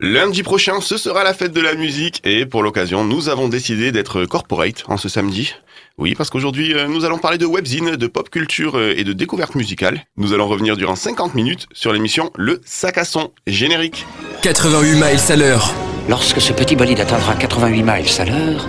Lundi 0.00 0.44
prochain, 0.44 0.80
ce 0.80 0.96
sera 0.96 1.24
la 1.24 1.34
fête 1.34 1.52
de 1.52 1.60
la 1.60 1.74
musique 1.74 2.20
et 2.22 2.46
pour 2.46 2.62
l'occasion, 2.62 3.02
nous 3.02 3.28
avons 3.28 3.48
décidé 3.48 3.90
d'être 3.90 4.26
corporate 4.26 4.84
en 4.86 4.96
ce 4.96 5.08
samedi. 5.08 5.56
Oui, 5.96 6.14
parce 6.14 6.30
qu'aujourd'hui, 6.30 6.72
euh, 6.72 6.86
nous 6.86 7.04
allons 7.04 7.18
parler 7.18 7.36
de 7.36 7.46
webzine, 7.46 7.96
de 7.96 8.06
pop 8.06 8.30
culture 8.30 8.78
euh, 8.78 8.94
et 8.96 9.02
de 9.02 9.12
découverte 9.12 9.56
musicale. 9.56 10.04
Nous 10.16 10.32
allons 10.32 10.46
revenir 10.46 10.76
durant 10.76 10.94
50 10.94 11.34
minutes 11.34 11.66
sur 11.72 11.92
l'émission 11.92 12.30
Le 12.36 12.60
Sac 12.64 12.96
à 12.96 13.04
son 13.04 13.32
générique. 13.48 14.06
88 14.42 14.94
miles 14.94 15.32
à 15.32 15.34
l'heure. 15.34 15.74
Lorsque 16.08 16.40
ce 16.40 16.52
petit 16.52 16.76
bolide 16.76 17.00
atteindra 17.00 17.34
88 17.34 17.82
miles 17.82 18.20
à 18.20 18.24
l'heure, 18.24 18.68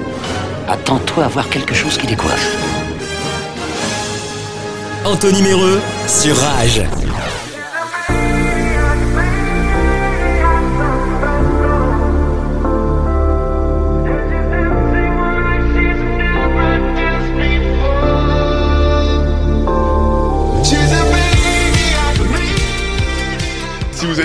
attends-toi 0.68 1.26
à 1.26 1.28
voir 1.28 1.48
quelque 1.52 1.76
chose 1.76 2.00
qui 2.00 2.08
décoiffe. 2.08 2.58
Anthony 5.06 5.44
Méreux 5.44 5.80
sur 6.08 6.36
Rage. 6.36 6.82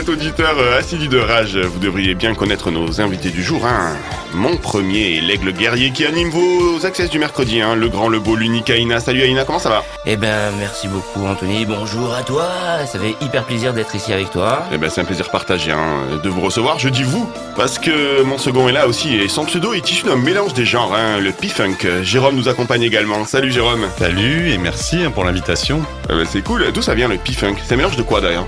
Êtes 0.04 0.08
auditeur 0.10 0.58
euh, 0.58 0.78
assidu 0.78 1.08
de 1.08 1.18
Rage, 1.18 1.56
vous 1.56 1.78
devriez 1.78 2.14
bien 2.14 2.34
connaître 2.34 2.70
nos 2.70 3.00
invités 3.00 3.30
du 3.30 3.42
jour. 3.42 3.64
Hein. 3.64 3.96
Mon 4.34 4.56
premier 4.58 5.16
est 5.16 5.20
l'aigle 5.22 5.52
guerrier 5.52 5.92
qui 5.92 6.04
anime 6.04 6.28
vos 6.28 6.84
accès 6.84 7.08
du 7.08 7.18
mercredi. 7.18 7.62
Hein. 7.62 7.74
Le 7.74 7.88
grand, 7.88 8.08
le 8.08 8.18
beau, 8.18 8.36
l'unique 8.36 8.68
Aïna. 8.68 9.00
Salut 9.00 9.22
Aïna, 9.22 9.44
comment 9.44 9.58
ça 9.58 9.70
va? 9.70 9.82
Eh 10.04 10.16
ben, 10.16 10.52
merci 10.58 10.88
beaucoup, 10.88 11.24
Anthony. 11.26 11.64
Bonjour 11.64 12.12
à 12.12 12.22
toi. 12.22 12.48
Ça 12.86 12.98
fait 12.98 13.14
hyper 13.24 13.44
plaisir 13.44 13.72
d'être 13.72 13.94
ici 13.94 14.12
avec 14.12 14.30
toi. 14.30 14.64
Eh 14.72 14.78
ben, 14.78 14.90
c'est 14.90 15.00
un 15.00 15.04
plaisir 15.04 15.30
partagé 15.30 15.70
hein, 15.70 16.18
de 16.22 16.28
vous 16.28 16.42
recevoir. 16.42 16.78
Je 16.78 16.90
dis 16.90 17.04
vous, 17.04 17.26
parce 17.56 17.78
que 17.78 18.22
mon 18.24 18.36
second 18.36 18.68
est 18.68 18.72
là 18.72 18.86
aussi 18.86 19.16
et 19.16 19.28
son 19.28 19.46
pseudo 19.46 19.72
est 19.72 19.90
issu 19.90 20.04
d'un 20.04 20.16
mélange 20.16 20.52
des 20.52 20.66
genres, 20.66 20.94
hein, 20.94 21.18
le 21.18 21.32
P-Funk. 21.32 22.02
Jérôme 22.02 22.36
nous 22.36 22.48
accompagne 22.48 22.82
également. 22.82 23.24
Salut 23.24 23.52
Jérôme. 23.52 23.86
Salut 23.98 24.50
et 24.50 24.58
merci 24.58 24.98
pour 25.14 25.24
l'invitation. 25.24 25.82
Eh 26.10 26.12
ben, 26.12 26.26
c'est 26.30 26.42
cool. 26.42 26.72
D'où 26.72 26.82
ça 26.82 26.94
vient 26.94 27.08
le 27.08 27.16
P-Funk? 27.16 27.54
C'est 27.64 27.72
un 27.72 27.78
mélange 27.78 27.96
de 27.96 28.02
quoi 28.02 28.20
d'ailleurs? 28.20 28.46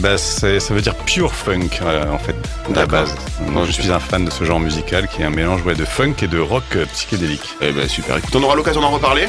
Bah, 0.00 0.18
ça 0.18 0.48
veut 0.70 0.80
dire 0.80 0.95
pure 1.04 1.32
funk 1.34 1.68
euh, 1.82 2.10
en 2.10 2.18
fait, 2.18 2.34
à 2.74 2.78
la 2.80 2.86
base. 2.86 3.14
Donc, 3.54 3.66
je 3.66 3.72
suis 3.72 3.90
un 3.90 4.00
fan 4.00 4.24
de 4.24 4.30
ce 4.30 4.44
genre 4.44 4.58
musical 4.60 5.06
qui 5.08 5.22
est 5.22 5.24
un 5.24 5.30
mélange 5.30 5.62
ouais, 5.64 5.74
de 5.74 5.84
funk 5.84 6.14
et 6.22 6.26
de 6.26 6.38
rock 6.38 6.64
euh, 6.76 6.84
psychédélique. 6.92 7.48
Eh 7.60 7.72
ben 7.72 7.88
super, 7.88 8.16
écoute, 8.16 8.34
on 8.34 8.42
aura 8.42 8.54
l'occasion 8.56 8.80
d'en 8.80 8.90
reparler. 8.90 9.28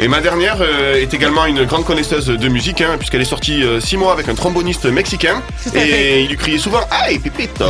Et 0.00 0.06
ma 0.08 0.20
dernière 0.20 0.58
euh, 0.60 0.94
est 0.94 1.12
également 1.12 1.44
une 1.46 1.64
grande 1.64 1.84
connaisseuse 1.84 2.26
de 2.26 2.48
musique, 2.48 2.80
hein, 2.80 2.96
puisqu'elle 2.98 3.20
est 3.20 3.24
sortie 3.24 3.64
euh, 3.64 3.80
six 3.80 3.96
mois 3.96 4.12
avec 4.12 4.28
un 4.28 4.34
tromboniste 4.34 4.84
mexicain. 4.86 5.42
Tout 5.64 5.70
à 5.76 5.78
et 5.78 5.86
fait. 5.86 6.22
il 6.22 6.28
lui 6.28 6.36
criait 6.36 6.58
souvent 6.58 6.80
Hey 7.04 7.18
Pipito 7.18 7.64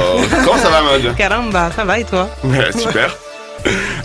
Comment 0.44 0.58
ça 0.58 0.68
va, 0.68 0.82
mode 0.82 1.16
Caramba, 1.16 1.70
ça 1.74 1.84
va 1.84 1.98
et 1.98 2.04
toi? 2.04 2.28
Ouais, 2.44 2.70
super. 2.72 3.16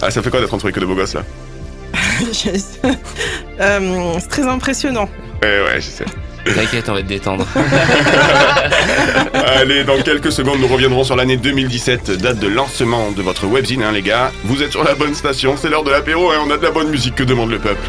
Ah, 0.01 0.09
ça 0.09 0.21
fait 0.21 0.29
quoi 0.29 0.39
d'être 0.39 0.53
entouré 0.53 0.71
que 0.71 0.79
de 0.79 0.85
beaux 0.85 0.95
gosses 0.95 1.13
là? 1.15 1.23
Euh, 3.61 4.13
C'est 4.19 4.29
très 4.29 4.47
impressionnant. 4.47 5.07
Ouais, 5.43 5.61
ouais, 5.63 5.75
je 5.75 5.81
sais. 5.89 6.05
T'inquiète, 6.45 6.89
on 6.89 6.93
va 6.93 7.01
te 7.01 7.07
détendre. 7.07 7.47
Allez, 9.33 9.83
dans 9.83 10.01
quelques 10.01 10.31
secondes, 10.31 10.59
nous 10.59 10.67
reviendrons 10.67 11.03
sur 11.03 11.15
l'année 11.15 11.37
2017, 11.37 12.11
date 12.21 12.39
de 12.39 12.47
lancement 12.47 13.11
de 13.11 13.21
votre 13.21 13.45
webzine, 13.45 13.83
hein, 13.83 13.91
les 13.91 14.01
gars. 14.01 14.31
Vous 14.43 14.61
êtes 14.61 14.71
sur 14.71 14.83
la 14.83 14.95
bonne 14.95 15.15
station, 15.15 15.55
c'est 15.57 15.69
l'heure 15.69 15.83
de 15.83 15.91
l'apéro, 15.91 16.31
hein, 16.31 16.39
on 16.45 16.51
a 16.51 16.57
de 16.57 16.63
la 16.63 16.71
bonne 16.71 16.89
musique 16.89 17.15
que 17.15 17.23
demande 17.23 17.49
le 17.49 17.59
peuple? 17.59 17.87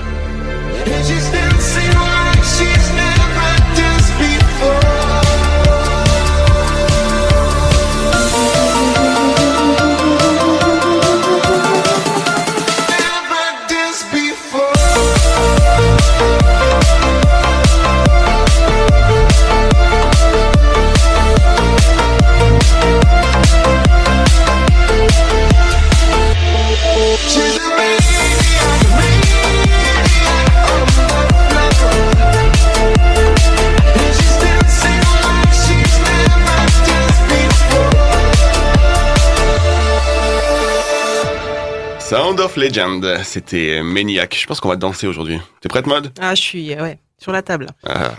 Of 42.44 42.56
Legend, 42.56 43.20
c'était 43.24 43.82
Maniac. 43.82 44.36
Je 44.38 44.46
pense 44.46 44.60
qu'on 44.60 44.68
va 44.68 44.76
danser 44.76 45.06
aujourd'hui. 45.06 45.40
T'es 45.62 45.68
prête, 45.70 45.86
mode 45.86 46.12
Ah, 46.20 46.34
je 46.34 46.42
suis 46.42 46.74
euh, 46.74 46.82
ouais, 46.82 46.98
sur 47.18 47.32
la 47.32 47.40
table. 47.40 47.66
Ah. 47.86 48.12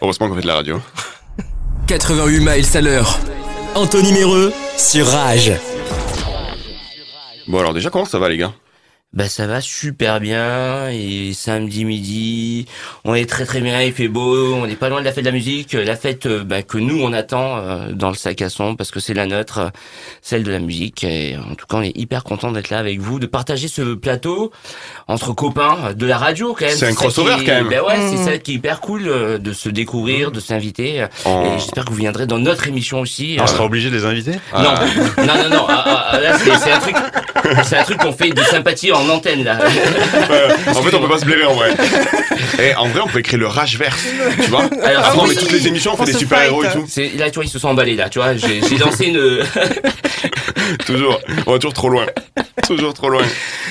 Heureusement 0.00 0.28
qu'on 0.28 0.36
fait 0.36 0.42
de 0.42 0.46
la 0.46 0.54
radio. 0.54 0.80
88 1.88 2.38
miles 2.40 2.76
à 2.76 2.80
l'heure. 2.80 3.18
Anthony 3.74 4.12
Méreux 4.12 4.52
sur 4.76 5.06
Rage. 5.08 5.52
Bon 7.48 7.58
alors 7.58 7.74
déjà, 7.74 7.90
comment 7.90 8.04
ça 8.04 8.20
va 8.20 8.28
les 8.28 8.36
gars? 8.36 8.52
Bah 9.16 9.30
ça 9.30 9.46
va 9.46 9.62
super 9.62 10.20
bien 10.20 10.90
et 10.90 11.32
samedi 11.32 11.86
midi, 11.86 12.66
on 13.04 13.14
est 13.14 13.24
très 13.24 13.46
très 13.46 13.62
bien, 13.62 13.80
il 13.80 13.94
fait 13.94 14.08
beau, 14.08 14.52
on 14.54 14.66
n'est 14.66 14.76
pas 14.76 14.90
loin 14.90 15.00
de 15.00 15.06
la 15.06 15.12
fête 15.12 15.24
de 15.24 15.30
la 15.30 15.34
musique, 15.34 15.72
la 15.72 15.96
fête 15.96 16.26
euh, 16.26 16.44
bah, 16.44 16.60
que 16.62 16.76
nous 16.76 17.00
on 17.02 17.14
attend 17.14 17.56
euh, 17.56 17.92
dans 17.92 18.10
le 18.10 18.14
sac 18.14 18.42
à 18.42 18.50
son 18.50 18.76
parce 18.76 18.90
que 18.90 19.00
c'est 19.00 19.14
la 19.14 19.24
nôtre, 19.24 19.58
euh, 19.58 19.68
celle 20.20 20.42
de 20.42 20.52
la 20.52 20.58
musique 20.58 21.02
et 21.02 21.34
en 21.38 21.54
tout 21.54 21.64
cas 21.66 21.78
on 21.78 21.82
est 21.82 21.96
hyper 21.96 22.24
content 22.24 22.52
d'être 22.52 22.68
là 22.68 22.78
avec 22.78 23.00
vous, 23.00 23.18
de 23.18 23.24
partager 23.24 23.68
ce 23.68 23.94
plateau 23.94 24.52
entre 25.08 25.32
copains 25.32 25.94
de 25.96 26.04
la 26.06 26.18
radio 26.18 26.52
quand 26.52 26.66
même. 26.66 26.76
C'est 26.76 26.86
un 26.88 26.92
crossover, 26.92 27.36
qui- 27.38 27.46
quand 27.46 27.52
même. 27.54 27.68
Bah 27.70 27.84
ouais, 27.86 27.96
c'est 28.10 28.18
Mhm. 28.18 28.24
ça 28.26 28.36
qui 28.36 28.50
est 28.52 28.54
hyper 28.56 28.82
cool 28.82 29.08
euh, 29.08 29.38
de 29.38 29.54
se 29.54 29.70
découvrir, 29.70 30.30
de 30.30 30.40
s'inviter 30.40 31.06
En- 31.24 31.42
et 31.56 31.58
j'espère 31.58 31.86
que 31.86 31.90
vous 31.90 31.96
viendrez 31.96 32.26
dans 32.26 32.38
notre 32.38 32.68
émission 32.68 33.00
aussi. 33.00 33.38
On 33.40 33.44
euh, 33.44 33.46
sera 33.46 33.64
obligé 33.64 33.88
de 33.88 33.94
les 33.96 34.04
inviter? 34.04 34.32
Ah. 34.52 34.62
non, 35.16 35.24
non, 35.24 35.34
non, 35.44 35.56
non. 35.56 35.66
ah, 35.70 35.84
ah, 35.86 36.06
ah, 36.10 36.20
là, 36.20 36.38
c'est 36.38 36.70
un 36.72 36.78
truc, 36.80 36.96
c'est 37.64 37.76
un 37.76 37.82
truc 37.84 37.98
qu'on 37.98 38.12
fait 38.12 38.30
de 38.30 38.42
sympathie 38.42 38.92
en 38.92 39.08
antenne 39.08 39.44
là. 39.44 39.58
Euh, 40.30 40.48
en 40.68 40.82
fait, 40.82 40.94
on 40.96 41.00
peut 41.00 41.08
pas 41.08 41.18
se 41.18 41.24
blairer 41.24 41.44
en 41.44 41.54
vrai. 41.54 41.74
Et 42.62 42.74
en 42.74 42.88
vrai, 42.88 43.00
on 43.04 43.08
peut 43.08 43.18
écrire 43.18 43.38
le 43.38 43.46
Rageverse, 43.46 44.04
tu 44.42 44.50
vois 44.50 44.64
Alors, 44.82 45.04
Après, 45.04 45.18
on 45.18 45.22
oui. 45.24 45.30
met 45.30 45.34
toutes 45.34 45.52
les 45.52 45.66
émissions, 45.68 45.92
on 45.94 45.96
fait 45.96 46.12
des 46.12 46.18
super-héros 46.18 46.64
et 46.64 46.70
tout. 46.70 46.84
C'est 46.88 47.10
là, 47.16 47.30
tu 47.30 47.36
vois, 47.36 47.44
ils 47.44 47.50
se 47.50 47.58
sont 47.58 47.68
emballés 47.68 47.96
là. 47.96 48.08
Tu 48.08 48.18
vois, 48.18 48.34
j'ai 48.36 48.60
j'ai 48.62 48.78
lancé 48.78 49.06
une. 49.06 49.42
Toujours. 50.86 51.20
On 51.46 51.52
va 51.52 51.58
toujours 51.58 51.74
trop 51.74 51.88
loin. 51.88 52.06
Toujours 52.66 52.94
trop 52.94 53.08
loin. 53.08 53.22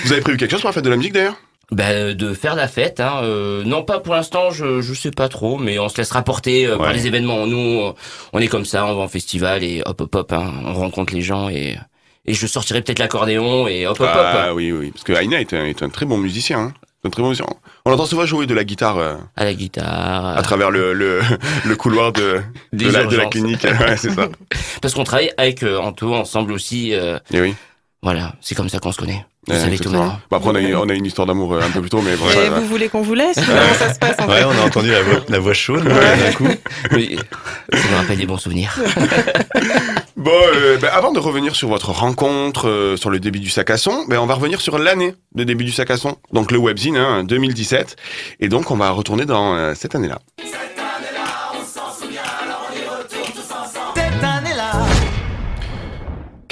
Vous 0.05 0.11
avez 0.13 0.21
prévu 0.21 0.37
quelque 0.37 0.51
chose 0.51 0.61
pour 0.61 0.69
la 0.69 0.73
fête 0.73 0.83
de 0.85 0.89
la 0.89 0.97
musique 0.97 1.13
d'ailleurs? 1.13 1.35
Bah, 1.71 2.13
de 2.13 2.33
faire 2.33 2.55
la 2.55 2.67
fête. 2.67 2.99
Hein. 2.99 3.21
euh, 3.23 3.63
non, 3.65 3.83
pas 3.83 3.99
pour 3.99 4.13
l'instant. 4.13 4.51
Je 4.51 4.81
je 4.81 4.93
sais 4.93 5.11
pas 5.11 5.27
trop, 5.29 5.57
mais 5.57 5.79
on 5.79 5.89
se 5.89 5.97
laissera 5.97 6.21
porter 6.21 6.67
euh, 6.67 6.77
par 6.77 6.93
les 6.93 7.07
événements. 7.07 7.47
Nous, 7.47 7.93
on 8.33 8.39
est 8.39 8.47
comme 8.47 8.65
ça. 8.65 8.85
On 8.85 8.95
va 8.95 9.01
en 9.01 9.07
festival 9.07 9.63
et 9.63 9.81
hop, 9.85 10.01
hop, 10.01 10.15
hop. 10.15 10.31
Hein, 10.33 10.53
on 10.65 10.73
rencontre 10.73 11.13
les 11.13 11.21
gens 11.21 11.49
et 11.49 11.75
et 12.25 12.33
je 12.33 12.47
sortirai 12.47 12.81
peut-être 12.81 12.99
l'accordéon 12.99 13.67
et 13.67 13.85
hop, 13.87 13.99
hop, 13.99 14.07
hop. 14.09 14.15
Ah 14.15 14.53
oui, 14.53 14.71
oui. 14.71 14.91
Parce 14.91 15.03
que 15.03 15.13
Aina 15.13 15.39
est 15.39 15.53
un, 15.53 15.65
est 15.65 15.81
un 15.83 15.89
très 15.89 16.05
bon 16.05 16.17
musicien. 16.17 16.59
Hein. 16.59 16.73
Un 17.03 17.09
très 17.11 17.21
bon 17.21 17.29
musicien. 17.29 17.45
On 17.85 17.91
l'entend 17.91 18.07
souvent 18.07 18.25
jouer 18.25 18.47
de 18.47 18.53
la 18.55 18.63
guitare 18.63 18.97
euh, 18.97 19.15
À 19.35 19.43
la 19.45 19.53
guitare. 19.53 20.25
à 20.37 20.41
travers 20.41 20.71
le, 20.71 20.93
le, 20.93 21.21
le 21.65 21.75
couloir 21.75 22.11
de, 22.11 22.41
de, 22.73 22.89
la, 22.89 23.05
de 23.05 23.15
la 23.15 23.25
clinique. 23.27 23.63
Ouais, 23.79 23.95
c'est 23.95 24.09
ça. 24.11 24.27
Parce 24.81 24.93
qu'on 24.95 25.03
travaille 25.03 25.31
avec 25.37 25.61
euh, 25.63 25.77
Anto 25.77 26.13
ensemble 26.15 26.51
aussi. 26.51 26.93
euh, 26.95 27.19
Et 27.31 27.41
oui. 27.41 27.53
Voilà, 28.05 28.33
c'est 28.39 28.53
comme 28.55 28.69
ça 28.69 28.77
qu'on 28.79 28.91
se 28.91 28.97
connaît. 28.99 29.25
Vous 29.47 29.53
Ouais, 29.53 29.59
savez 29.59 29.77
tout 29.77 29.83
exactement. 29.83 30.03
maintenant. 30.05 30.19
Bon, 30.31 30.37
après, 30.37 30.49
on 30.51 30.55
a, 30.55 30.59
une- 30.59 30.75
on 30.75 30.89
a 30.89 30.93
une 30.93 31.05
histoire 31.05 31.27
d'amour 31.27 31.53
euh, 31.53 31.61
un 31.61 31.69
peu 31.69 31.81
plus 31.81 31.89
tôt, 31.89 32.01
mais 32.01 32.15
bon, 32.15 32.25
Et 32.29 32.49
vous 32.49 32.65
voulez 32.65 32.87
qu'on 32.89 33.01
vous 33.01 33.13
laisse 33.15 33.35
Comment 33.35 33.73
ça 33.77 33.93
se 33.93 33.99
passe 33.99 34.15
en 34.19 34.27
Ouais, 34.27 34.37
fait 34.39 34.45
on 34.45 34.51
a 34.51 34.65
entendu 34.65 34.89
la 34.91 35.01
voix, 35.03 35.19
la 35.27 35.39
voix 35.39 35.53
chaude 35.53 35.83
là, 35.83 36.15
d'un 36.15 36.31
coup. 36.33 36.47
Oui, 36.93 37.17
ça 37.73 37.87
me 37.89 37.95
rappelle 37.97 38.17
des 38.17 38.25
bons 38.25 38.37
souvenirs. 38.37 38.77
Bon, 40.17 40.31
euh, 40.55 40.77
ben, 40.77 40.89
avant 40.93 41.11
de 41.11 41.19
revenir 41.19 41.55
sur 41.55 41.67
votre 41.67 41.91
rencontre, 41.91 42.67
euh, 42.69 42.95
sur 42.97 43.09
le 43.09 43.19
début 43.19 43.39
du 43.39 43.49
sac 43.49 43.69
à 43.69 43.77
son, 43.77 44.05
ben, 44.07 44.17
on 44.17 44.25
va 44.25 44.33
revenir 44.35 44.61
sur 44.61 44.79
l'année 44.79 45.13
de 45.35 45.43
début 45.43 45.65
du 45.65 45.71
sac 45.71 45.91
à 45.91 45.97
son, 45.97 46.15
donc 46.31 46.51
le 46.51 46.57
webzine, 46.57 46.97
hein, 46.97 47.23
2017. 47.25 47.95
Et 48.39 48.47
donc, 48.47 48.71
on 48.71 48.75
va 48.77 48.89
retourner 48.91 49.25
dans 49.25 49.55
euh, 49.55 49.73
cette 49.75 49.93
année-là. 49.93 50.19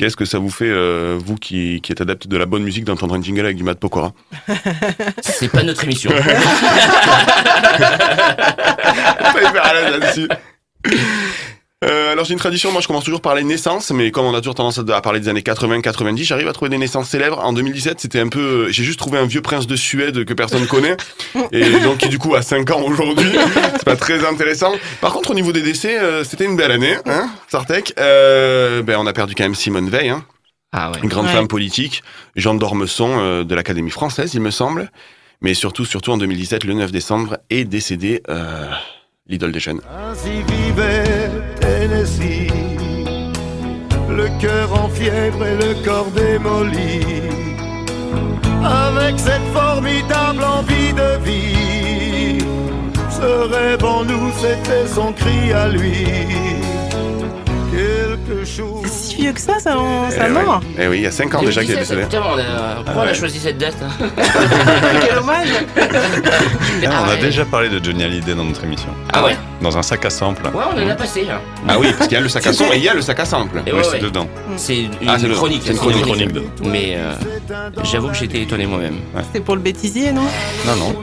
Qu'est-ce 0.04 0.18
que 0.18 0.26
ça 0.26 0.38
vous 0.38 0.50
fait, 0.50 0.68
euh, 0.68 1.18
vous 1.18 1.38
qui, 1.38 1.80
qui 1.80 1.94
êtes 1.94 2.02
adepte 2.02 2.28
de 2.28 2.36
la 2.36 2.46
bonne 2.46 2.64
musique, 2.64 2.84
d'entendre 2.84 3.16
un 3.16 3.22
jingle 3.22 3.46
avec 3.46 3.56
du 3.56 3.64
Matt 3.64 3.80
Pokora? 3.80 4.12
C'est 5.22 5.48
pas 5.48 5.64
notre 5.64 5.86
émission. 5.86 6.12
Est, 6.12 6.20
faire 9.54 9.66
à 9.66 9.74
l'aise 9.74 9.98
là-dessus. 9.98 10.28
Euh, 11.84 12.12
alors 12.14 12.24
j'ai 12.24 12.34
une 12.34 12.40
tradition, 12.40 12.72
moi 12.72 12.80
je 12.82 12.88
commence 12.88 13.04
toujours 13.04 13.20
par 13.22 13.36
les 13.36 13.44
naissances, 13.44 13.92
mais 13.92 14.10
comme 14.12 14.26
on 14.26 14.34
a 14.34 14.40
toujours 14.40 14.56
tendance 14.56 14.80
à 14.80 15.02
parler 15.02 15.20
des 15.20 15.28
années 15.28 15.42
80-90, 15.42 16.24
j'arrive 16.24 16.48
à 16.48 16.54
trouver 16.54 16.70
des 16.70 16.78
naissances 16.78 17.10
célèbres. 17.10 17.40
En 17.44 17.52
2017, 17.52 18.00
c'était 18.00 18.20
un 18.22 18.30
peu, 18.30 18.40
euh, 18.40 18.72
j'ai 18.72 18.84
juste 18.84 19.00
trouvé 19.00 19.20
un 19.20 19.26
vieux 19.26 19.42
prince 19.42 19.68
de 19.68 19.76
Suède 19.76 20.24
que 20.24 20.34
personne 20.34 20.66
connaît, 20.66 20.96
et 21.52 21.80
donc 21.82 21.98
qui 21.98 22.08
du 22.10 22.20
coup 22.20 22.36
a 22.36 22.42
5 22.42 22.72
ans 22.72 22.82
aujourd'hui. 22.84 23.30
C'est 23.74 23.84
pas 23.86 23.96
très 23.98 24.26
intéressant. 24.26 24.72
Par 25.02 25.12
contre, 25.14 25.32
au 25.32 25.34
niveau 25.34 25.52
des 25.52 25.62
décès, 25.62 26.00
euh, 26.00 26.24
c'était 26.24 26.46
une 26.46 26.56
belle 26.56 26.72
année, 26.72 26.96
hein, 27.06 27.30
Sartek. 27.50 27.94
Euh, 28.00 28.82
ben 28.82 28.98
on 29.00 29.06
a 29.06 29.14
perdu 29.14 29.36
quand 29.36 29.44
même 29.44 29.56
Simone 29.56 29.90
Veil, 29.90 30.10
hein, 30.10 30.24
Ah 30.72 30.92
ouais. 30.92 31.00
une 31.04 31.10
grande 31.10 31.26
Ouais. 31.26 31.34
femme 31.34 31.48
politique, 31.50 32.02
Jean 32.38 32.54
d'Ormesson 32.56 33.10
euh, 33.20 33.44
de 33.44 33.56
l'Académie 33.56 33.90
française, 33.92 34.34
il 34.34 34.42
me 34.42 34.52
semble. 34.52 34.90
Mais 35.42 35.54
surtout, 35.54 35.84
surtout 35.84 36.12
en 36.12 36.18
2017, 36.18 36.64
le 36.64 36.74
9 36.76 36.92
décembre, 36.94 37.38
est 37.50 37.66
décédé 37.66 38.24
euh, 38.30 38.70
l'idole 39.28 39.52
des 39.52 39.60
jeunes. 39.60 39.82
Ainsi 40.10 40.44
vivait 40.54 41.30
Tennessee, 41.60 42.48
le 44.10 44.28
cœur 44.42 44.74
en 44.74 44.90
fièvre 44.90 45.46
et 45.46 45.56
le 45.56 45.84
corps 45.84 46.12
démoli, 46.12 47.02
avec 48.64 49.20
cette 49.20 49.48
formidable 49.54 50.44
envie 50.44 50.94
de 50.94 51.24
vie. 51.24 52.46
Ce 53.10 53.54
rêve 53.54 53.84
en 53.86 54.04
nous, 54.04 54.32
c'était 54.42 54.88
son 54.88 55.14
cri 55.14 55.54
à 55.54 55.70
lui. 55.70 56.06
C'est 58.46 58.90
si 58.90 59.16
vieux 59.16 59.32
que 59.32 59.40
ça, 59.40 59.60
ça, 59.60 59.78
en- 59.78 60.10
ça 60.10 60.26
Eh 60.28 60.30
mort. 60.30 60.62
Eh 60.80 60.88
oui, 60.88 60.98
il 60.98 61.04
y 61.04 61.08
a 61.08 61.12
5 61.12 61.34
ans 61.36 61.42
déjà 61.42 61.62
qu'il 61.62 61.72
est 61.72 61.76
2017, 61.76 61.98
décédé. 61.98 62.04
putain, 62.04 62.22
on 62.36 62.38
a- 62.38 62.84
pourquoi 62.84 63.04
on 63.04 63.08
a 63.08 63.14
choisi 63.14 63.40
cette 63.40 63.58
date 63.58 63.76
hein 63.82 64.08
Quel 65.08 65.18
hommage 65.18 65.48
Ah, 66.88 67.04
on 67.06 67.10
a 67.10 67.16
déjà 67.16 67.46
parlé 67.46 67.70
de 67.70 67.84
Johnny 67.84 68.04
Hallyday 68.04 68.36
dans 68.36 68.44
notre 68.46 68.64
émission. 68.64 68.90
Ah 69.12 69.24
ouais 69.24 69.36
Dans 69.62 69.78
un 69.78 69.82
sac 69.84 70.06
à 70.06 70.10
sample. 70.10 70.44
Ouais, 70.48 70.64
on 70.76 70.82
en 70.86 70.90
a 70.90 70.96
passé. 70.96 71.26
hein. 71.32 71.40
Ah 71.68 71.78
oui, 71.80 71.88
parce 71.98 72.08
qu'il 72.08 72.16
y 72.18 72.20
a 72.20 72.22
le 72.24 72.30
sac 72.30 72.46
à 72.48 72.54
son 72.54 72.66
et 72.66 72.78
il 72.78 72.84
y 72.84 72.90
a 72.90 72.94
le 72.94 73.02
sac 73.02 73.20
à 73.20 73.26
sample. 73.26 73.62
Et 73.66 73.72
Oui, 73.72 73.78
ouais, 73.78 73.84
c'est 73.84 73.92
ouais. 73.94 74.00
dedans. 74.00 74.28
C'est 74.58 74.78
une 74.84 74.92
Ah, 75.08 75.18
chronique. 75.36 75.62
c'est 75.66 75.72
une 75.72 75.78
chronique. 75.78 76.04
Chronique. 76.04 76.30
Mais 76.64 76.96
euh, 76.98 77.14
j'avoue 77.84 78.10
que 78.10 78.16
j'étais 78.16 78.42
étonné 78.42 78.66
moi-même. 78.66 78.98
C'est 79.34 79.40
pour 79.44 79.56
le 79.56 79.62
bêtisier, 79.62 80.12
non? 80.12 80.24
Non, 80.68 80.76
non. 80.76 80.96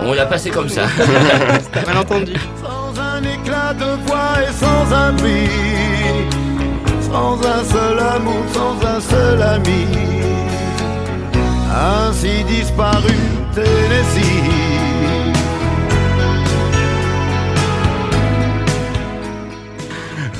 On 0.02 0.12
l'a 0.14 0.26
passé 0.26 0.50
comme 0.50 0.68
ça. 0.68 0.82
T'as 1.72 1.86
mal 1.86 1.98
entendu. 1.98 2.32
Un 3.24 3.74
de 3.74 4.06
voix 4.06 4.34
et 4.42 4.52
sans 4.52 4.92
un 4.92 5.16
sans 7.00 7.38
un 7.46 7.64
seul 7.64 7.98
amour, 7.98 8.44
sans 8.52 8.86
un 8.86 9.00
seul 9.00 9.42
ami. 9.42 9.86
Ainsi 11.70 12.42
disparu 12.44 13.14
Tennessee. 13.54 14.42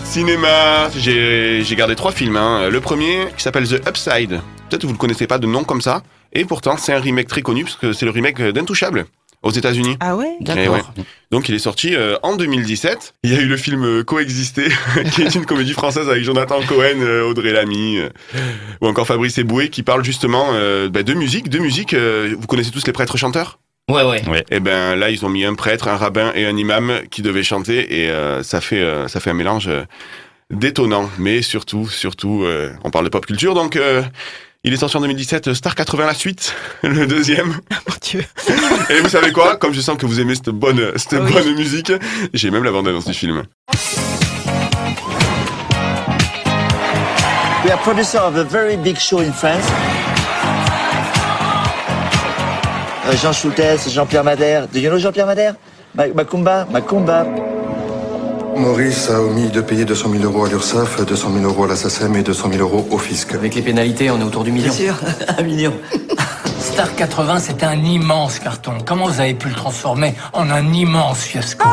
Cinéma, 0.04 0.90
j'ai 0.96 1.64
gardé 1.76 1.94
trois 1.94 2.12
films. 2.12 2.36
hein. 2.36 2.68
Le 2.68 2.80
premier 2.80 3.28
qui 3.36 3.42
s'appelle 3.42 3.68
The 3.68 3.86
Upside. 3.88 4.40
Peut-être 4.68 4.82
que 4.82 4.86
vous 4.86 4.92
le 4.92 4.98
connaissez 4.98 5.26
pas 5.26 5.38
de 5.38 5.46
nom 5.46 5.62
comme 5.64 5.80
ça. 5.80 6.02
Et 6.32 6.44
pourtant, 6.44 6.76
c'est 6.76 6.92
un 6.92 7.00
remake 7.00 7.28
très 7.28 7.42
connu 7.42 7.64
parce 7.64 7.76
que 7.76 7.92
c'est 7.92 8.06
le 8.06 8.10
remake 8.10 8.42
d'Intouchable 8.42 9.06
aux 9.42 9.50
États-Unis. 9.50 9.96
Ah 10.00 10.16
ouais 10.16 10.36
Eh 10.40 10.68
ouais. 10.68 10.80
Donc 11.30 11.48
il 11.48 11.54
est 11.54 11.58
sorti 11.60 11.94
euh, 11.94 12.16
en 12.22 12.36
2017. 12.36 13.14
Il 13.24 13.32
y 13.32 13.36
a 13.36 13.40
eu 13.40 13.46
le 13.46 13.56
film 13.56 13.84
euh, 13.84 14.04
Coexister, 14.04 14.68
qui 15.12 15.22
est 15.22 15.34
une 15.34 15.46
comédie 15.46 15.72
française 15.72 16.08
avec 16.08 16.22
Jonathan 16.24 16.60
Cohen, 16.62 17.00
euh, 17.00 17.24
Audrey 17.28 17.52
Lamy, 17.52 17.98
euh, 17.98 18.08
ou 18.80 18.86
encore 18.86 19.06
Fabrice 19.06 19.38
Eboué, 19.38 19.68
qui 19.68 19.82
parle 19.82 20.04
justement 20.04 20.50
euh, 20.52 20.88
bah, 20.88 21.02
de 21.02 21.14
musique. 21.14 21.48
De 21.48 21.58
musique, 21.58 21.94
euh, 21.94 22.34
vous 22.38 22.46
connaissez 22.46 22.70
tous 22.70 22.86
les 22.86 22.92
prêtres 22.92 23.16
chanteurs? 23.16 23.58
Ouais, 23.90 24.04
ouais. 24.04 24.22
Et 24.50 24.60
ben 24.60 24.94
là, 24.94 25.10
ils 25.10 25.24
ont 25.26 25.28
mis 25.28 25.44
un 25.44 25.54
prêtre, 25.54 25.88
un 25.88 25.96
rabbin 25.96 26.32
et 26.34 26.46
un 26.46 26.56
imam 26.56 27.00
qui 27.10 27.20
devaient 27.20 27.42
chanter, 27.42 28.02
et 28.02 28.10
euh, 28.10 28.42
ça 28.42 28.60
fait 28.60 28.80
euh, 28.80 29.08
ça 29.08 29.18
fait 29.18 29.30
un 29.30 29.34
mélange 29.34 29.66
euh, 29.68 29.82
détonnant. 30.50 31.10
Mais 31.18 31.42
surtout, 31.42 31.88
surtout, 31.88 32.44
euh, 32.44 32.70
on 32.84 32.90
parle 32.90 33.06
de 33.06 33.10
pop 33.10 33.26
culture, 33.26 33.54
donc. 33.54 33.78
Euh, 34.64 34.68
il 34.68 34.72
est 34.72 34.76
sorti 34.76 34.96
en 34.96 35.00
2017, 35.00 35.48
euh, 35.48 35.54
Star 35.54 35.74
80 35.74 36.06
la 36.06 36.14
suite, 36.14 36.54
le 36.82 37.06
deuxième. 37.06 37.48
Mon 37.88 37.94
Dieu. 38.00 38.24
Et 38.90 39.00
vous 39.00 39.08
savez 39.08 39.32
quoi? 39.32 39.56
Comme 39.56 39.72
je 39.74 39.80
sens 39.80 39.96
que 39.96 40.06
vous 40.06 40.20
aimez 40.20 40.34
cette 40.34 40.50
bonne, 40.50 40.92
cette 40.96 41.20
Oui. 41.20 41.32
bonne 41.32 41.54
musique, 41.54 41.92
j'ai 42.32 42.50
même 42.50 42.64
la 42.64 42.70
bande-annonce 42.72 43.06
du 43.06 43.14
film. 43.14 43.42
We 47.64 47.70
are 47.70 47.78
producer 47.82 48.18
of 48.18 48.36
a 48.36 48.42
very 48.44 48.76
big 48.76 48.96
show 48.98 49.20
in 49.20 49.32
France. 49.32 49.64
Uh, 53.04 53.16
Jean 53.16 53.32
Schultes, 53.32 53.88
Jean-Pierre 53.88 54.24
Madère. 54.24 54.66
Do 54.68 54.78
you 54.80 54.88
know 54.90 54.98
Jean-Pierre 54.98 55.26
Madère? 55.26 55.54
Ma- 55.94 56.08
Macumba 56.08 56.66
Macumba. 56.70 57.24
Maurice 58.56 59.08
a 59.10 59.20
omis 59.20 59.48
de 59.50 59.60
payer 59.60 59.84
200 59.84 60.10
000 60.10 60.24
euros 60.24 60.44
à 60.44 60.48
l'URSSAF, 60.48 61.04
200 61.04 61.30
000 61.34 61.44
euros 61.44 61.64
à 61.64 61.68
la 61.68 61.76
SACEM 61.76 62.14
et 62.16 62.22
200 62.22 62.48
000 62.52 62.60
euros 62.62 62.86
au 62.90 62.98
fisc. 62.98 63.34
Avec 63.34 63.54
les 63.54 63.62
pénalités, 63.62 64.10
on 64.10 64.20
est 64.20 64.24
autour 64.24 64.44
du 64.44 64.50
Bien 64.52 64.62
million. 64.64 64.74
sûr, 64.74 64.94
un 65.38 65.42
million. 65.42 65.72
Star 66.60 66.94
80, 66.94 67.40
c'était 67.40 67.64
un 67.66 67.78
immense 67.82 68.38
carton. 68.38 68.72
Comment 68.84 69.06
vous 69.06 69.20
avez 69.20 69.34
pu 69.34 69.48
le 69.48 69.54
transformer 69.54 70.14
en 70.32 70.50
un 70.50 70.72
immense 70.72 71.18
fiasco? 71.20 71.66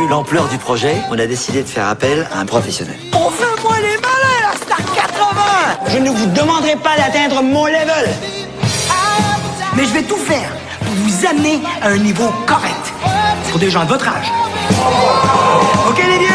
Vu 0.00 0.08
l'ampleur 0.08 0.48
du 0.48 0.58
projet, 0.58 0.96
on 1.10 1.18
a 1.18 1.26
décidé 1.26 1.62
de 1.62 1.68
faire 1.68 1.88
appel 1.88 2.26
à 2.32 2.40
un 2.40 2.46
professionnel. 2.46 2.96
On 3.12 3.30
fait 3.30 3.62
moi 3.62 3.74
les 3.76 3.96
malins, 3.96 4.52
la 4.52 4.56
Star 4.56 4.78
80 4.94 5.88
Je 5.88 5.98
ne 5.98 6.10
vous 6.10 6.26
demanderai 6.26 6.76
pas 6.76 6.96
d'atteindre 6.96 7.42
mon 7.42 7.66
level. 7.66 8.08
Mais 9.76 9.84
je 9.84 9.92
vais 9.94 10.02
tout 10.02 10.16
faire 10.16 10.50
pour 10.80 10.94
vous 10.94 11.26
amener 11.26 11.60
à 11.82 11.88
un 11.88 11.96
niveau 11.98 12.28
correct. 12.46 12.92
Pour 13.50 13.58
des 13.58 13.70
gens 13.70 13.84
de 13.84 13.88
votre 13.88 14.08
âge. 14.08 14.30
Ok 15.88 15.98
les 15.98 16.18
vieux 16.18 16.28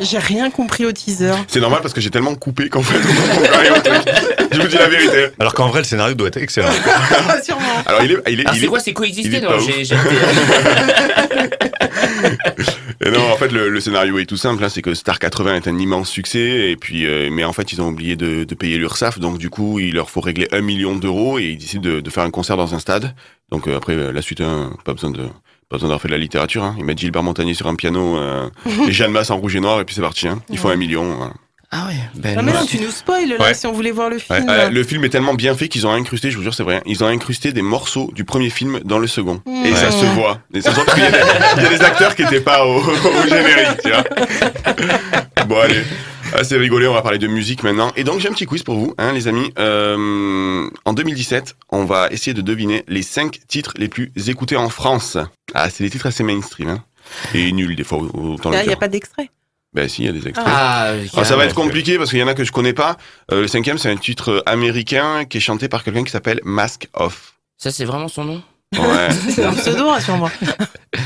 J'ai 0.00 0.18
rien 0.18 0.50
compris 0.50 0.84
au 0.86 0.92
teaser. 0.92 1.32
C'est 1.48 1.60
normal 1.60 1.80
parce 1.82 1.92
que 1.94 2.00
j'ai 2.00 2.10
tellement 2.10 2.34
coupé 2.34 2.68
qu'en 2.68 2.82
fait, 2.82 2.98
on 2.98 3.36
comprend 3.40 3.58
rien 3.58 3.72
au 3.74 3.80
truc. 3.80 4.02
Je 4.52 4.60
vous 4.60 4.68
dis 4.68 4.76
la 4.76 4.88
vérité. 4.88 5.26
Alors 5.38 5.54
qu'en 5.54 5.68
vrai, 5.68 5.80
le 5.80 5.84
scénario 5.84 6.14
doit 6.14 6.28
être 6.28 6.36
excellent. 6.38 6.68
Sûrement. 7.44 7.62
Alors 7.86 8.02
il 8.02 8.12
est, 8.12 8.16
il 8.30 8.40
est, 8.40 8.46
Alors 8.46 8.54
il 8.54 8.58
c'est 8.60 8.64
est- 8.64 8.68
quoi 8.68 8.80
C'est 8.80 8.90
il 8.90 8.94
coexister 8.94 9.36
est 9.36 9.40
Non, 9.40 9.48
pas 9.48 9.58
j'ai 9.58 9.70
ouf. 9.70 9.76
j'ai 9.76 9.82
été- 9.94 9.98
Et 13.04 13.10
non, 13.10 13.30
en 13.32 13.36
fait, 13.36 13.52
le, 13.52 13.68
le 13.68 13.80
scénario 13.80 14.18
est 14.18 14.26
tout 14.26 14.36
simple. 14.36 14.62
hein, 14.64 14.68
c'est 14.68 14.82
que 14.82 14.92
Star 14.94 15.18
80 15.20 15.54
est 15.56 15.68
un 15.68 15.78
immense 15.78 16.08
succès, 16.10 16.70
et 16.70 16.76
puis, 16.76 17.06
euh, 17.06 17.28
mais 17.30 17.44
en 17.44 17.52
fait, 17.52 17.72
ils 17.72 17.80
ont 17.80 17.88
oublié 17.88 18.16
de, 18.16 18.42
de 18.44 18.54
payer 18.54 18.76
l'URSSAF, 18.76 19.18
donc 19.20 19.38
du 19.38 19.50
coup, 19.50 19.78
il 19.78 19.94
leur 19.94 20.10
faut 20.10 20.20
régler 20.20 20.48
un 20.52 20.60
million 20.60 20.96
d'euros, 20.96 21.38
et 21.38 21.44
ils 21.44 21.58
décident 21.58 21.82
de, 21.88 22.00
de 22.00 22.10
faire 22.10 22.24
un 22.24 22.30
concert 22.30 22.56
dans 22.56 22.74
un 22.74 22.78
stade. 22.80 23.14
Donc 23.50 23.68
euh, 23.68 23.76
après, 23.76 23.94
euh, 23.94 24.12
la 24.12 24.20
suite, 24.20 24.40
hein, 24.40 24.72
pas 24.84 24.92
besoin 24.94 25.10
de 25.10 25.22
pas 25.68 25.76
besoin 25.76 25.88
d'avoir 25.88 26.00
fait 26.00 26.08
de 26.08 26.12
la 26.14 26.18
littérature. 26.18 26.62
Hein. 26.64 26.74
Ils 26.78 26.84
mettent 26.84 26.98
Gilbert 26.98 27.22
Montagnier 27.22 27.54
sur 27.54 27.66
un 27.66 27.74
piano, 27.74 28.16
euh, 28.16 28.48
et 28.88 28.92
Jeanne 28.92 29.12
Masse 29.12 29.30
en 29.30 29.36
rouge 29.36 29.54
et 29.56 29.60
noir, 29.60 29.80
et 29.80 29.84
puis 29.84 29.94
c'est 29.94 30.00
parti. 30.02 30.26
Hein. 30.28 30.40
Ils 30.48 30.58
font 30.58 30.70
un 30.70 30.76
million. 30.76 31.14
voilà. 31.16 31.32
Ah 31.70 31.86
ouais. 31.88 31.94
Ben, 32.14 32.36
Ah 32.38 32.42
mais 32.42 32.52
non, 32.52 32.64
tu 32.64 32.80
nous 32.80 32.90
spoil 32.90 33.28
là 33.28 33.34
Ouais. 33.38 33.52
si 33.52 33.66
on 33.66 33.72
voulait 33.72 33.90
voir 33.90 34.08
le 34.08 34.18
film. 34.18 34.46
Euh, 34.48 34.70
le 34.70 34.82
film 34.84 35.04
est 35.04 35.10
tellement 35.10 35.34
bien 35.34 35.54
fait 35.54 35.68
qu'ils 35.68 35.86
ont 35.86 35.92
incrusté, 35.92 36.30
je 36.30 36.38
vous 36.38 36.42
jure, 36.42 36.54
c'est 36.54 36.62
vrai, 36.62 36.76
hein, 36.76 36.82
ils 36.86 37.04
ont 37.04 37.06
incrusté 37.08 37.52
des 37.52 37.60
morceaux 37.60 38.10
du 38.14 38.24
premier 38.24 38.48
film 38.48 38.80
dans 38.86 38.98
le 38.98 39.06
second. 39.06 39.42
Et 39.66 39.74
ça 39.74 39.90
se 39.90 40.06
voit. 40.06 40.38
Et 40.54 40.62
ça 40.62 40.70
se 40.70 40.76
voit 40.76 40.86
parce 40.86 40.94
qu'il 40.98 41.04
y, 41.04 41.08
a 41.08 41.10
des- 41.10 41.18
il 41.58 41.62
y 41.64 41.66
a 41.66 41.68
des 41.68 41.82
acteurs 41.84 42.14
qui 42.14 42.22
n'étaient 42.22 42.40
pas 42.40 42.64
au, 42.64 42.78
au 42.80 43.28
générique, 43.28 43.82
tu 43.84 43.90
vois. 43.90 45.44
Bon, 45.46 45.58
allez. 45.60 45.82
Assez 46.32 46.56
rigolé, 46.56 46.86
on 46.86 46.92
va 46.94 47.02
parler 47.02 47.18
de 47.18 47.26
musique 47.26 47.62
maintenant. 47.62 47.92
Et 47.96 48.04
donc, 48.04 48.20
j'ai 48.20 48.28
un 48.28 48.32
petit 48.32 48.46
quiz 48.46 48.62
pour 48.62 48.76
vous, 48.76 48.94
hein, 48.98 49.12
les 49.12 49.28
amis. 49.28 49.52
Euh, 49.58 50.68
en 50.84 50.92
2017, 50.92 51.56
on 51.70 51.84
va 51.84 52.08
essayer 52.10 52.34
de 52.34 52.42
deviner 52.42 52.84
les 52.86 53.02
5 53.02 53.38
titres 53.48 53.72
les 53.76 53.88
plus 53.88 54.12
écoutés 54.28 54.56
en 54.56 54.68
France. 54.68 55.16
Ah, 55.54 55.70
c'est 55.70 55.84
des 55.84 55.90
titres 55.90 56.06
assez 56.06 56.22
mainstream, 56.22 56.68
hein. 56.68 56.84
Et 57.34 57.50
nuls, 57.52 57.74
des 57.74 57.84
fois, 57.84 57.98
autant 57.98 58.50
Là, 58.50 58.62
il 58.62 58.66
n'y 58.66 58.72
a 58.72 58.76
pas 58.76 58.88
d'extrait. 58.88 59.30
Ben 59.72 59.88
si, 59.88 60.02
il 60.02 60.06
y 60.06 60.08
a 60.08 60.12
des 60.12 60.26
extraits. 60.28 60.46
Ah, 60.48 60.92
Ah, 61.16 61.24
ça 61.24 61.36
va 61.36 61.44
être 61.44 61.54
compliqué 61.54 61.98
parce 61.98 62.10
qu'il 62.10 62.18
y 62.18 62.22
en 62.22 62.28
a 62.28 62.34
que 62.34 62.44
je 62.44 62.52
connais 62.52 62.72
pas. 62.72 62.96
Euh, 63.32 63.42
le 63.42 63.48
cinquième, 63.48 63.78
c'est 63.78 63.90
un 63.90 63.96
titre 63.96 64.42
américain 64.46 65.24
qui 65.24 65.38
est 65.38 65.40
chanté 65.40 65.68
par 65.68 65.84
quelqu'un 65.84 66.04
qui 66.04 66.10
s'appelle 66.10 66.40
Mask 66.44 66.88
Off. 66.94 67.34
Ça, 67.56 67.70
c'est 67.70 67.84
vraiment 67.84 68.08
son 68.08 68.24
nom? 68.24 68.42
Ouais. 68.76 69.08
C'est 69.34 69.44
un 69.44 69.52
pseudo, 69.54 69.88
rassure-moi. 69.88 70.30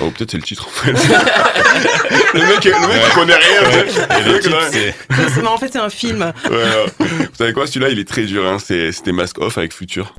oh, 0.01 0.11
peut-être 0.11 0.33
c'est 0.33 0.37
le 0.37 0.43
titre 0.43 0.67
en 0.67 0.71
fait. 0.71 0.93
le 2.35 2.41
mec, 2.41 2.65
le 2.65 2.89
mec 2.89 3.03
il 3.07 3.15
connaît 3.15 3.35
rien. 3.35 3.63
Ouais. 3.71 4.41
titre, 4.41 4.59
c'est 4.73 4.95
mais 5.41 5.47
en 5.49 5.57
fait, 5.57 5.69
c'est 5.73 5.79
un 5.79 5.89
film. 5.91 6.33
Ouais. 6.51 6.87
Vous 6.99 7.27
savez 7.39 7.53
quoi, 7.53 7.67
celui-là, 7.69 7.89
il 7.91 7.99
est 8.01 8.09
très 8.09 8.23
dur. 8.25 8.45
Hein. 8.47 8.57
C'est- 8.59 8.91
C'était 8.93 9.13
Mask 9.13 9.39
Off 9.41 9.59
avec 9.59 9.73
Future. 9.73 10.15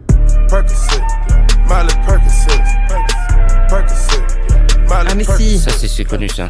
Ah 4.89 5.15
mais 5.15 5.23
si. 5.37 5.59
Ça, 5.59 5.71
c'est 5.71 5.87
c'est 5.87 6.05
connu, 6.05 6.29
ça. 6.29 6.47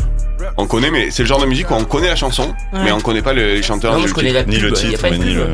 On 0.58 0.68
connaît, 0.68 0.92
mais 0.92 1.10
c'est 1.10 1.24
le 1.24 1.28
genre 1.28 1.40
de 1.42 1.46
musique 1.46 1.72
où 1.72 1.74
on 1.74 1.86
connaît 1.86 2.10
la 2.10 2.16
chanson, 2.16 2.54
Ouais. 2.74 2.80
mais 2.84 2.92
on 2.92 3.00
connaît 3.00 3.22
pas 3.22 3.34
le- 3.34 3.54
les 3.56 3.64
chanteurs. 3.64 3.94
Non, 3.94 4.02
je 4.02 4.08
le 4.08 4.14
connais 4.14 4.30
titre. 4.30 4.40
la 4.40 4.44
pub. 4.44 4.54
ni 4.54 4.60
le 4.60 4.74
titre, 4.74 5.00
mais 5.10 5.18
ni 5.18 5.34
le. 5.34 5.48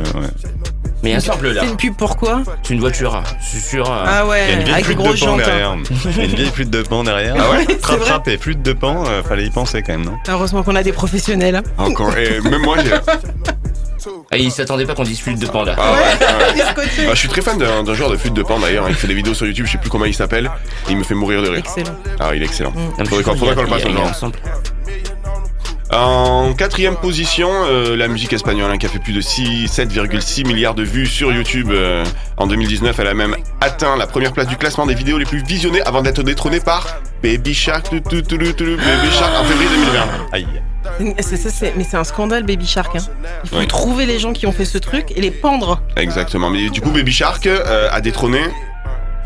Mais 1.02 1.10
il 1.10 1.12
y 1.14 1.16
a 1.16 1.18
un 1.18 1.22
sample 1.22 1.48
là. 1.52 1.62
C'est 1.64 1.70
une 1.70 1.78
pub 1.78 1.96
pourquoi 1.96 2.42
C'est 2.64 2.74
une 2.74 2.80
voiture. 2.82 3.24
Je 3.42 3.46
suis 3.48 3.60
sûr. 3.62 3.90
euh, 3.90 4.04
Ah 4.06 4.10
Il 4.10 4.16
y 4.16 4.20
a 4.20 4.26
ouais, 4.28 4.54
une 4.54 4.60
vieille 4.64 4.74
avec 4.74 4.88
de 4.90 4.94
grosses 4.94 5.20
pan 5.20 5.26
jantes. 5.28 5.42
hein. 5.42 5.46
derrière. 5.46 5.76
Il 6.06 6.18
y 6.18 6.20
a 6.22 6.24
une 6.26 6.36
vieille 6.36 6.50
flûte 6.52 6.70
de 6.70 6.82
pan 6.82 7.04
derrière. 7.04 7.36
Ah 7.40 7.52
ouais 7.52 7.66
C'est 7.70 7.80
Trap 7.82 7.98
vrai. 8.00 8.06
trap 8.08 8.28
et 8.28 8.38
flûte 8.38 8.62
de 8.62 8.74
pan, 8.74 9.04
euh, 9.08 9.24
fallait 9.24 9.46
y 9.46 9.50
penser 9.50 9.82
quand 9.82 9.94
même, 9.94 10.06
non 10.06 10.18
Heureusement 10.28 10.62
qu'on 10.64 10.76
a 10.76 10.84
des 10.84 10.92
professionnels. 10.92 11.62
Encore. 11.78 12.18
Et 12.18 12.42
même 12.42 12.62
moi, 12.62 12.78
j'ai. 12.84 12.92
Ah, 14.32 14.38
il 14.38 14.52
s'attendait 14.52 14.86
pas 14.86 14.94
qu'on 14.96 15.04
dise 15.04 15.20
flûte 15.20 15.40
de 15.40 15.46
panda. 15.48 15.76
Ah 15.78 15.92
ouais, 15.94 16.00
ouais. 16.00 16.86
Ah, 17.10 17.14
je 17.14 17.20
suis 17.20 17.28
très 17.28 17.42
fan 17.42 17.58
d'un 17.58 17.84
d'un 17.84 17.94
joueur 17.94 18.10
de 18.10 18.16
flûte 18.16 18.34
de 18.34 18.44
pan 18.44 18.58
d'ailleurs. 18.60 18.86
hein. 18.86 18.90
Il 18.90 18.96
fait 18.96 19.08
des 19.08 19.14
vidéos 19.14 19.34
sur 19.34 19.46
YouTube, 19.46 19.66
je 19.66 19.74
sais 19.74 19.78
plus 19.78 19.90
comment 19.90 20.06
il 20.06 20.14
s'appelle. 20.14 20.50
Il 20.90 20.96
me 20.98 21.04
fait 21.04 21.16
mourir 21.16 21.42
de 21.42 21.50
rire. 21.50 21.60
Excellent. 21.60 21.96
Ah, 22.20 22.34
il 22.36 22.42
est 22.42 22.46
excellent. 22.46 22.72
Mais 22.98 23.06
Faudrait 23.06 23.24
qu'on 23.24 23.34
le 23.64 23.68
passe 23.68 24.24
En 25.92 26.54
quatrième 26.54 26.98
position, 26.98 27.50
euh, 27.52 27.96
la 27.98 28.08
musique 28.08 28.32
espagnole 28.34 28.70
hein, 28.70 28.78
qui 28.78 28.86
a 28.86 28.90
fait 28.90 29.00
plus 29.00 29.14
de 29.14 29.22
6 29.22 29.66
7,6 29.66 30.46
milliards 30.46 30.76
de 30.76 30.84
vues 30.84 31.08
sur 31.08 31.32
YouTube 31.34 31.70
euh, 31.72 32.06
en 32.38 32.46
2019. 32.46 33.00
Elle 33.00 33.08
a 33.08 33.14
même 33.16 33.36
atteint 33.60 33.98
la 33.98 34.06
première 34.06 34.32
place 34.32 34.46
du 34.48 34.56
classement 34.56 34.86
des 34.86 34.94
vidéos 34.94 35.18
les 35.18 35.26
plus 35.26 35.44
visionnées 35.44 35.82
avant 35.82 36.04
d'être 36.04 36.22
détrônée 36.22 36.60
par 36.60 37.00
Baby 37.24 37.56
Shark, 37.56 37.92
Baby 37.92 38.06
Shark 39.12 39.34
en 39.40 39.44
février 39.46 39.70
2020. 39.70 40.00
Aïe. 40.32 40.48
Mais 41.00 41.16
c'est 41.84 41.98
un 41.98 42.04
scandale, 42.04 42.44
Baby 42.44 42.68
Shark. 42.68 42.96
hein. 42.96 43.00
Il 43.44 43.50
faut 43.50 43.58
Oui. 43.58 43.68
trouver 43.68 44.06
les 44.06 44.20
gens 44.20 44.32
qui 44.34 44.46
ont 44.46 44.52
fait 44.52 44.66
ce 44.66 44.78
truc 44.78 45.12
et 45.16 45.22
les 45.22 45.32
pendre. 45.32 45.82
Exactement. 45.98 46.52
Mais 46.52 46.70
du 46.70 46.82
coup, 46.82 46.92
Baby 46.92 47.12
Shark 47.12 47.48
euh, 47.48 47.90
a 47.92 48.00
détrôné 48.00 48.42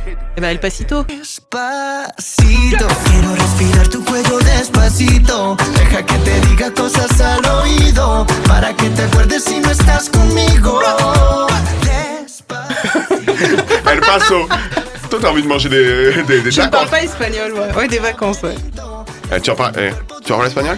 Et 0.06 0.42
ben, 0.42 0.50
El 0.50 0.60
Pasito. 0.60 1.04
Despacito, 1.04 2.88
quiero 3.06 3.36
respirar 3.36 3.88
tu 3.88 4.04
cuello 4.04 4.38
despacito. 4.40 5.56
Deja 5.76 6.06
que 6.06 6.16
te 6.16 6.42
diga 6.48 6.72
cosas 6.74 7.20
al 7.22 7.46
oído. 7.62 8.26
Para 8.48 8.74
que 8.76 8.90
te 8.90 9.04
acuerdes 9.04 9.44
si 9.46 9.60
no 9.60 9.72
estás 9.72 10.10
conmigo. 10.10 10.80
El 13.92 14.00
Paso. 14.02 14.48
Toi, 15.10 15.20
t'as 15.22 15.30
envie 15.30 15.44
de 15.44 15.48
manger 15.48 15.70
des, 15.70 16.24
des, 16.24 16.42
des 16.42 16.52
Je 16.52 16.62
ne 16.62 16.66
tacos 16.66 16.72
parle 16.72 16.90
pas 16.90 17.04
espagnol, 17.04 17.54
ouais. 17.54 17.72
Ouais, 17.76 17.88
des 17.88 18.00
vacances, 18.00 18.42
ouais. 18.42 18.56
Eh, 19.32 19.40
Tu 19.40 19.52
en 19.52 19.56
parles, 19.56 19.74
eh, 19.78 19.92
tu 20.26 20.32
en 20.34 20.38
parles 20.38 20.48
espagnol? 20.48 20.78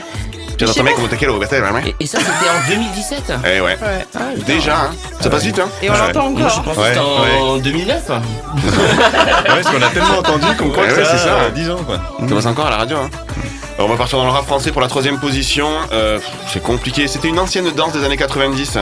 Tu 0.57 0.65
Je 0.65 0.71
sais 0.71 0.77
también 0.79 0.95
pas. 0.95 1.01
como 1.01 1.07
te 1.09 1.15
quiero, 1.17 1.37
vete, 1.39 1.59
vraiment 1.59 1.79
Et, 1.79 1.95
et 1.99 2.05
ça, 2.07 2.17
c'était 2.19 2.29
en 2.49 2.67
2017 2.69 3.33
Eh 3.45 3.59
ouais. 3.61 3.77
Ouais. 3.81 4.05
Ah, 4.15 4.19
Déjà, 4.45 4.77
hein. 4.83 4.89
Ça 5.19 5.29
passe 5.29 5.43
vite, 5.43 5.59
hein 5.59 5.67
Et 5.81 5.89
on 5.89 5.93
Ouais. 5.93 5.99
l'entend 5.99 6.29
Moi, 6.29 6.47
je 6.47 6.59
encore. 6.59 6.63
pense 6.73 6.77
que 6.77 6.83
c'était 6.89 6.99
en 6.99 7.57
2009. 7.57 8.03
Ouais, 8.09 9.61
parce 9.61 9.75
qu'on 9.75 9.81
a 9.81 9.89
tellement 9.89 10.17
entendu 10.19 10.45
qu'on 10.57 10.69
croit 10.69 10.83
Ouais, 10.83 10.89
que 10.89 10.95
ouais, 10.95 11.03
c'est 11.05 11.11
c'est 11.11 11.17
ça, 11.17 11.23
ça. 11.23 11.41
euh, 11.43 11.49
10 11.51 11.69
ans 11.71 11.77
quoi. 11.85 11.99
Ça 12.27 12.35
passe 12.35 12.45
encore 12.45 12.67
à 12.67 12.69
la 12.71 12.77
radio, 12.77 12.97
hein 12.97 13.09
Alors, 13.77 13.87
on 13.89 13.91
va 13.91 13.97
partir 13.97 14.17
dans 14.17 14.25
le 14.25 14.31
rap 14.31 14.45
français 14.45 14.71
pour 14.71 14.81
la 14.81 14.87
troisième 14.87 15.19
position. 15.19 15.67
Euh, 15.91 16.19
pff, 16.19 16.29
c'est 16.53 16.63
compliqué. 16.63 17.07
C'était 17.07 17.27
une 17.27 17.39
ancienne 17.39 17.69
danse 17.75 17.93
des 17.93 18.03
années 18.03 18.17
90 18.17 18.77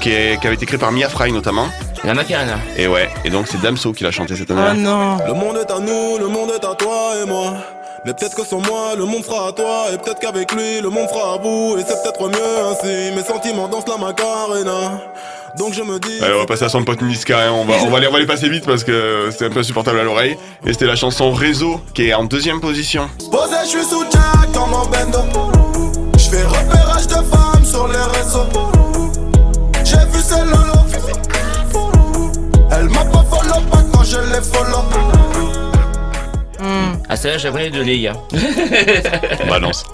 qui, 0.00 0.10
est- 0.10 0.40
qui 0.40 0.46
avait 0.46 0.56
été 0.56 0.66
créée 0.66 0.78
par 0.78 0.92
Mia 0.92 1.08
Fry 1.08 1.32
notamment. 1.32 1.68
La 2.04 2.14
Macarena. 2.14 2.54
Et 2.76 2.86
ouais, 2.86 3.08
et 3.24 3.30
donc 3.30 3.46
c'est 3.48 3.60
Damso 3.60 3.92
qui 3.92 4.04
l'a 4.04 4.12
chanté 4.12 4.36
cette 4.36 4.50
Oh 4.50 4.54
année-là. 4.54 4.74
non. 4.74 5.16
Le 5.26 5.34
monde 5.34 5.56
est 5.56 5.70
à 5.70 5.80
nous, 5.80 6.18
le 6.18 6.28
monde 6.28 6.50
est 6.50 6.64
à 6.64 6.74
toi 6.74 7.12
et 7.22 7.26
moi. 7.26 7.54
Mais 8.04 8.14
peut-être 8.14 8.36
que 8.36 8.44
sans 8.44 8.60
moi, 8.60 8.94
le 8.96 9.04
monde 9.04 9.24
sera 9.24 9.48
à 9.48 9.52
toi. 9.52 9.86
Et 9.92 9.98
peut-être 9.98 10.20
qu'avec 10.20 10.52
lui, 10.52 10.80
le 10.80 10.88
monde 10.88 11.08
sera 11.08 11.34
à 11.34 11.38
bout. 11.38 11.76
Et 11.78 11.84
c'est 11.86 12.00
peut-être 12.02 12.28
mieux 12.28 12.64
ainsi. 12.70 13.14
Mes 13.14 13.22
sentiments 13.22 13.68
dansent 13.68 13.88
la 13.88 13.96
Macarena. 13.96 15.02
Donc 15.56 15.72
je 15.72 15.82
me 15.82 15.98
dis. 15.98 16.22
Allez, 16.22 16.34
on 16.34 16.40
va 16.40 16.46
passer 16.46 16.64
à 16.64 16.68
son 16.68 16.84
pote 16.84 17.02
Niska, 17.02 17.40
hein. 17.40 17.52
on, 17.52 17.64
va, 17.64 17.74
on, 17.82 17.90
va 17.90 18.00
les, 18.00 18.06
on 18.06 18.12
va 18.12 18.18
les 18.18 18.26
passer 18.26 18.48
vite 18.48 18.66
parce 18.66 18.84
que 18.84 19.30
c'est 19.36 19.46
un 19.46 19.50
peu 19.50 19.60
insupportable 19.60 19.98
à 19.98 20.04
l'oreille. 20.04 20.36
Et 20.66 20.72
c'était 20.72 20.86
la 20.86 20.96
chanson 20.96 21.32
Réseau 21.32 21.80
qui 21.94 22.08
est 22.08 22.14
en 22.14 22.24
deuxième 22.24 22.60
position. 22.60 23.08
Posé, 23.30 23.56
je 23.64 23.68
suis 23.68 23.84
sous 23.84 24.04
Jack 24.10 24.52
comme 24.52 24.74
un 24.74 24.84
bendo. 24.86 25.18
Je 26.16 26.28
fais 26.28 26.44
repérage 26.44 27.06
de 27.06 27.14
femmes 27.14 27.64
sur 27.64 27.88
les 27.88 28.18
réseaux. 28.18 28.46
J'ai 29.84 29.96
vu 30.12 30.20
celle 30.22 30.44
lolo. 30.46 30.78
Elle 32.70 32.88
m'a 32.90 33.04
pas 33.06 33.24
follow 33.30 33.60
pas 33.70 33.82
quand 33.92 34.04
je 34.04 34.18
l'ai 34.18 34.42
follow. 34.42 35.07
Hmm. 37.08 37.12
Ah, 37.12 37.16
celle-là, 37.16 37.38
j'aimerais 37.38 37.70
de 37.70 37.80
Léa. 37.80 38.12
Balance. 39.48 39.84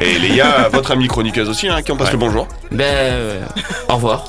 Et 0.00 0.18
Léa, 0.18 0.68
votre 0.72 0.92
amie 0.92 1.08
chroniqueuse 1.08 1.48
aussi, 1.48 1.68
hein, 1.68 1.82
qui 1.82 1.92
en 1.92 1.96
passe 1.96 2.10
le 2.12 2.18
bonjour. 2.18 2.48
Ben, 2.72 2.84
euh, 2.84 3.40
au 3.88 3.94
revoir. 3.96 4.24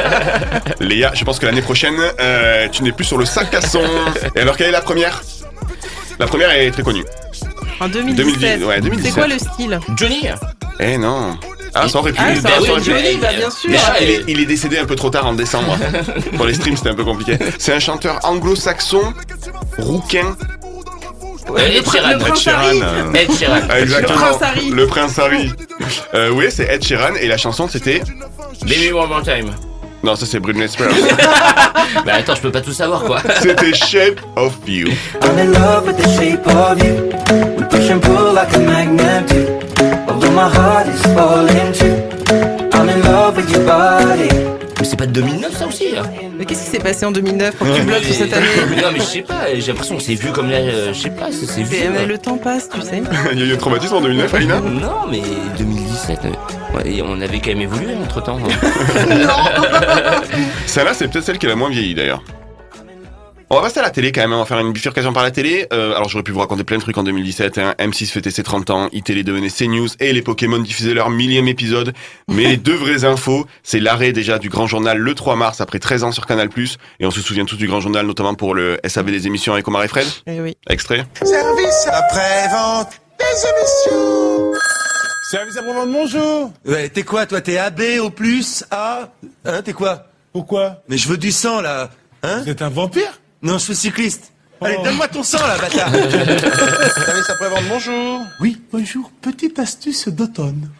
Léa, 0.80 1.12
je 1.14 1.24
pense 1.24 1.38
que 1.38 1.46
l'année 1.46 1.62
prochaine, 1.62 1.96
euh, 2.20 2.68
tu 2.70 2.82
n'es 2.82 2.92
plus 2.92 3.04
sur 3.04 3.18
le 3.18 3.24
sac 3.24 3.54
à 3.54 3.60
son. 3.62 3.82
Et 4.34 4.40
alors, 4.40 4.56
quelle 4.56 4.68
est 4.68 4.72
la 4.72 4.82
première? 4.82 5.22
La 6.18 6.26
première 6.26 6.50
est 6.50 6.70
très 6.70 6.82
connue. 6.82 7.04
En 7.80 7.88
2017. 7.88 8.60
2010, 8.60 8.64
ouais, 8.64 8.80
2017. 8.80 9.12
C'est 9.12 9.18
quoi 9.20 9.26
le 9.26 9.38
style? 9.38 9.80
Johnny 9.96 10.28
Eh 10.80 10.96
non. 10.98 11.38
Ah, 11.74 11.88
ça 11.88 11.98
aurait 11.98 12.12
pu. 12.12 12.20
Ah, 12.22 12.34
ça 12.36 12.58
aurait 12.58 12.80
pu. 12.80 12.84
pu. 12.84 12.90
Johnny, 12.90 13.16
bah, 13.16 13.28
bien 13.36 13.50
sûr. 13.50 13.70
Mais 13.70 13.78
il 14.00 14.10
est, 14.10 14.24
il 14.28 14.40
est 14.40 14.46
décédé 14.46 14.78
un 14.78 14.86
peu 14.86 14.96
trop 14.96 15.10
tard 15.10 15.26
en 15.26 15.34
décembre. 15.34 15.76
Pour 16.36 16.46
les 16.46 16.54
streams, 16.54 16.76
c'était 16.76 16.90
un 16.90 16.94
peu 16.94 17.04
compliqué. 17.04 17.38
C'est 17.58 17.72
un 17.74 17.78
chanteur 17.80 18.20
anglo-saxon, 18.24 19.12
rouquin. 19.78 20.36
Ed 21.58 21.84
Sheeran. 21.90 22.12
le 22.12 22.18
Prince 22.18 22.46
Harry. 22.48 22.80
euh, 22.82 23.12
Ed 23.14 23.32
Sheeran. 23.38 23.60
Ah, 23.70 23.80
exactement. 23.80 24.18
Le 24.18 24.26
Prince 24.26 24.42
Harry. 24.42 24.70
Le 24.70 24.86
Prince 24.86 25.18
Harry. 25.18 25.52
Euh, 26.14 26.30
oui, 26.32 26.46
c'est 26.50 26.64
Ed 26.72 26.84
Sheeran 26.84 27.14
et 27.20 27.28
la 27.28 27.36
chanson 27.36 27.68
c'était. 27.68 28.02
Baby 28.62 28.92
One 28.92 29.08
More 29.08 29.22
Time. 29.22 29.50
Non, 30.02 30.14
ça 30.14 30.26
c'est 30.26 30.38
Britney 30.40 30.68
Spears. 30.68 30.88
Bah 32.04 32.14
attends, 32.18 32.34
je 32.34 32.40
peux 32.42 32.50
pas 32.52 32.60
tout 32.60 32.72
savoir 32.72 33.02
quoi. 33.04 33.20
c'était 33.40 33.72
Shape 33.74 34.20
of 34.36 34.54
You. 34.66 34.88
I'm 35.22 35.38
in 35.38 35.52
love 35.52 35.86
with 35.86 35.96
the 35.96 36.08
shape 36.18 36.46
of 36.46 36.78
you. 36.82 37.10
We 37.56 37.64
push 37.68 37.90
and 37.90 38.00
pull 38.00 38.34
like 38.34 38.52
a 38.54 38.58
magnet 38.58 39.26
do. 39.28 39.46
Although 40.08 40.32
my 40.32 40.48
heart 40.48 40.86
is 40.88 41.00
falling 41.14 41.72
too. 41.72 41.96
I'm 42.74 42.88
in 42.88 43.02
love 43.02 43.36
with 43.36 43.50
your 43.50 43.64
body. 43.64 44.28
Mais 44.78 44.84
c'est 44.84 44.96
pas 44.96 45.06
de 45.06 45.12
2009 45.12 45.56
ça 45.56 45.66
aussi 45.66 45.96
hein 45.96 46.02
Mais 46.38 46.44
qu'est-ce 46.44 46.64
qui 46.64 46.70
s'est 46.70 46.78
passé 46.78 47.06
en 47.06 47.12
2009 47.12 47.56
pour 47.56 47.66
que 47.66 47.76
tu 47.76 47.82
bloques 47.82 48.04
sur 48.04 48.14
cette 48.14 48.32
année 48.32 48.46
Non 48.82 48.90
mais 48.92 48.98
je 48.98 49.04
sais 49.04 49.22
pas, 49.22 49.54
j'ai 49.54 49.68
l'impression 49.68 49.96
que 49.96 50.02
c'est 50.02 50.14
vu 50.14 50.32
comme 50.32 50.50
là, 50.50 50.58
euh, 50.58 50.92
je 50.92 51.00
sais 51.00 51.10
pas, 51.10 51.28
c'est 51.30 51.46
c'est 51.46 51.62
vu. 51.62 51.76
Mais, 51.92 52.06
le 52.06 52.18
temps 52.18 52.36
passe, 52.36 52.68
tu 52.68 52.80
sais. 52.82 53.02
Il 53.32 53.38
y 53.38 53.42
a 53.42 53.46
eu 53.46 53.54
un 53.54 53.56
traumatisme 53.56 53.94
en 53.94 54.00
2009, 54.00 54.34
Alina? 54.34 54.60
Non 54.60 55.06
mais 55.10 55.22
2017, 55.58 56.20
euh, 56.24 56.76
ouais, 56.76 57.02
on 57.02 57.20
avait 57.20 57.40
quand 57.40 57.48
même 57.48 57.62
évolué 57.62 57.94
entre 58.02 58.22
temps. 58.22 58.38
Celle-là, 60.66 60.94
c'est 60.94 61.08
peut-être 61.08 61.24
celle 61.24 61.38
qui 61.38 61.46
est 61.46 61.50
la 61.50 61.56
moins 61.56 61.70
vieillie 61.70 61.94
d'ailleurs. 61.94 62.22
On 63.48 63.54
va 63.54 63.62
passer 63.62 63.78
à 63.78 63.82
la 63.82 63.90
télé 63.90 64.10
quand 64.10 64.22
même, 64.22 64.32
on 64.32 64.40
va 64.40 64.44
faire 64.44 64.58
une 64.58 64.72
bifurcation 64.72 65.12
par 65.12 65.22
la 65.22 65.30
télé. 65.30 65.68
Euh, 65.72 65.94
alors 65.94 66.08
j'aurais 66.08 66.24
pu 66.24 66.32
vous 66.32 66.40
raconter 66.40 66.64
plein 66.64 66.78
de 66.78 66.82
trucs 66.82 66.98
en 66.98 67.04
2017. 67.04 67.58
Hein. 67.58 67.74
M6 67.78 68.10
fêtait 68.10 68.32
ses 68.32 68.42
30 68.42 68.70
ans, 68.70 68.88
iTélé 68.90 69.22
devenait 69.22 69.50
CNews 69.50 69.86
et 70.00 70.12
les 70.12 70.20
Pokémon 70.22 70.58
diffusaient 70.58 70.94
leur 70.94 71.10
millième 71.10 71.46
épisode. 71.46 71.92
Mais 72.26 72.42
les 72.48 72.56
deux 72.56 72.74
vraies 72.74 73.04
infos, 73.04 73.46
c'est 73.62 73.78
l'arrêt 73.78 74.10
déjà 74.10 74.40
du 74.40 74.48
Grand 74.48 74.66
Journal 74.66 74.98
le 74.98 75.14
3 75.14 75.36
mars 75.36 75.60
après 75.60 75.78
13 75.78 76.02
ans 76.02 76.10
sur 76.10 76.26
Canal+. 76.26 76.48
Et 76.98 77.06
on 77.06 77.12
se 77.12 77.20
souvient 77.20 77.44
tous 77.44 77.54
du 77.54 77.68
Grand 77.68 77.80
Journal, 77.80 78.04
notamment 78.04 78.34
pour 78.34 78.52
le 78.52 78.80
SAV 78.84 79.12
des 79.12 79.28
émissions 79.28 79.52
avec 79.52 79.68
Omar 79.68 79.84
et 79.84 79.88
Fred. 79.88 80.06
Eh 80.26 80.40
oui. 80.40 80.56
Extrait. 80.68 81.06
Service 81.22 81.86
après-vente 81.86 83.00
des 83.20 83.94
émissions. 83.94 84.52
Service 85.30 85.56
après-vente, 85.56 85.92
bonjour. 85.92 86.50
Ouais, 86.64 86.88
t'es 86.88 87.04
quoi, 87.04 87.26
toi? 87.26 87.40
T'es 87.40 87.58
AB 87.58 87.80
au 88.00 88.10
plus 88.10 88.64
A? 88.72 89.12
Hein, 89.44 89.62
t'es 89.62 89.72
quoi? 89.72 90.06
Pourquoi? 90.32 90.82
Mais 90.88 90.98
je 90.98 91.06
veux 91.06 91.16
du 91.16 91.30
sang, 91.30 91.60
là 91.60 91.90
Hein? 92.24 92.40
Vous 92.42 92.48
êtes 92.50 92.62
un 92.62 92.70
vampire? 92.70 93.20
Non, 93.42 93.54
je 93.58 93.64
suis 93.64 93.76
cycliste 93.76 94.32
Allez, 94.62 94.76
Oh. 94.80 94.84
donne-moi 94.84 95.06
ton 95.08 95.22
sang, 95.22 95.38
là, 95.46 95.58
bâtard 95.58 95.90
Service 95.92 97.28
après-vente, 97.28 97.64
bonjour. 97.68 98.20
Oui, 98.40 98.58
bonjour. 98.72 99.10
Petite 99.20 99.58
astuce 99.58 100.08
d'automne. 100.08 100.70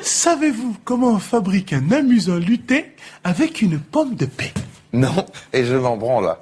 Savez-vous 0.00 0.74
comment 0.84 1.08
on 1.12 1.18
fabrique 1.18 1.74
un 1.74 1.90
amusant 1.92 2.36
lutin 2.36 2.80
avec 3.24 3.60
une 3.60 3.78
pomme 3.78 4.14
de 4.14 4.24
paix? 4.24 4.54
Non, 4.94 5.26
et 5.52 5.66
je 5.66 5.74
m'en 5.74 5.98
branle. 5.98 6.34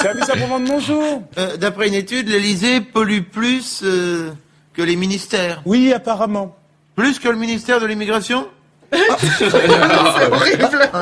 Service 0.00 0.28
après-vente, 0.30 0.64
bonjour. 0.64 1.22
Euh, 1.36 1.58
D'après 1.58 1.88
une 1.88 1.94
étude, 1.94 2.28
l'Elysée 2.30 2.80
pollue 2.80 3.20
plus 3.20 3.82
euh, 3.84 4.30
que 4.72 4.80
les 4.80 4.96
ministères. 4.96 5.60
Oui, 5.66 5.92
apparemment. 5.92 6.56
Plus 6.96 7.18
que 7.18 7.28
le 7.28 7.36
ministère 7.36 7.78
de 7.78 7.84
l'immigration? 7.86 8.46
Un 8.92 8.96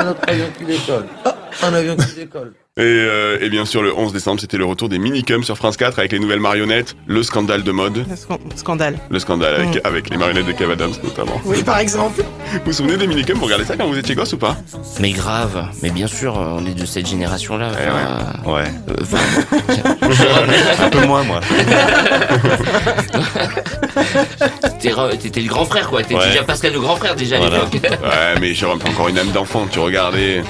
autre 0.08 0.22
avion 0.26 0.46
qui 0.58 0.64
décolle. 0.64 1.06
Un 1.62 1.74
avion 1.74 1.96
qui 1.96 2.14
décolle. 2.14 2.52
Et, 2.78 2.80
euh, 2.80 3.36
et 3.42 3.50
bien 3.50 3.66
sûr, 3.66 3.82
le 3.82 3.94
11 3.94 4.14
décembre, 4.14 4.40
c'était 4.40 4.56
le 4.56 4.64
retour 4.64 4.88
des 4.88 4.98
minicums 4.98 5.44
sur 5.44 5.58
France 5.58 5.76
4 5.76 5.98
avec 5.98 6.10
les 6.12 6.18
nouvelles 6.18 6.40
marionnettes, 6.40 6.96
le 7.06 7.22
scandale 7.22 7.64
de 7.64 7.70
mode, 7.70 8.06
Le 8.08 8.16
scan- 8.16 8.38
Scandale. 8.56 8.98
le 9.10 9.18
scandale 9.18 9.54
avec, 9.56 9.78
avec 9.84 10.08
les 10.08 10.16
marionnettes 10.16 10.46
de 10.46 10.52
Kev 10.52 10.72
Adams 10.72 10.94
notamment. 11.04 11.38
Oui, 11.44 11.62
par 11.62 11.78
exemple. 11.80 12.22
Vous 12.22 12.60
vous 12.64 12.72
souvenez 12.72 12.96
des 12.96 13.06
minicums? 13.06 13.36
Vous 13.36 13.44
regardez 13.44 13.66
ça 13.66 13.76
quand 13.76 13.86
vous 13.86 13.98
étiez 13.98 14.14
gosse 14.14 14.32
ou 14.32 14.38
pas? 14.38 14.56
Mais 15.00 15.10
grave, 15.10 15.66
mais 15.82 15.90
bien 15.90 16.06
sûr, 16.06 16.34
on 16.38 16.64
est 16.64 16.72
de 16.72 16.86
cette 16.86 17.06
génération-là. 17.06 17.72
Eh 17.78 17.88
enfin, 17.90 18.50
Ouais. 18.54 18.64
euh, 18.88 18.94
enfin, 19.02 19.18
Un 20.84 20.88
peu 20.88 21.06
moins, 21.06 21.24
moi. 21.24 21.40
T'étais 24.80 25.40
le 25.40 25.48
grand 25.48 25.64
frère 25.64 25.88
quoi, 25.90 26.02
t'étais 26.02 26.14
Ouais. 26.16 26.26
déjà 26.28 26.42
Pascal 26.42 26.72
le 26.72 26.80
grand 26.80 26.96
frère 26.96 27.14
déjà 27.16 27.36
à 27.36 27.40
Voilà. 27.40 27.58
l'époque. 27.72 27.90
Ouais, 28.02 28.40
mais 28.40 28.54
j'ai 28.54 28.66
encore 28.66 29.08
une 29.08 29.18
âme 29.18 29.30
d'enfant. 29.30 29.66
Tu 29.70 29.78
regardais, 29.78 30.42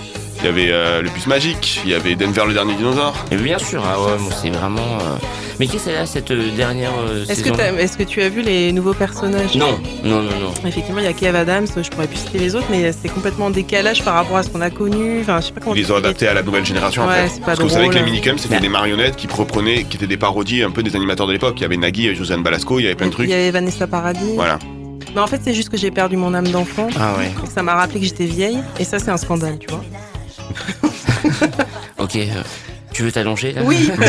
il 0.42 0.46
y 0.46 0.48
avait 0.48 0.72
euh, 0.72 1.02
le 1.02 1.10
bus 1.10 1.26
magique, 1.26 1.80
il 1.84 1.90
y 1.90 1.94
avait 1.94 2.14
Denver 2.14 2.42
le 2.46 2.54
dernier 2.54 2.74
dinosaure. 2.74 3.14
Et 3.30 3.36
bien 3.36 3.58
sûr, 3.58 3.82
ah 3.86 4.00
ouais, 4.00 4.18
moi 4.18 4.32
c'est 4.40 4.50
vraiment. 4.50 4.80
euh, 5.00 5.16
Mais 5.60 5.66
qu'est-ce 5.66 5.84
qu'elle 5.84 5.96
a 5.96 6.06
cette 6.06 6.30
euh, 6.32 6.50
dernière 6.56 6.90
euh, 7.08 7.22
Est-ce 7.24 7.38
que, 7.40 7.44
saison 7.50 7.54
t'as- 7.56 7.72
est-ce 7.80 7.96
que 7.96 8.02
tu 8.02 8.20
as 8.22 8.28
vu 8.28 8.42
les 8.42 8.72
nouveaux 8.72 8.94
personnages? 8.94 9.54
Non, 9.54 9.78
non, 10.02 10.22
non, 10.22 10.30
non. 10.40 10.52
Effectivement, 10.66 10.98
il 11.00 11.04
y 11.04 11.08
a 11.08 11.12
Kev 11.12 11.36
Adams, 11.36 11.66
je 11.76 11.88
pourrais 11.90 12.06
plus 12.08 12.16
citer 12.18 12.38
les 12.38 12.54
autres, 12.56 12.66
mais 12.70 12.90
c'est 12.92 13.08
complètement 13.08 13.46
en 13.46 13.50
décalage 13.50 14.02
par 14.04 14.14
rapport 14.14 14.36
à 14.36 14.42
ce 14.42 14.48
qu'on 14.50 14.60
a 14.60 14.70
connu. 14.70 15.20
Enfin, 15.20 15.40
je 15.40 15.46
sais 15.46 15.52
pas 15.52 15.60
comment. 15.60 15.74
Ils 15.76 15.82
les 15.82 15.90
ont 15.92 15.96
adaptés 15.96 16.26
à 16.26 16.34
la 16.34 16.42
nouvelle 16.42 16.66
génération 16.66 17.02
en 17.04 17.08
Ouais, 17.08 17.14
fait. 17.24 17.28
c'est 17.34 17.40
pas 17.40 17.46
Parce 17.46 17.58
que 17.58 17.64
vous 17.64 17.70
savez 17.70 17.88
que 17.88 17.94
les 17.94 18.02
minicums 18.02 18.38
c'était 18.38 18.56
Bah. 18.56 18.60
des 18.60 18.68
marionnettes 18.68 19.16
qui 19.16 19.28
reprenaient, 19.28 19.84
qui 19.84 19.96
étaient 19.96 20.06
des 20.06 20.16
parodies 20.16 20.62
un 20.64 20.70
peu 20.70 20.82
des 20.82 20.96
animateurs 20.96 21.26
de 21.28 21.32
l'époque. 21.32 21.54
Il 21.58 21.62
y 21.62 21.66
avait 21.66 21.76
Nagui 21.76 22.08
et 22.08 22.14
Josiane 22.14 22.42
Balasco, 22.42 22.78
il 22.80 22.82
y 22.82 22.86
avait 22.86 22.94
plein 22.96 23.06
de 23.06 23.12
Il 23.12 23.14
trucs. 23.14 23.28
y 23.30 23.34
avait 23.34 23.50
Vanessa 23.52 23.86
Paradis. 23.86 24.32
Voilà. 24.34 24.58
Mais 25.14 25.20
en 25.20 25.26
fait, 25.26 25.40
c'est 25.44 25.52
juste 25.52 25.68
que 25.68 25.76
j'ai 25.76 25.90
perdu 25.90 26.16
mon 26.16 26.32
âme 26.32 26.48
d'enfant. 26.48 26.88
Ah 26.98 27.14
ouais. 27.18 27.30
Ça 27.54 27.62
m'a 27.62 27.74
rappelé 27.74 28.00
que 28.00 28.06
j'étais 28.06 28.24
vieille, 28.24 28.58
et 28.80 28.84
ça, 28.84 28.98
c'est 28.98 29.10
un 29.10 29.18
scandale, 29.18 29.58
tu 29.58 29.66
vois. 29.68 29.84
Ok. 31.96 32.16
Tu 32.92 33.02
veux 33.02 33.12
t'allonger 33.12 33.52
là 33.52 33.62
Oui. 33.64 33.90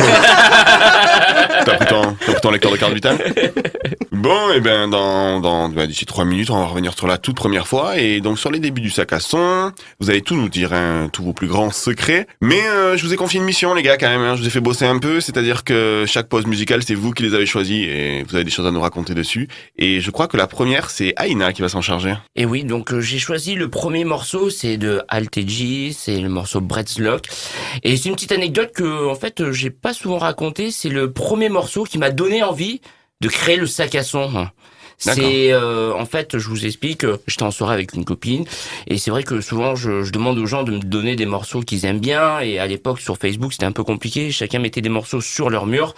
T'as 1.66 1.76
pris, 1.76 1.86
pris 1.86 2.36
ton 2.42 2.52
lecteur 2.52 2.72
de 2.72 2.78
carte 2.78 2.94
vitale 2.94 3.18
Bon, 4.12 4.52
et 4.54 4.62
ben 4.62 4.88
dans, 4.88 5.40
dans 5.42 5.68
bah, 5.70 5.86
d'ici 5.86 6.06
trois 6.06 6.24
minutes, 6.24 6.50
on 6.50 6.58
va 6.58 6.66
revenir 6.68 6.94
sur 6.98 7.08
la 7.08 7.18
toute 7.18 7.36
première 7.36 7.68
fois 7.68 7.98
et 8.00 8.22
donc 8.22 8.40
sur 8.40 8.52
les 8.52 8.60
débuts 8.60 8.80
du 8.80 8.90
sac 8.90 9.12
à 9.12 9.20
son. 9.20 9.72
Vous 10.00 10.10
allez 10.10 10.22
tout 10.22 10.36
nous 10.36 10.48
dire, 10.48 10.72
hein, 10.72 11.10
tous 11.12 11.24
vos 11.24 11.34
plus 11.34 11.48
grands 11.48 11.72
secrets. 11.72 12.28
Mais 12.40 12.62
euh, 12.68 12.96
je 12.96 13.06
vous 13.06 13.14
ai 13.14 13.18
confié 13.18 13.40
une 13.40 13.46
mission, 13.46 13.74
les 13.74 13.82
gars, 13.84 13.98
quand 13.98 14.08
même. 14.08 14.22
hein. 14.22 14.36
Je 14.36 14.42
vous 14.42 14.48
ai 14.48 14.50
fait 14.52 14.62
bosser 14.62 14.86
un 14.86 14.98
peu, 15.00 15.20
c'est-à-dire 15.20 15.64
que 15.66 16.06
chaque 16.08 16.28
pause 16.30 16.46
musicale, 16.46 16.84
c'est 16.84 16.94
vous 16.96 17.12
qui 17.12 17.24
les 17.24 17.34
avez 17.34 17.46
choisis 17.46 17.86
et 17.86 18.24
vous 18.28 18.36
avez 18.36 18.46
des 18.46 18.52
choses 18.52 18.66
à 18.66 18.72
nous 18.72 18.80
raconter 18.80 19.14
dessus. 19.14 19.50
Et 19.78 20.00
je 20.00 20.10
crois 20.12 20.28
que 20.28 20.38
la 20.38 20.48
première, 20.48 20.90
c'est 20.90 21.14
Aina 21.18 21.52
qui 21.52 21.62
va 21.62 21.68
s'en 21.70 21.82
charger. 21.82 22.14
Et 22.38 22.46
oui, 22.46 22.64
donc 22.64 22.94
euh, 22.94 23.02
j'ai 23.02 23.20
choisi 23.20 23.56
le 23.56 23.68
premier 23.70 24.06
morceau, 24.06 24.50
c'est 24.50 24.78
de 24.78 25.02
Alteji, 25.10 25.94
c'est 26.00 26.22
le 26.22 26.30
morceau 26.30 26.62
Brett's 26.62 26.98
Lock. 26.98 27.26
Et 27.84 27.98
c'est 27.98 28.08
une 28.08 28.16
petite 28.16 28.32
anecdote 28.32 28.72
que, 28.74 29.08
en 29.10 29.16
fait, 29.16 29.42
euh, 29.42 29.52
j'ai 29.54 29.70
pas 29.70 29.94
souvent 29.94 30.18
raconté. 30.18 30.72
C'est 30.72 30.90
le 30.90 31.12
premier 31.14 31.50
morceau 31.50 31.84
qui 31.86 31.98
m'a 31.98 32.12
donné 32.12 32.44
envie 32.44 32.82
de 33.22 33.30
créer 33.30 33.56
le 33.58 33.68
sac 33.68 33.96
à 33.96 34.04
son. 34.04 34.48
C'est 34.98 35.52
euh, 35.52 35.92
en 35.96 36.06
fait, 36.06 36.38
je 36.38 36.48
vous 36.48 36.66
explique, 36.66 37.04
euh, 37.04 37.18
j'étais 37.28 37.44
en 37.44 37.52
soirée 37.52 37.74
avec 37.74 37.94
une 37.94 38.06
copine 38.06 38.46
et 38.88 38.98
c'est 39.00 39.10
vrai 39.12 39.24
que 39.24 39.42
souvent 39.42 39.76
je, 39.76 40.04
je 40.04 40.12
demande 40.12 40.38
aux 40.38 40.46
gens 40.46 40.64
de 40.64 40.72
me 40.72 40.80
donner 40.80 41.16
des 41.16 41.26
morceaux 41.26 41.62
qu'ils 41.62 41.86
aiment 41.86 42.00
bien 42.00 42.40
et 42.40 42.60
à 42.60 42.68
l'époque 42.68 43.02
sur 43.02 43.18
Facebook 43.18 43.52
c'était 43.54 43.66
un 43.66 43.72
peu 43.72 43.84
compliqué, 43.84 44.32
chacun 44.32 44.60
mettait 44.60 44.82
des 44.82 44.90
morceaux 44.90 45.20
sur 45.20 45.50
leur 45.50 45.66
mur 45.66 45.94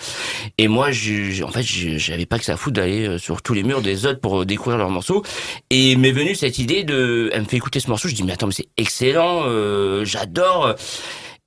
et 0.57 0.67
moi 0.69 0.91
j'ai- 0.91 1.43
en 1.43 1.51
fait 1.51 1.61
j'avais 1.61 2.25
pas 2.25 2.39
que 2.39 2.45
ça 2.45 2.53
à 2.53 2.57
foutre 2.57 2.77
d'aller 2.77 3.05
euh, 3.07 3.17
sur 3.19 3.41
tous 3.41 3.53
les 3.53 3.63
murs 3.63 3.81
des 3.81 4.05
autres 4.07 4.21
pour 4.21 4.43
découvrir 4.45 4.77
leurs 4.79 4.89
morceaux 4.89 5.23
et 5.69 5.97
m'est 5.97 6.13
venue 6.13 6.33
cette 6.33 6.57
idée 6.57 6.83
de, 6.83 7.29
elle 7.33 7.41
me 7.41 7.47
fait 7.47 7.57
écouter 7.57 7.81
ce 7.81 7.89
morceau, 7.89 8.07
je 8.07 8.15
dis 8.15 8.23
mais 8.23 8.31
attends 8.31 8.47
mais 8.47 8.53
c'est 8.53 8.69
excellent, 8.77 9.43
euh, 9.45 10.05
j'adore 10.05 10.73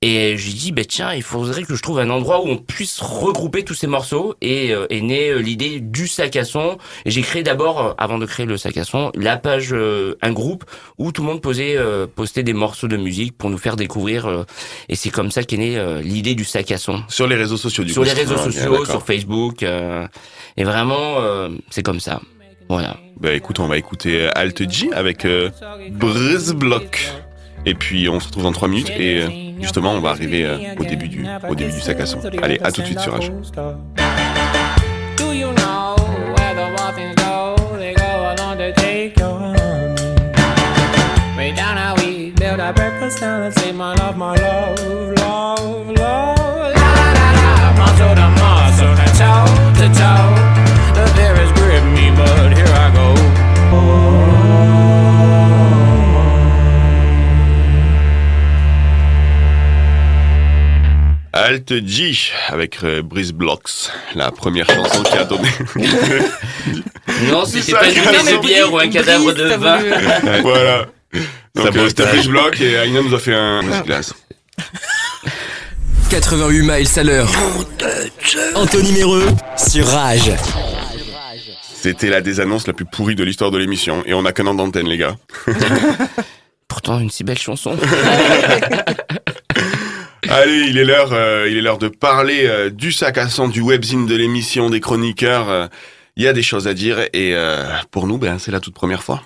et 0.01 0.37
j'ai 0.37 0.53
dit, 0.53 0.71
bah 0.71 0.85
tiens, 0.87 1.13
il 1.13 1.23
faudrait 1.23 1.63
que 1.63 1.75
je 1.75 1.81
trouve 1.81 1.99
un 1.99 2.09
endroit 2.09 2.41
où 2.41 2.47
on 2.47 2.55
puisse 2.57 3.01
regrouper 3.01 3.63
tous 3.65 3.73
ces 3.73 3.87
morceaux. 3.87 4.33
Et 4.41 4.71
euh, 4.73 4.87
est 4.89 5.01
née 5.01 5.29
euh, 5.29 5.39
l'idée 5.39 5.81
du 5.81 6.07
sac 6.07 6.37
à 6.37 6.45
son. 6.45 6.77
Et 7.03 7.11
j'ai 7.11 7.21
créé 7.21 7.43
d'abord, 7.43 7.79
euh, 7.85 7.93
avant 7.97 8.17
de 8.17 8.25
créer 8.25 8.45
le 8.45 8.55
sac 8.57 8.77
à 8.77 8.85
son, 8.85 9.11
la 9.15 9.35
page, 9.35 9.73
euh, 9.73 10.17
un 10.21 10.31
groupe 10.31 10.63
où 10.97 11.11
tout 11.11 11.21
le 11.21 11.27
monde 11.27 11.41
posait, 11.41 11.75
euh, 11.75 12.07
postait 12.07 12.43
des 12.43 12.53
morceaux 12.53 12.87
de 12.87 12.95
musique 12.95 13.37
pour 13.37 13.49
nous 13.49 13.57
faire 13.57 13.75
découvrir. 13.75 14.25
euh, 14.27 14.43
et 14.87 14.95
c'est 14.95 15.09
comme 15.09 15.31
ça 15.31 15.43
qu'est 15.43 15.57
née 15.57 15.99
l'idée 16.01 16.33
du 16.35 16.45
sac 16.45 16.71
à 16.71 16.77
son. 16.77 17.03
Sur 17.09 17.27
les 17.27 17.35
réseaux 17.35 17.57
sociaux, 17.57 17.83
du 17.83 17.91
Sur 17.91 18.01
coup. 18.03 18.07
les 18.07 18.13
réseaux 18.13 18.35
Ah, 18.37 18.43
bien, 18.43 18.51
sociaux, 18.53 18.71
d'accord. 18.71 18.85
sur 18.87 19.05
Facebook. 19.05 19.63
euh, 19.63 20.07
et 20.55 20.63
vraiment, 20.63 21.19
euh, 21.19 21.49
c'est 21.71 21.83
comme 21.83 21.99
ça. 21.99 22.21
Voilà. 22.69 22.95
Bah 23.19 23.33
écoute, 23.33 23.59
on 23.59 23.67
va 23.67 23.77
écouter 23.77 24.29
Alt 24.35 24.69
G 24.71 24.91
avec 24.93 25.25
euh, 25.25 25.49
Briz 25.91 26.53
Block. 26.53 27.01
Et 27.65 27.73
puis 27.73 28.09
on 28.09 28.19
se 28.19 28.27
retrouve 28.27 28.43
dans 28.43 28.51
3 28.51 28.67
minutes 28.67 28.89
et 28.89 29.21
euh, 29.21 29.27
justement 29.61 29.91
on 29.91 29.99
va 29.99 30.09
arriver 30.09 30.45
euh, 30.45 30.57
au 30.79 30.83
début 30.83 31.07
du 31.07 31.25
au 31.47 31.55
début 31.55 31.71
du 31.71 31.79
sac 31.79 31.99
à 31.99 32.05
son. 32.05 32.19
Allez, 32.41 32.59
à 32.63 32.71
tout 32.71 32.81
de 32.81 32.85
suite 32.85 32.99
sur 32.99 33.13
Rage. 33.13 33.31
Down 41.55 41.77
how 41.77 41.95
we 41.95 42.29
build 42.29 42.59
our 42.59 42.71
breakfast 42.71 43.21
down 43.21 43.41
and 43.41 43.53
say 43.55 43.71
my 43.71 43.95
love, 43.95 44.15
my 44.15 44.35
love, 44.35 45.13
love, 45.17 45.89
love. 45.97 46.38
Alt 61.49 61.73
G 61.83 62.15
avec 62.49 62.83
euh, 62.83 63.01
Briz 63.01 63.31
Blocks, 63.31 63.89
la 64.13 64.29
première 64.29 64.67
chanson 64.69 65.01
qui 65.01 65.17
a 65.17 65.23
donné. 65.23 65.49
Non, 67.31 67.43
c'était 67.43 67.71
pas 67.71 67.89
une 67.89 68.03
bouteille 68.03 68.35
de 68.35 68.39
bière 68.39 68.71
ou 68.71 68.77
un 68.77 68.87
cadavre 68.87 69.33
de 69.33 69.45
vin. 69.55 69.79
voilà. 70.43 70.85
Donc 71.55 71.73
Ça 71.73 71.79
euh, 71.79 71.87
c'était 71.87 72.03
ça. 72.03 72.09
Briz 72.11 72.27
Block 72.27 72.61
et 72.61 72.73
Aina 72.73 73.01
nous 73.01 73.15
a 73.15 73.17
fait 73.17 73.33
un 73.33 73.61
glace. 73.81 74.13
88 76.11 76.61
miles 76.61 76.87
à 76.95 77.03
l'heure. 77.03 77.31
Anthony 78.53 78.91
Méreux 78.91 79.25
sur 79.57 79.87
Rage. 79.87 80.31
C'était 81.73 82.09
la 82.09 82.21
désannonce 82.21 82.67
la 82.67 82.73
plus 82.73 82.85
pourrie 82.85 83.15
de 83.15 83.23
l'histoire 83.23 83.49
de 83.49 83.57
l'émission 83.57 84.03
et 84.05 84.13
on 84.13 84.23
a 84.25 84.33
qu'un 84.33 84.45
an 84.45 84.53
d'antenne 84.53 84.87
les 84.87 84.97
gars. 84.97 85.15
Pourtant, 86.67 86.99
une 86.99 87.09
si 87.09 87.23
belle 87.23 87.39
chanson. 87.39 87.75
Allez, 90.31 90.67
il 90.69 90.77
est 90.77 90.85
l'heure, 90.85 91.11
euh, 91.11 91.47
il 91.49 91.57
est 91.57 91.61
l'heure 91.61 91.79
de 91.79 91.87
parler 91.87 92.45
euh, 92.45 92.69
du 92.69 92.91
sac 92.91 93.17
à 93.17 93.27
sang, 93.29 93.47
du 93.47 93.61
webzine 93.61 94.05
de 94.05 94.15
l'émission, 94.15 94.69
des 94.69 94.79
chroniqueurs. 94.79 95.49
euh, 95.49 95.67
Il 96.17 96.23
y 96.23 96.27
a 96.27 96.33
des 96.33 96.43
choses 96.43 96.67
à 96.67 96.73
dire 96.75 96.99
et 97.13 97.33
euh, 97.33 97.65
pour 97.89 98.05
nous, 98.05 98.17
ben, 98.19 98.37
c'est 98.37 98.51
la 98.51 98.59
toute 98.59 98.75
première 98.75 99.01
fois. 99.01 99.23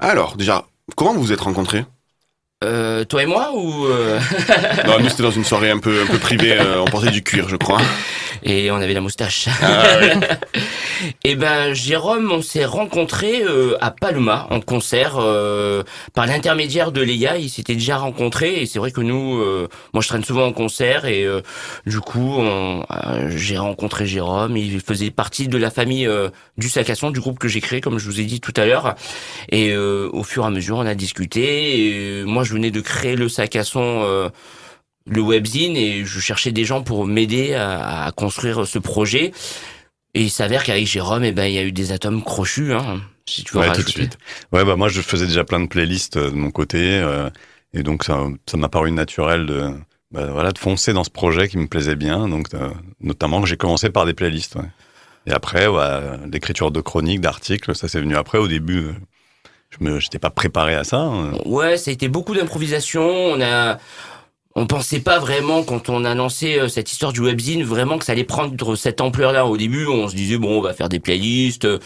Alors, 0.00 0.36
déjà, 0.36 0.64
comment 0.96 1.12
vous 1.14 1.20
vous 1.22 1.32
êtes 1.32 1.40
rencontrés? 1.40 1.84
Euh, 2.64 3.04
toi 3.04 3.22
et 3.22 3.26
moi 3.26 3.50
ou 3.54 3.84
euh, 3.84 4.18
Non, 4.86 4.98
nous 4.98 5.10
c'était 5.10 5.22
dans 5.24 5.30
une 5.30 5.44
soirée 5.44 5.70
un 5.70 5.78
peu 5.78 6.00
un 6.02 6.06
peu 6.06 6.18
privée. 6.18 6.52
euh, 6.58 6.80
on 6.80 6.86
portait 6.86 7.10
du 7.10 7.22
cuir, 7.22 7.50
je 7.50 7.56
crois. 7.56 7.80
Et 8.42 8.70
on 8.70 8.76
avait 8.76 8.92
la 8.94 9.00
moustache. 9.00 9.48
Ah, 9.62 9.82
ouais. 9.98 10.12
Et 11.24 11.34
ben 11.36 11.74
Jérôme, 11.74 12.30
on 12.32 12.42
s'est 12.42 12.64
rencontrés 12.64 13.42
euh, 13.42 13.76
à 13.80 13.90
Palma 13.90 14.46
en 14.50 14.60
concert 14.60 15.16
euh, 15.18 15.82
par 16.14 16.26
l'intermédiaire 16.26 16.92
de 16.92 17.00
Léa. 17.02 17.38
Ils 17.38 17.48
s'étaient 17.50 17.74
déjà 17.74 17.96
rencontrés 17.98 18.60
et 18.62 18.66
c'est 18.66 18.78
vrai 18.78 18.90
que 18.92 19.00
nous, 19.00 19.38
euh, 19.40 19.68
moi 19.94 20.02
je 20.02 20.08
traîne 20.08 20.22
souvent 20.24 20.46
en 20.46 20.52
concert 20.52 21.06
et 21.06 21.24
euh, 21.24 21.40
du 21.86 22.00
coup 22.00 22.34
on- 22.38 22.84
j'ai 23.28 23.58
rencontré 23.58 24.06
Jérôme. 24.06 24.56
Il 24.56 24.80
faisait 24.80 25.10
partie 25.10 25.48
de 25.48 25.58
la 25.58 25.70
famille 25.70 26.06
euh, 26.06 26.28
du 26.56 26.68
sac 26.68 26.88
à 26.88 26.94
son, 26.94 27.10
du 27.10 27.20
groupe 27.20 27.38
que 27.38 27.48
j'ai 27.48 27.60
créé 27.60 27.80
comme 27.80 27.98
je 27.98 28.06
vous 28.06 28.20
ai 28.20 28.24
dit 28.24 28.40
tout 28.40 28.54
à 28.56 28.64
l'heure. 28.64 28.94
Et 29.50 29.70
euh, 29.72 30.08
au 30.12 30.22
fur 30.22 30.44
et 30.44 30.46
à 30.46 30.50
mesure 30.50 30.76
on 30.76 30.86
a 30.86 30.94
discuté. 30.94 32.20
Et, 32.20 32.24
moi 32.24 32.44
je 32.46 32.52
venais 32.54 32.70
de 32.70 32.80
créer 32.80 33.16
le 33.16 33.28
sac 33.28 33.56
à 33.56 33.64
son. 33.64 34.02
euh, 34.04 34.28
le 35.08 35.20
webzine 35.22 35.76
et 35.76 36.04
je 36.04 36.18
cherchais 36.18 36.50
des 36.50 36.64
gens 36.64 36.82
pour 36.82 37.06
m'aider 37.06 37.54
à, 37.54 38.06
à 38.06 38.10
construire 38.12 38.66
ce 38.66 38.80
projet. 38.80 39.32
Et 40.14 40.22
il 40.22 40.30
s'avère 40.30 40.64
qu'avec 40.64 40.84
Jérôme, 40.86 41.22
eh 41.22 41.30
ben, 41.32 41.44
il 41.44 41.52
y 41.54 41.58
a 41.58 41.62
eu 41.62 41.70
des 41.70 41.92
atomes 41.92 42.24
crochus, 42.24 42.72
hein, 42.72 43.00
si 43.24 43.44
tu 43.44 43.54
veux 43.54 43.60
Ouais, 43.60 43.72
tout 43.72 43.82
de 43.82 43.88
suite. 43.88 44.18
Ouais, 44.52 44.64
bah 44.64 44.74
moi 44.74 44.88
je 44.88 45.00
faisais 45.02 45.26
déjà 45.26 45.44
plein 45.44 45.60
de 45.60 45.66
playlists 45.68 46.16
euh, 46.16 46.30
de 46.30 46.34
mon 46.34 46.50
côté, 46.50 46.78
euh, 46.98 47.30
et 47.72 47.82
donc 47.84 48.02
ça, 48.02 48.26
ça 48.50 48.56
m'a 48.56 48.68
paru 48.68 48.90
naturel 48.90 49.46
de, 49.46 49.70
bah, 50.10 50.26
voilà, 50.32 50.50
de 50.50 50.58
foncer 50.58 50.92
dans 50.92 51.04
ce 51.04 51.10
projet 51.10 51.46
qui 51.48 51.58
me 51.58 51.68
plaisait 51.68 51.94
bien. 51.96 52.28
Donc 52.28 52.52
euh, 52.54 52.70
notamment 53.00 53.40
que 53.42 53.46
j'ai 53.46 53.56
commencé 53.58 53.90
par 53.90 54.06
des 54.06 54.14
playlists. 54.14 54.56
ouais. 54.56 54.70
Et 55.28 55.32
après, 55.32 55.68
ouais, 55.68 56.00
l'écriture 56.32 56.72
de 56.72 56.80
chroniques, 56.80 57.20
d'articles, 57.20 57.76
ça 57.76 57.86
c'est 57.86 58.00
venu 58.00 58.16
après. 58.16 58.38
Au 58.38 58.48
début, 58.48 58.86
je 59.70 59.84
me, 59.84 59.98
j'étais 60.00 60.18
pas 60.18 60.30
préparé 60.30 60.74
à 60.74 60.84
ça. 60.84 60.98
hein. 60.98 61.32
Ouais, 61.44 61.76
ça 61.76 61.90
a 61.90 61.94
été 61.94 62.08
beaucoup 62.08 62.34
d'improvisation. 62.34 63.02
On 63.06 63.40
a, 63.40 63.78
on 64.58 64.66
pensait 64.66 65.00
pas 65.00 65.18
vraiment 65.18 65.62
quand 65.62 65.90
on 65.90 66.02
a 66.06 66.14
lancé 66.14 66.58
euh, 66.58 66.68
cette 66.68 66.90
histoire 66.90 67.12
du 67.12 67.20
webzine 67.20 67.62
vraiment 67.62 67.98
que 67.98 68.06
ça 68.06 68.12
allait 68.12 68.24
prendre 68.24 68.74
cette 68.74 69.02
ampleur-là. 69.02 69.44
Au 69.44 69.58
début, 69.58 69.86
on 69.86 70.08
se 70.08 70.16
disait 70.16 70.38
bon, 70.38 70.58
on 70.58 70.62
va 70.62 70.72
faire 70.72 70.88
des 70.88 70.98
playlists, 70.98 71.66
euh, 71.66 71.78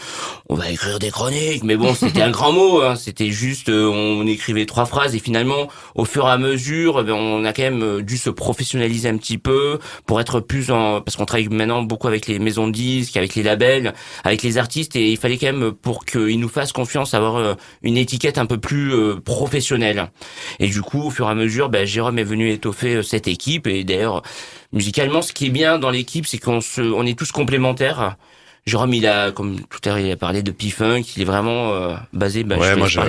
on 0.47 0.55
va 0.55 0.71
écrire 0.71 0.97
des 0.97 1.11
chroniques, 1.11 1.65
mais 1.65 1.75
bon, 1.75 1.93
c'était 1.93 2.21
un 2.21 2.31
grand 2.31 2.53
mot. 2.53 2.81
Hein. 2.81 2.95
C'était 2.95 3.29
juste, 3.29 3.67
euh, 3.67 3.89
on 3.89 4.25
écrivait 4.25 4.65
trois 4.65 4.85
phrases 4.85 5.13
et 5.15 5.19
finalement, 5.19 5.67
au 5.95 6.05
fur 6.05 6.25
et 6.27 6.31
à 6.31 6.37
mesure, 6.37 7.01
eh 7.01 7.03
ben, 7.03 7.13
on 7.13 7.43
a 7.43 7.51
quand 7.51 7.63
même 7.63 8.01
dû 8.03 8.17
se 8.17 8.29
professionnaliser 8.29 9.09
un 9.09 9.17
petit 9.17 9.37
peu 9.37 9.77
pour 10.05 10.21
être 10.21 10.39
plus 10.39 10.71
en, 10.71 11.01
parce 11.01 11.17
qu'on 11.17 11.25
travaille 11.25 11.49
maintenant 11.49 11.83
beaucoup 11.83 12.07
avec 12.07 12.25
les 12.27 12.39
maisons 12.39 12.67
de 12.67 12.71
disques, 12.71 13.17
avec 13.17 13.35
les 13.35 13.43
labels, 13.43 13.93
avec 14.23 14.43
les 14.43 14.57
artistes 14.57 14.95
et 14.95 15.11
il 15.11 15.17
fallait 15.17 15.37
quand 15.37 15.51
même 15.51 15.73
pour 15.73 16.05
qu'ils 16.05 16.39
nous 16.39 16.47
fassent 16.47 16.71
confiance 16.71 17.13
avoir 17.13 17.57
une 17.83 17.97
étiquette 17.97 18.37
un 18.37 18.45
peu 18.45 18.57
plus 18.57 18.93
professionnelle. 19.25 20.09
Et 20.59 20.67
du 20.67 20.81
coup, 20.81 21.01
au 21.01 21.09
fur 21.09 21.27
et 21.27 21.31
à 21.31 21.35
mesure, 21.35 21.67
ben, 21.67 21.85
Jérôme 21.85 22.17
est 22.17 22.23
venu 22.23 22.60
étoffer 22.61 22.95
euh, 22.97 23.03
cette 23.03 23.27
équipe. 23.27 23.65
Et 23.67 23.83
d'ailleurs, 23.83 24.21
musicalement, 24.71 25.21
ce 25.21 25.33
qui 25.33 25.47
est 25.47 25.49
bien 25.61 25.79
dans 25.79 25.89
l'équipe, 25.89 26.25
c'est 26.27 26.37
qu'on 26.37 26.61
se, 26.61 26.81
on 26.81 27.05
est 27.05 27.17
tous 27.17 27.31
complémentaires. 27.31 28.15
Jérôme, 28.65 28.93
il 28.93 29.07
a, 29.07 29.31
comme 29.31 29.59
tout 29.59 29.79
à 29.85 29.89
l'heure, 29.89 29.99
il 29.99 30.11
a 30.11 30.15
parlé 30.15 30.43
de 30.43 30.51
P-Funk, 30.51 31.01
il 31.15 31.21
est 31.23 31.25
vraiment 31.25 31.73
euh, 31.73 31.95
basé. 32.13 32.45
Je 32.47 32.55
ouais, 32.55 32.75
moi, 32.75 32.87
je, 32.87 32.99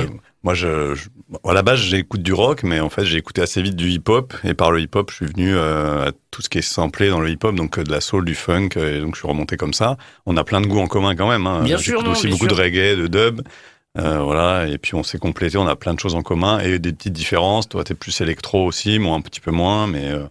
moi, 0.42 0.54
je, 0.54 0.94
je- 0.94 1.08
à 1.46 1.52
la 1.52 1.62
base, 1.62 1.78
j'écoute 1.78 2.22
du 2.22 2.32
rock, 2.32 2.62
mais 2.62 2.80
en 2.80 2.88
fait, 2.88 3.04
j'ai 3.04 3.18
écouté 3.18 3.42
assez 3.42 3.60
vite 3.60 3.76
du 3.76 3.90
hip-hop, 3.90 4.32
et 4.44 4.54
par 4.54 4.72
le 4.72 4.80
hip-hop, 4.80 5.10
je 5.10 5.16
suis 5.16 5.26
venu 5.26 5.54
euh, 5.54 6.08
à 6.08 6.12
tout 6.30 6.40
ce 6.40 6.48
qui 6.48 6.56
est 6.56 6.62
samplé 6.62 7.10
dans 7.10 7.20
le 7.20 7.28
hip-hop, 7.28 7.54
donc 7.54 7.78
de 7.78 7.92
la 7.92 8.00
soul, 8.00 8.24
du 8.24 8.34
funk, 8.34 8.70
et 8.76 9.00
donc 9.00 9.14
je 9.14 9.20
suis 9.20 9.28
remonté 9.28 9.58
comme 9.58 9.74
ça. 9.74 9.98
On 10.24 10.38
a 10.38 10.44
plein 10.44 10.62
de 10.62 10.66
goûts 10.66 10.80
en 10.80 10.86
commun 10.86 11.14
quand 11.14 11.28
même. 11.28 11.46
Hein. 11.46 11.64
Bien 11.64 11.76
sûr, 11.76 12.02
non, 12.02 12.12
aussi 12.12 12.28
bien 12.28 12.30
beaucoup 12.36 12.48
sûr. 12.48 12.56
de 12.56 12.62
reggae, 12.62 12.96
de 12.96 13.06
dub. 13.08 13.42
Euh, 13.98 14.20
voilà, 14.22 14.66
et 14.68 14.78
puis 14.78 14.94
on 14.94 15.02
s'est 15.02 15.18
complété, 15.18 15.58
on 15.58 15.66
a 15.66 15.76
plein 15.76 15.92
de 15.92 16.00
choses 16.00 16.14
en 16.14 16.22
commun 16.22 16.60
et 16.60 16.78
des 16.78 16.92
petites 16.92 17.12
différences. 17.12 17.68
Toi, 17.68 17.84
t'es 17.84 17.94
plus 17.94 18.18
électro 18.22 18.64
aussi, 18.64 18.98
moi 18.98 19.16
un 19.16 19.20
petit 19.20 19.40
peu 19.40 19.50
moins, 19.50 19.86
mais 19.86 20.10
euh, 20.10 20.24
en 20.24 20.28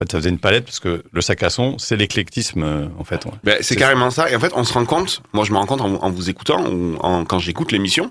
fait, 0.00 0.10
ça 0.10 0.18
faisait 0.18 0.30
une 0.30 0.40
palette 0.40 0.64
parce 0.64 0.80
que 0.80 1.04
le 1.12 1.20
sac 1.20 1.44
à 1.44 1.50
son, 1.50 1.78
c'est 1.78 1.96
l'éclectisme 1.96 2.64
euh, 2.64 2.86
en 2.98 3.04
fait. 3.04 3.24
ouais. 3.24 3.32
Ben, 3.44 3.58
c'est 3.60 3.76
carrément 3.76 4.10
ça. 4.10 4.28
Et 4.30 4.36
en 4.36 4.40
fait, 4.40 4.52
on 4.56 4.64
se 4.64 4.72
rend 4.72 4.84
compte, 4.84 5.22
moi 5.32 5.44
je 5.44 5.52
me 5.52 5.58
rends 5.58 5.66
compte 5.66 5.80
en, 5.80 5.94
en 6.02 6.10
vous 6.10 6.28
écoutant, 6.28 6.66
ou 6.68 6.96
en, 7.00 7.24
quand 7.24 7.38
j'écoute 7.38 7.70
l'émission, 7.70 8.10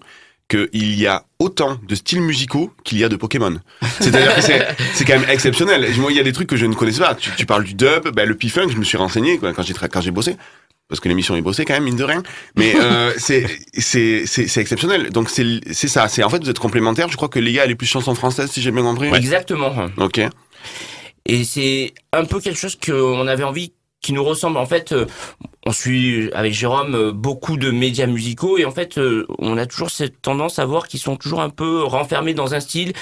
qu'il 0.50 1.00
y 1.00 1.08
a 1.08 1.24
autant 1.39 1.78
de 1.88 1.96
styles 1.96 2.22
musicaux 2.22 2.72
qu'il 2.84 2.98
y 2.98 3.04
a 3.04 3.10
de 3.10 3.16
Pokémon. 3.16 3.60
C'est-à-dire 4.00 4.36
que 4.36 4.42
c'est, 4.42 5.06
quand 5.06 5.20
même 5.20 5.30
exceptionnel. 5.30 5.89
Moi, 5.98 6.12
il 6.12 6.18
y 6.18 6.20
a 6.20 6.24
des 6.24 6.32
trucs 6.34 6.48
que 6.48 6.58
je 6.58 6.66
ne 6.66 6.76
connaissais 6.76 7.00
pas. 7.00 7.16
Tu, 7.16 7.32
tu 7.36 7.46
parles 7.46 7.63
du 7.63 7.74
dub, 7.74 8.10
ben, 8.13 8.28
le 8.28 8.36
P-Funk, 8.36 8.70
je 8.70 8.78
me 8.78 8.84
suis 8.84 8.98
renseigné 8.98 9.38
quand 9.39 10.02
j'ai 10.02 10.12
bossé. 10.12 10.38
Parce 10.89 11.00
que 11.00 11.10
l'émission 11.10 11.36
est 11.36 11.41
bossée 11.41 11.65
quand 11.65 11.74
même, 11.74 11.86
mine 11.86 11.96
de 11.96 12.04
rien. 12.04 12.22
Mais 12.56 12.76
euh, 12.76 13.12
c'est, 13.17 13.46
c'est, 13.74 14.26
c'est, 14.26 14.48
c'est 14.48 14.62
exceptionnel. 14.62 15.10
Donc 15.10 15.30
c'est, 15.30 15.60
c'est 15.72 15.88
ça. 15.88 16.08
C'est 16.08 16.24
en 16.24 16.30
fait 16.30 16.43
vous 16.43 16.50
êtes 16.50 16.60
complémentaires. 16.60 17.10
Je 17.10 17.15
crois 17.15 17.30
que 17.30 17.39
Léa 17.39 17.65
elle 17.65 17.72
est 17.72 17.76
plus 17.76 17.88
chanson 17.88 18.13
française 18.15 18.52
si 18.52 18.62
j'ai 18.62 18.72
bien 18.72 18.84
compris. 18.84 19.13
Exactement. 19.13 19.74
Ok. 19.98 20.22
Et 21.26 21.43
c'est 21.43 21.93
un 22.12 22.26
peu 22.26 22.39
quelque 22.39 22.60
chose 22.60 22.78
qu'on 22.78 23.28
avait 23.28 23.43
envie 23.43 23.74
qui 24.02 24.13
nous 24.13 24.24
ressemble. 24.24 24.58
En 24.58 24.65
fait, 24.65 24.91
euh, 24.91 25.06
on 25.65 25.71
suit 25.71 26.30
avec 26.34 26.54
Jérôme 26.54 26.95
euh, 26.95 27.12
beaucoup 27.12 27.58
de 27.58 27.71
médias 27.71 28.06
musicaux 28.08 28.58
et 28.58 28.65
en 28.65 28.71
fait, 28.71 28.97
euh, 28.97 29.26
on 29.39 29.58
a 29.58 29.65
toujours 29.65 29.89
cette 29.89 30.21
tendance 30.21 30.60
à 30.60 30.65
voir 30.65 30.88
qu'ils 30.88 30.99
sont 30.99 31.15
toujours 31.15 31.41
un 31.41 31.49
peu 31.49 31.84
renfermés 31.84 32.34
dans 32.34 32.54
un 32.54 32.60
style. 32.60 32.93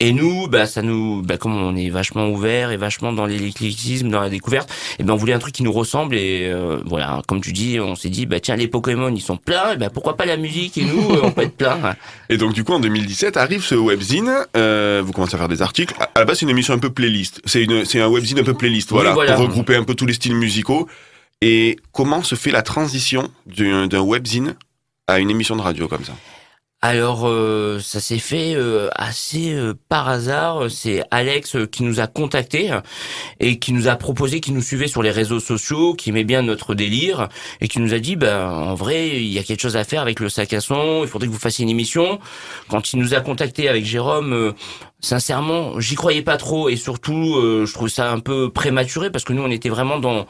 Et 0.00 0.12
nous, 0.12 0.46
bah, 0.48 0.66
ça 0.66 0.82
nous, 0.82 1.22
bah, 1.22 1.36
comme 1.38 1.56
on 1.56 1.74
est 1.76 1.88
vachement 1.88 2.28
ouvert 2.28 2.70
et 2.70 2.76
vachement 2.76 3.12
dans 3.12 3.26
l'éclectisme, 3.26 4.08
dans 4.10 4.20
la 4.20 4.28
découverte, 4.28 4.70
et 4.98 5.02
ben 5.02 5.14
on 5.14 5.16
voulait 5.16 5.32
un 5.32 5.38
truc 5.38 5.54
qui 5.54 5.62
nous 5.62 5.72
ressemble 5.72 6.16
et 6.16 6.48
euh, 6.50 6.78
voilà, 6.84 7.22
comme 7.26 7.40
tu 7.40 7.52
dis, 7.52 7.78
on 7.80 7.94
s'est 7.94 8.10
dit, 8.10 8.26
bah 8.26 8.40
tiens, 8.40 8.56
les 8.56 8.68
Pokémon 8.68 9.10
ils 9.14 9.20
sont 9.20 9.36
pleins, 9.36 9.72
et 9.72 9.76
ben 9.76 9.90
pourquoi 9.90 10.16
pas 10.16 10.26
la 10.26 10.36
musique 10.36 10.76
et 10.78 10.84
nous, 10.84 11.10
euh, 11.12 11.20
on 11.22 11.30
peut 11.30 11.42
être 11.42 11.56
plein. 11.56 11.78
Et 12.28 12.36
donc 12.36 12.52
du 12.52 12.64
coup 12.64 12.72
en 12.72 12.80
2017 12.80 13.36
arrive 13.36 13.64
ce 13.64 13.74
webzine. 13.74 14.30
euh, 14.56 15.02
vous 15.04 15.12
commencez 15.12 15.34
à 15.34 15.38
faire 15.38 15.48
des 15.48 15.62
articles. 15.62 15.94
À 15.98 16.20
la 16.20 16.24
base 16.24 16.38
c'est 16.38 16.44
une 16.46 16.50
émission 16.50 16.74
un 16.74 16.78
peu 16.78 16.90
playlist. 16.90 17.40
C'est 17.44 17.62
une, 17.62 17.84
c'est 17.84 18.00
un 18.00 18.08
webzine 18.08 18.38
un 18.38 18.44
peu 18.44 18.54
playlist. 18.54 18.92
Oui, 18.92 19.02
voilà. 19.12 19.34
pour 19.34 19.44
regrouper 19.44 19.76
un 19.76 19.84
peu 19.84 19.94
tous 19.94 20.06
les 20.06 20.14
styles 20.14 20.34
musicaux. 20.36 20.88
Et 21.42 21.76
comment 21.92 22.22
se 22.22 22.34
fait 22.34 22.50
la 22.50 22.62
transition 22.62 23.30
d'un 23.46 24.02
webzine 24.02 24.56
à 25.06 25.20
une 25.20 25.30
émission 25.30 25.56
de 25.56 25.62
radio 25.62 25.88
comme 25.88 26.04
ça? 26.04 26.12
Alors, 26.82 27.28
euh, 27.28 27.78
ça 27.78 28.00
s'est 28.00 28.18
fait 28.18 28.54
euh, 28.54 28.88
assez 28.94 29.52
euh, 29.52 29.74
par 29.90 30.08
hasard. 30.08 30.70
C'est 30.70 31.02
Alex 31.10 31.56
euh, 31.56 31.66
qui 31.66 31.82
nous 31.82 32.00
a 32.00 32.06
contactés 32.06 32.72
euh, 32.72 32.80
et 33.38 33.58
qui 33.58 33.74
nous 33.74 33.86
a 33.88 33.96
proposé, 33.96 34.40
qui 34.40 34.50
nous 34.50 34.62
suivait 34.62 34.86
sur 34.86 35.02
les 35.02 35.10
réseaux 35.10 35.40
sociaux, 35.40 35.92
qui 35.92 36.08
aimait 36.08 36.24
bien 36.24 36.40
notre 36.40 36.74
délire 36.74 37.28
et 37.60 37.68
qui 37.68 37.80
nous 37.80 37.92
a 37.92 37.98
dit, 37.98 38.16
ben, 38.16 38.48
en 38.48 38.74
vrai, 38.74 39.08
il 39.08 39.26
y 39.30 39.38
a 39.38 39.42
quelque 39.42 39.60
chose 39.60 39.76
à 39.76 39.84
faire 39.84 40.00
avec 40.00 40.20
le 40.20 40.30
sac 40.30 40.54
à 40.54 40.62
son. 40.62 41.02
Il 41.02 41.08
faudrait 41.08 41.28
que 41.28 41.32
vous 41.34 41.38
fassiez 41.38 41.64
une 41.64 41.68
émission. 41.68 42.18
Quand 42.70 42.94
il 42.94 42.98
nous 42.98 43.12
a 43.12 43.20
contactés 43.20 43.68
avec 43.68 43.84
Jérôme, 43.84 44.32
euh, 44.32 44.52
sincèrement, 45.00 45.78
j'y 45.80 45.96
croyais 45.96 46.22
pas 46.22 46.38
trop 46.38 46.70
et 46.70 46.76
surtout, 46.76 47.36
euh, 47.36 47.66
je 47.66 47.74
trouve 47.74 47.88
ça 47.90 48.10
un 48.10 48.20
peu 48.20 48.50
prématuré 48.50 49.10
parce 49.10 49.24
que 49.24 49.34
nous, 49.34 49.42
on 49.42 49.50
était 49.50 49.68
vraiment 49.68 49.98
dans, 49.98 50.26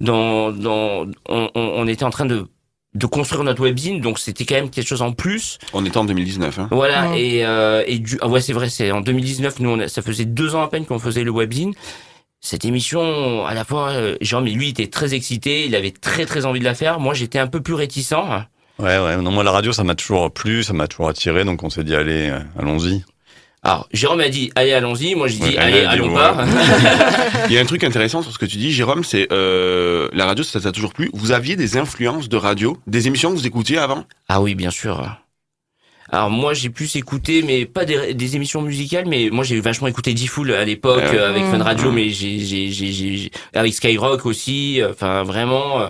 dans, 0.00 0.50
dans, 0.50 1.06
on- 1.28 1.50
on 1.54 1.86
était 1.86 2.04
en 2.04 2.10
train 2.10 2.26
de 2.26 2.48
de 2.94 3.06
construire 3.06 3.42
notre 3.44 3.62
webzine, 3.62 4.00
donc 4.00 4.18
c'était 4.18 4.44
quand 4.44 4.54
même 4.56 4.68
quelque 4.70 4.86
chose 4.86 5.00
en 5.02 5.12
plus. 5.12 5.58
On 5.72 5.84
était 5.86 5.96
en 5.96 6.04
2019. 6.04 6.58
Hein. 6.58 6.68
Voilà, 6.70 7.16
et, 7.16 7.44
euh, 7.46 7.82
et 7.86 7.98
du, 7.98 8.18
ah 8.20 8.28
ouais, 8.28 8.40
c'est 8.42 8.52
vrai, 8.52 8.68
c'est 8.68 8.90
en 8.90 9.00
2019, 9.00 9.60
nous, 9.60 9.70
on 9.70 9.78
a- 9.80 9.88
ça 9.88 10.02
faisait 10.02 10.26
deux 10.26 10.54
ans 10.54 10.62
à 10.62 10.68
peine 10.68 10.84
qu'on 10.84 10.98
faisait 10.98 11.24
le 11.24 11.30
webzine. 11.30 11.72
Cette 12.40 12.64
émission, 12.64 13.46
à 13.46 13.54
la 13.54 13.64
fois, 13.64 13.90
euh, 13.92 14.16
Jérôme, 14.20 14.46
lui, 14.46 14.68
était 14.68 14.88
très 14.88 15.14
excité, 15.14 15.64
il 15.64 15.74
avait 15.76 15.92
très 15.92 16.26
très 16.26 16.44
envie 16.44 16.58
de 16.60 16.64
la 16.64 16.74
faire. 16.74 16.98
Moi, 17.00 17.14
j'étais 17.14 17.38
un 17.38 17.46
peu 17.46 17.60
plus 17.60 17.74
réticent. 17.74 18.12
Ouais, 18.78 18.98
ouais. 18.98 19.16
Non, 19.18 19.30
moi, 19.30 19.44
la 19.44 19.52
radio, 19.52 19.72
ça 19.72 19.84
m'a 19.84 19.94
toujours 19.94 20.30
plu, 20.32 20.62
ça 20.64 20.72
m'a 20.72 20.88
toujours 20.88 21.08
attiré, 21.08 21.44
donc 21.44 21.62
on 21.62 21.70
s'est 21.70 21.84
dit, 21.84 21.94
allez, 21.94 22.30
euh, 22.30 22.40
allons-y. 22.58 23.04
Alors, 23.64 23.88
Jérôme 23.92 24.20
a 24.20 24.28
dit, 24.28 24.50
allez, 24.56 24.72
allons-y. 24.72 25.14
Moi, 25.14 25.28
j'ai 25.28 25.36
dit, 25.36 25.42
Ouais, 25.50 25.56
allez, 25.58 25.84
allons 25.84 26.08
ouais. 26.08 26.14
pas. 26.34 26.44
Il 27.48 27.52
y 27.54 27.58
a 27.58 27.60
un 27.60 27.64
truc 27.64 27.84
intéressant 27.84 28.22
sur 28.22 28.32
ce 28.32 28.38
que 28.38 28.46
tu 28.46 28.56
dis, 28.56 28.72
Jérôme, 28.72 29.04
c'est 29.04 29.28
euh, 29.32 30.08
la 30.12 30.26
radio, 30.26 30.42
ça 30.42 30.60
t'a 30.60 30.72
toujours 30.72 30.92
plu. 30.92 31.10
Vous 31.12 31.30
aviez 31.30 31.54
des 31.54 31.76
influences 31.76 32.28
de 32.28 32.36
radio, 32.36 32.76
des 32.88 33.06
émissions 33.06 33.30
que 33.30 33.36
vous 33.36 33.46
écoutiez 33.46 33.78
avant? 33.78 34.04
Ah 34.28 34.40
oui, 34.42 34.54
bien 34.56 34.70
sûr. 34.70 35.16
Alors 36.10 36.28
moi 36.28 36.52
j'ai 36.52 36.68
plus 36.68 36.94
écouté, 36.96 37.42
mais 37.42 37.64
pas 37.64 37.86
des, 37.86 38.12
des 38.12 38.36
émissions 38.36 38.60
musicales, 38.60 39.06
mais 39.06 39.30
moi 39.32 39.44
j'ai 39.44 39.58
vachement 39.60 39.86
écouté 39.86 40.12
D-Fool 40.12 40.52
à 40.52 40.62
l'époque 40.64 41.00
euh, 41.04 41.30
avec 41.30 41.44
Mmh. 41.44 41.50
Fun 41.52 41.62
Radio, 41.62 41.90
Mmh. 41.90 41.94
mais 41.94 42.08
j'ai, 42.10 42.38
j'ai, 42.40 42.70
j'ai, 42.70 42.92
j'ai- 42.92 43.30
avec 43.54 43.72
Skyrock 43.72 44.26
aussi. 44.26 44.82
euh, 44.82 44.90
Enfin 44.90 45.22
vraiment, 45.22 45.80
euh, 45.80 45.88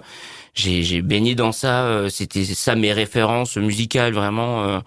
j'ai, 0.55 0.85
j'ai 0.85 1.03
baigné 1.03 1.35
dans 1.35 1.51
ça. 1.51 1.87
euh, 1.87 2.09
C'était 2.09 2.45
ça 2.45 2.77
mes 2.77 2.93
références 2.93 3.57
musicales 3.57 4.13
vraiment. 4.13 4.81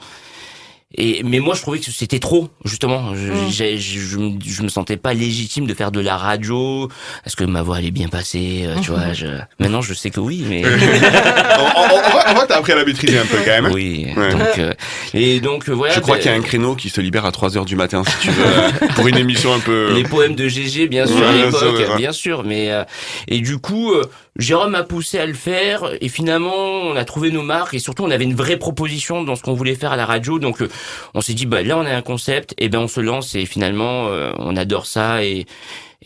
Et 0.98 1.24
mais 1.24 1.40
moi 1.40 1.56
je 1.56 1.62
trouvais 1.62 1.80
que 1.80 1.92
c'était 1.92 2.20
trop 2.20 2.50
justement. 2.64 3.14
Je, 3.16 3.32
Mmh. 3.32 3.52
je, 3.52 3.78
je, 3.78 4.18
me- 4.18 4.40
je 4.46 4.62
me 4.64 4.70
sentais 4.70 4.98
pas 4.98 5.14
légitime 5.14 5.68
de 5.68 5.74
faire 5.74 5.92
de 5.92 6.00
la 6.00 6.16
radio. 6.18 6.90
Est-ce 7.26 7.36
que 7.36 7.44
ma 7.44 7.62
voix 7.62 7.78
allait 7.78 7.92
bien 7.92 8.08
passer 8.08 8.64
euh, 8.66 8.76
Tu 8.82 8.92
vois. 8.92 9.14
Je... 9.14 9.28
Maintenant 9.60 9.82
je 9.82 9.94
sais 9.94 10.10
que 10.10 10.20
oui, 10.20 10.46
mais. 10.48 10.64
on, 10.66 10.70
on, 10.70 11.84
on 11.84 12.10
voit, 12.12 12.24
on 12.30 12.34
voit 12.34 12.44
que 12.44 12.48
t'as 12.50 12.58
appris 12.58 12.72
à 12.72 12.76
la 12.76 12.86
maîtriser 12.86 13.18
un 13.20 13.26
peu 13.26 13.38
quand 13.46 13.62
même. 13.62 13.72
Oui. 13.74 14.08
Ouais. 14.16 14.32
Donc 14.32 14.60
euh, 14.60 14.74
et 15.14 15.40
donc 15.40 15.70
euh, 15.70 15.74
voilà. 15.74 15.94
Je 15.94 16.00
crois 16.00 16.18
qu'il 16.18 16.32
y 16.32 16.34
a 16.34 16.38
un 16.38 16.42
créneau 16.42 16.76
qui 16.76 16.90
se 16.90 17.02
libère 17.02 17.26
à 17.26 17.32
3h 17.32 17.66
du 17.66 17.76
matin, 17.76 18.04
si 18.06 18.28
tu 18.28 18.32
veux, 18.32 18.88
pour 18.96 19.08
une 19.08 19.18
émission 19.18 19.54
un 19.54 19.60
peu... 19.60 19.94
Les 19.94 20.04
poèmes 20.04 20.36
de 20.36 20.48
GG, 20.48 20.88
bien 20.88 21.06
sûr, 21.08 21.18
Ouais, 21.18 21.26
à 21.26 21.32
bien 21.34 21.46
l'époque, 21.46 21.98
bien 21.98 22.12
sûr. 22.12 22.44
Mais 22.44 22.72
euh, 22.72 22.84
et 23.28 23.40
du 23.42 23.58
coup, 23.58 23.92
euh, 23.94 24.04
Jérôme 24.38 24.71
m'a 24.71 24.84
poussé 24.84 25.17
à 25.17 25.26
le 25.26 25.34
faire. 25.34 25.89
Et 26.02 26.10
finalement, 26.10 26.54
on 26.56 26.95
a 26.95 27.06
trouvé 27.06 27.32
nos 27.32 27.41
marques 27.43 27.74
et 27.74 27.80
surtout, 27.80 28.04
on 28.04 28.12
avait 28.12 28.26
une 28.26 28.36
vraie 28.36 28.58
proposition 28.58 29.24
dans 29.24 29.36
ce 29.36 29.41
qu'on 29.43 29.54
voulait 29.54 29.76
faire 29.76 29.91
à 29.91 29.95
la 29.95 30.06
radio. 30.06 30.39
Donc, 30.39 30.62
euh, 30.62 30.69
on 31.13 31.21
s'est 31.21 31.34
dit, 31.34 31.45
bah 31.45 31.63
là, 31.63 31.78
on 31.78 31.86
a 31.86 31.95
un 31.95 32.02
concept. 32.02 32.54
Et 32.58 32.67
ben, 32.69 32.80
on 32.80 32.88
se 32.88 33.00
lance. 33.00 33.34
Et 33.36 33.45
finalement, 33.45 34.08
euh, 34.10 34.34
on 34.38 34.56
adore 34.58 34.86
ça. 34.86 35.24
Et 35.24 35.45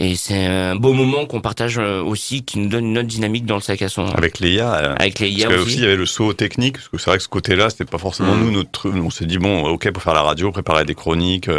et 0.01 0.15
c'est 0.15 0.45
un 0.45 0.75
beau 0.77 0.93
moment 0.93 1.25
qu'on 1.25 1.41
partage 1.41 1.77
euh, 1.77 2.01
aussi, 2.01 2.45
qui 2.45 2.57
nous 2.59 2.69
donne 2.69 2.85
une 2.85 2.97
autre 2.99 3.07
dynamique 3.07 3.45
dans 3.45 3.55
le 3.55 3.61
sac 3.61 3.81
à 3.81 3.89
son. 3.89 4.05
Avec 4.05 4.39
Léa. 4.39 4.71
Avec 4.71 5.19
les 5.19 5.29
Parce 5.43 5.55
que 5.55 5.59
aussi. 5.61 5.75
il 5.77 5.81
y 5.81 5.85
avait 5.85 5.97
le 5.97 6.05
saut 6.05 6.31
technique, 6.33 6.75
parce 6.77 6.87
que 6.87 6.97
c'est 6.97 7.09
vrai 7.09 7.17
que 7.17 7.23
ce 7.23 7.27
côté-là, 7.27 7.69
c'était 7.69 7.83
pas 7.83 7.97
forcément 7.97 8.33
Mhm. 8.35 8.45
nous, 8.45 8.51
notre 8.51 8.71
truc. 8.71 8.93
On 8.95 9.09
s'est 9.09 9.25
dit, 9.25 9.39
bon, 9.39 9.65
ok, 9.67 9.91
pour 9.91 10.01
faire 10.01 10.13
la 10.13 10.21
radio, 10.21 10.51
préparer 10.53 10.85
des 10.85 10.95
chroniques, 10.95 11.49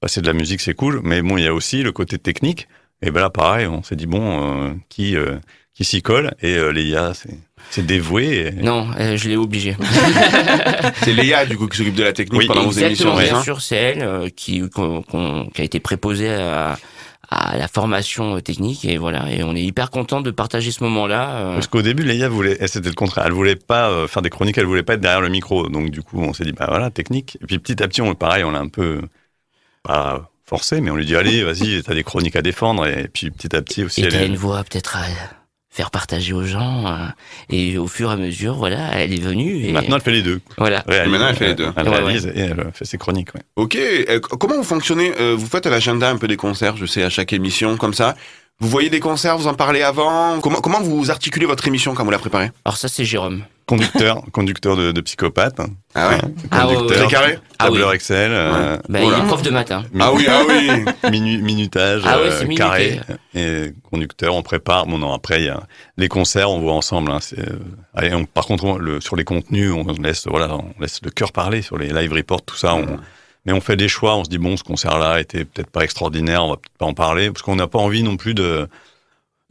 passer 0.00 0.20
de 0.20 0.26
la 0.28 0.32
musique, 0.32 0.60
c'est 0.60 0.74
cool. 0.74 1.00
Mais 1.02 1.22
bon, 1.22 1.38
il 1.38 1.44
y 1.44 1.48
a 1.48 1.54
aussi 1.54 1.82
le 1.82 1.90
côté 1.90 2.18
technique. 2.18 2.68
Et 3.04 3.10
ben 3.10 3.20
là, 3.20 3.30
pareil, 3.30 3.66
on 3.66 3.82
s'est 3.82 3.96
dit, 3.96 4.06
bon, 4.06 4.68
euh, 4.68 4.74
qui, 4.88 5.16
euh, 5.16 5.36
qui 5.74 5.84
s'y 5.84 6.02
colle 6.02 6.34
Et 6.42 6.54
euh, 6.56 6.70
Léa, 6.70 7.12
c'est, 7.14 7.30
c'est 7.70 7.86
dévoué. 7.86 8.48
et- 8.58 8.62
Non, 8.62 8.88
euh, 9.00 9.16
je 9.16 9.28
l'ai 9.28 9.36
obligé. 9.36 9.76
C'est 11.02 11.12
Léa, 11.14 11.46
du 11.46 11.56
coup, 11.56 11.66
qui 11.68 11.78
s'occupe 11.78 11.94
de 11.94 12.04
la 12.04 12.12
technique 12.12 12.40
Oui, 12.42 12.46
pendant 12.46 12.64
vos 12.64 12.72
émissions. 12.72 13.16
c'est 13.16 13.24
bien 13.24 13.42
sûr, 13.42 13.60
c'est 13.62 13.76
elle 13.76 14.02
euh, 14.02 14.28
qui, 14.28 14.62
a 15.58 15.62
été 15.62 15.80
préposée 15.80 16.30
à, 16.32 16.76
à 17.30 17.56
la 17.56 17.68
formation 17.68 18.40
technique 18.40 18.84
et 18.84 18.98
voilà. 18.98 19.30
Et 19.32 19.42
on 19.42 19.54
est 19.56 19.62
hyper 19.62 19.90
content 19.90 20.20
de 20.20 20.30
partager 20.30 20.70
ce 20.70 20.84
moment-là. 20.84 21.36
euh. 21.36 21.54
Parce 21.54 21.66
qu'au 21.68 21.82
début, 21.82 22.02
Léa 22.02 22.28
voulait, 22.28 22.58
c'était 22.66 22.88
le 22.90 22.94
contraire, 22.94 23.24
elle 23.26 23.32
voulait 23.32 23.56
pas 23.56 23.88
euh, 23.90 24.06
faire 24.06 24.22
des 24.22 24.30
chroniques, 24.30 24.58
elle 24.58 24.66
voulait 24.66 24.82
pas 24.82 24.94
être 24.94 25.00
derrière 25.00 25.20
le 25.22 25.30
micro. 25.30 25.68
Donc 25.68 25.90
du 25.90 26.02
coup, 26.02 26.20
on 26.20 26.32
s'est 26.34 26.44
dit, 26.44 26.52
bah 26.52 26.66
voilà, 26.68 26.90
technique. 26.90 27.38
Et 27.42 27.46
puis 27.46 27.58
petit 27.58 27.82
à 27.82 27.88
petit, 27.88 28.02
on, 28.02 28.14
pareil, 28.14 28.44
on 28.44 28.50
l'a 28.50 28.58
un 28.60 28.68
peu, 28.68 29.00
pas 29.82 30.30
forcé, 30.44 30.80
mais 30.82 30.90
on 30.90 30.96
lui 30.96 31.06
dit, 31.06 31.16
allez, 31.16 31.42
vas-y, 31.44 31.82
t'as 31.82 31.94
des 31.94 32.04
chroniques 32.04 32.36
à 32.36 32.42
défendre. 32.42 32.86
Et 32.86 33.08
puis 33.12 33.30
petit 33.30 33.54
à 33.56 33.62
petit 33.62 33.84
aussi, 33.84 34.02
Et 34.02 34.04
elle 34.04 34.12
t'as 34.12 34.20
est- 34.22 34.26
une 34.26 34.36
voix 34.36 34.62
peut-être 34.64 34.96
à 34.96 35.04
faire 35.74 35.90
partager 35.90 36.32
aux 36.34 36.44
gens. 36.44 36.86
euh, 36.86 37.06
et 37.50 37.78
au 37.78 37.86
fur 37.88 38.10
et 38.10 38.12
à 38.12 38.16
mesure, 38.16 38.54
voilà, 38.54 38.90
elle 38.94 39.12
est 39.12 39.20
venue. 39.20 39.64
Et 39.64 39.72
Maintenant, 39.72 39.96
elle 39.96 40.02
fait 40.02 40.10
les 40.12 40.22
deux. 40.22 40.40
Voilà. 40.58 40.84
Réalise, 40.86 41.10
Maintenant, 41.12 41.28
elle 41.28 41.36
fait 41.36 41.48
les 41.48 41.54
deux. 41.54 41.68
Elle 41.76 41.88
Ouais, 41.88 41.96
réalise 41.98 42.26
et 42.34 42.40
elle 42.40 42.70
fait 42.74 42.84
ses 42.84 42.98
chroniques. 42.98 43.34
Ouais. 43.34 43.40
Ok, 43.56 43.76
euh, 43.76 44.20
comment 44.20 44.56
vous 44.56 44.62
fonctionnez 44.64 45.12
Euh, 45.18 45.34
Vous 45.36 45.46
faites 45.46 45.66
l'agenda 45.66 46.10
un 46.10 46.16
peu 46.18 46.28
des 46.28 46.36
concerts, 46.36 46.76
je 46.76 46.86
sais, 46.86 47.02
à 47.02 47.10
chaque 47.10 47.32
émission, 47.32 47.76
comme 47.78 47.94
ça. 47.94 48.14
Vous 48.60 48.68
voyez 48.68 48.90
des 48.90 49.00
concerts, 49.00 49.38
vous 49.38 49.48
en 49.48 49.54
parlez 49.54 49.82
avant 49.82 50.38
Comment, 50.40 50.60
comment 50.60 50.80
vous 50.82 51.10
articulez 51.10 51.46
votre 51.46 51.66
émission 51.66 51.94
quand 51.94 52.04
vous 52.04 52.10
la 52.12 52.18
préparez? 52.18 52.50
Alors 52.64 52.76
ça, 52.76 52.86
c'est 52.88 53.04
Jérôme. 53.04 53.42
Conducteur, 53.66 54.22
conducteur 54.32 54.76
de, 54.76 54.92
de 54.92 55.00
psychopathe. 55.00 55.60
Ah 55.94 56.08
ouais 56.08 56.18
Ah 56.50 56.66
ouais, 56.66 56.74
Conducteur, 56.74 56.98
Très 56.98 57.06
carré 57.08 57.38
Ah 57.58 57.66
tableur 57.66 57.90
oui. 57.90 57.94
Excel. 57.94 58.30
euh, 58.32 58.76
Bah, 58.88 58.98
il 59.02 59.08
est 59.12 59.26
prof 59.26 59.42
de 59.42 59.50
maths. 59.50 59.70
mi- 59.92 60.00
Ah 60.00 60.12
oui, 60.12 60.26
ah 60.28 60.42
oui 60.48 60.68
minu- 61.10 61.40
minutage, 61.40 62.02
Ah 62.04 62.18
ouais, 62.18 62.28
euh, 62.30 62.54
carré. 62.54 63.00
Et 63.34 63.72
conducteur, 63.90 64.34
on 64.34 64.42
prépare. 64.42 64.86
Bon, 64.86 64.98
non, 64.98 65.12
après, 65.12 65.40
il 65.42 65.46
y 65.46 65.48
a 65.48 65.62
les 65.96 66.08
concerts, 66.08 66.50
on 66.50 66.60
voit 66.60 66.72
ensemble. 66.74 67.12
Hein, 67.12 67.18
euh, 67.38 67.44
allez, 67.94 68.12
on- 68.14 68.24
par 68.24 68.46
contre, 68.46 68.64
on- 68.64 68.76
le, 68.78 69.00
sur 69.00 69.16
les 69.16 69.24
contenus, 69.24 69.70
on 69.72 69.84
laisse, 70.02 70.26
voilà, 70.26 70.56
on 70.56 70.74
laisse 70.80 71.00
le 71.02 71.10
cœur 71.10 71.30
parler 71.32 71.62
sur 71.62 71.78
les 71.78 71.88
live 71.92 72.12
reports, 72.12 72.42
tout 72.42 72.56
ça. 72.56 72.74
On, 72.74 72.86
mais 73.46 73.52
on 73.52 73.60
fait 73.60 73.76
des 73.76 73.88
choix. 73.88 74.16
On 74.16 74.24
se 74.24 74.28
dit, 74.30 74.38
bon, 74.38 74.56
ce 74.56 74.64
concert-là 74.64 75.20
était 75.20 75.44
peut-être 75.44 75.70
pas 75.70 75.82
extraordinaire, 75.82 76.44
on 76.44 76.50
va 76.50 76.56
peut-être 76.56 76.78
pas 76.78 76.86
en 76.86 76.94
parler, 76.94 77.30
parce 77.30 77.42
qu'on 77.42 77.56
n'a 77.56 77.68
pas 77.68 77.78
envie 77.78 78.02
non 78.02 78.16
plus 78.16 78.34
de 78.34 78.68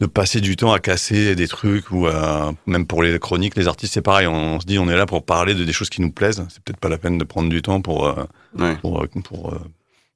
de 0.02 0.08
passer 0.08 0.42
du 0.42 0.56
temps 0.56 0.74
à 0.74 0.80
casser 0.80 1.36
des 1.36 1.48
trucs 1.48 1.92
ou 1.92 2.08
à, 2.08 2.54
même 2.66 2.88
pour 2.88 3.04
les 3.04 3.18
chroniques, 3.20 3.56
les 3.56 3.68
artistes, 3.68 3.94
c'est 3.94 4.02
pareil. 4.02 4.26
On, 4.26 4.60
se 4.60 4.66
dit, 4.66 4.80
on 4.80 4.90
est 4.90 4.98
là 4.98 5.06
pour 5.06 5.24
parler 5.24 5.54
de 5.54 5.64
des 5.64 5.74
choses 5.74 5.92
qui 5.92 6.02
nous 6.02 6.12
plaisent. 6.12 6.44
C'est 6.50 6.62
peut-être 6.64 6.80
pas 6.80 6.90
la 6.90 6.98
peine 6.98 7.20
de 7.20 7.24
prendre 7.24 7.50
du 7.50 7.62
temps 7.62 7.82
pour, 7.82 8.08
euh, 8.08 8.26
Ouais. 8.58 8.76
pour, 8.82 9.04
euh, 9.04 9.08
pour, 9.24 9.54
euh, 9.54 9.60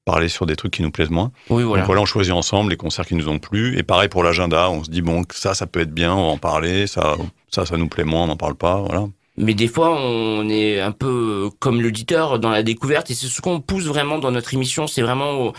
parler 0.03 0.27
sur 0.27 0.47
des 0.47 0.55
trucs 0.55 0.73
qui 0.73 0.81
nous 0.81 0.89
plaisent 0.91 1.11
moins. 1.11 1.31
Oui, 1.51 1.63
voilà. 1.63 1.81
Donc 1.81 1.85
voilà, 1.87 2.01
on 2.01 2.05
choisit 2.05 2.33
ensemble 2.33 2.71
les 2.71 2.77
concerts 2.77 3.05
qui 3.05 3.15
nous 3.15 3.29
ont 3.29 3.37
plu. 3.37 3.77
Et 3.77 3.83
pareil 3.83 4.09
pour 4.09 4.23
l'agenda, 4.23 4.71
on 4.71 4.83
se 4.83 4.89
dit, 4.89 5.01
bon, 5.03 5.23
ça, 5.31 5.53
ça 5.53 5.67
peut 5.67 5.81
être 5.81 5.93
bien, 5.93 6.13
on 6.13 6.27
va 6.27 6.31
en 6.31 6.37
parler. 6.37 6.87
Ça, 6.87 7.15
ça, 7.51 7.65
ça 7.65 7.77
nous 7.77 7.87
plaît 7.87 8.03
moins, 8.03 8.23
on 8.23 8.27
n'en 8.27 8.37
parle 8.37 8.55
pas. 8.55 8.81
Voilà. 8.81 9.05
Mais 9.37 9.53
des 9.53 9.67
fois, 9.67 9.95
on 9.99 10.47
est 10.49 10.79
un 10.79 10.91
peu 10.91 11.49
comme 11.59 11.81
l'auditeur 11.81 12.39
dans 12.39 12.49
la 12.49 12.63
découverte 12.63 13.11
et 13.11 13.15
c'est 13.15 13.27
ce 13.27 13.41
qu'on 13.41 13.59
pousse 13.59 13.85
vraiment 13.85 14.17
dans 14.17 14.31
notre 14.31 14.53
émission. 14.53 14.87
C'est 14.87 15.01
vraiment 15.01 15.51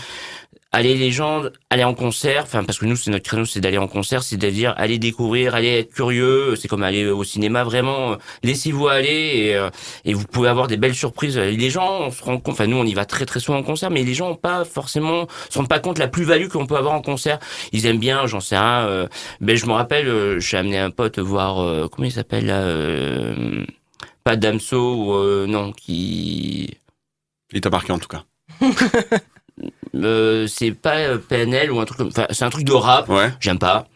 aller 0.73 0.95
les 0.97 1.11
gens, 1.11 1.43
aller 1.71 1.85
en 1.85 1.95
concert, 1.95 2.43
enfin 2.43 2.63
parce 2.65 2.79
que 2.79 2.85
nous 2.85 2.97
c'est 2.97 3.11
notre 3.11 3.25
créneau, 3.25 3.47
c'est 3.47 3.61
d'aller 3.61 3.79
en 3.79 3.89
concert, 3.89 4.23
c'est-à-dire 4.23 4.75
aller 4.77 4.99
découvrir, 4.99 5.55
aller 5.55 5.79
être 5.79 5.93
curieux, 5.93 6.55
c'est 6.57 6.69
comme 6.69 6.83
aller 6.83 7.07
au 7.07 7.25
cinéma 7.25 7.65
vraiment. 7.65 8.13
euh, 8.13 8.17
Laissez-vous 8.43 8.87
aller 8.89 9.09
et, 9.47 9.55
euh, 9.57 9.71
et 10.05 10.13
vous 10.13 10.27
pouvez 10.27 10.49
avoir 10.49 10.67
des 10.67 10.77
belles 10.77 10.95
surprises. 10.95 11.39
Les 11.39 11.71
gens, 11.71 12.01
on 12.03 12.11
se 12.11 12.23
rend 12.23 12.39
compte, 12.39 12.55
enfin 12.55 12.67
nous 12.67 12.77
on 12.77 12.85
y 12.85 12.93
va 12.95 13.07
très 13.07 13.25
très 13.25 13.41
souvent 13.41 13.59
en 13.59 13.63
concert, 13.63 13.91
mais 13.91 14.03
les 14.03 14.13
gens 14.15 14.31
ont 14.31 14.35
pas 14.37 14.65
forcément 14.65 15.27
se 15.49 15.57
rendent 15.59 15.69
pas 15.69 15.79
compte 15.81 15.99
la 15.99 16.09
plus-value 16.09 16.49
qu'on 16.49 16.67
peut 16.67 16.77
avoir 16.77 16.95
en 16.95 17.01
concert. 17.03 17.39
Ils 17.73 17.87
aiment 17.87 17.99
bien, 18.01 18.27
j'en 18.27 18.41
sais 18.41 18.59
rien. 18.59 18.87
euh, 18.87 19.09
ben 19.41 19.57
je 19.57 19.67
me 19.67 19.73
rappelle, 19.73 20.09
euh, 20.09 20.41
j'ai 20.41 20.59
amené 20.59 20.79
un 20.79 20.91
pote 20.91 21.19
voir 21.19 21.61
euh, 21.63 21.89
comment 21.89 22.07
il 22.07 22.13
s'appelle 22.13 22.47
là, 22.47 22.61
euh, 22.63 23.65
pas 24.25 24.37
Damso 24.37 24.95
ou 24.97 25.15
euh, 25.15 25.47
non 25.47 25.73
qui. 25.73 26.77
Il 27.53 27.61
t'a 27.63 27.71
marqué 27.71 27.93
en 27.93 27.99
tout 27.99 28.09
cas. 28.09 28.25
Euh, 30.05 30.47
c'est 30.47 30.73
pas 30.73 30.97
euh, 30.99 31.19
PNL 31.19 31.71
ou 31.71 31.81
un 31.81 31.85
truc 31.85 31.99
comme 31.99 32.09
enfin 32.09 32.27
c'est 32.31 32.45
un 32.45 32.51
truc 32.51 32.65
de 32.65 32.73
rap. 32.73 33.09
Ouais. 33.09 33.31
j'aime 33.41 33.59
pas. 33.59 33.89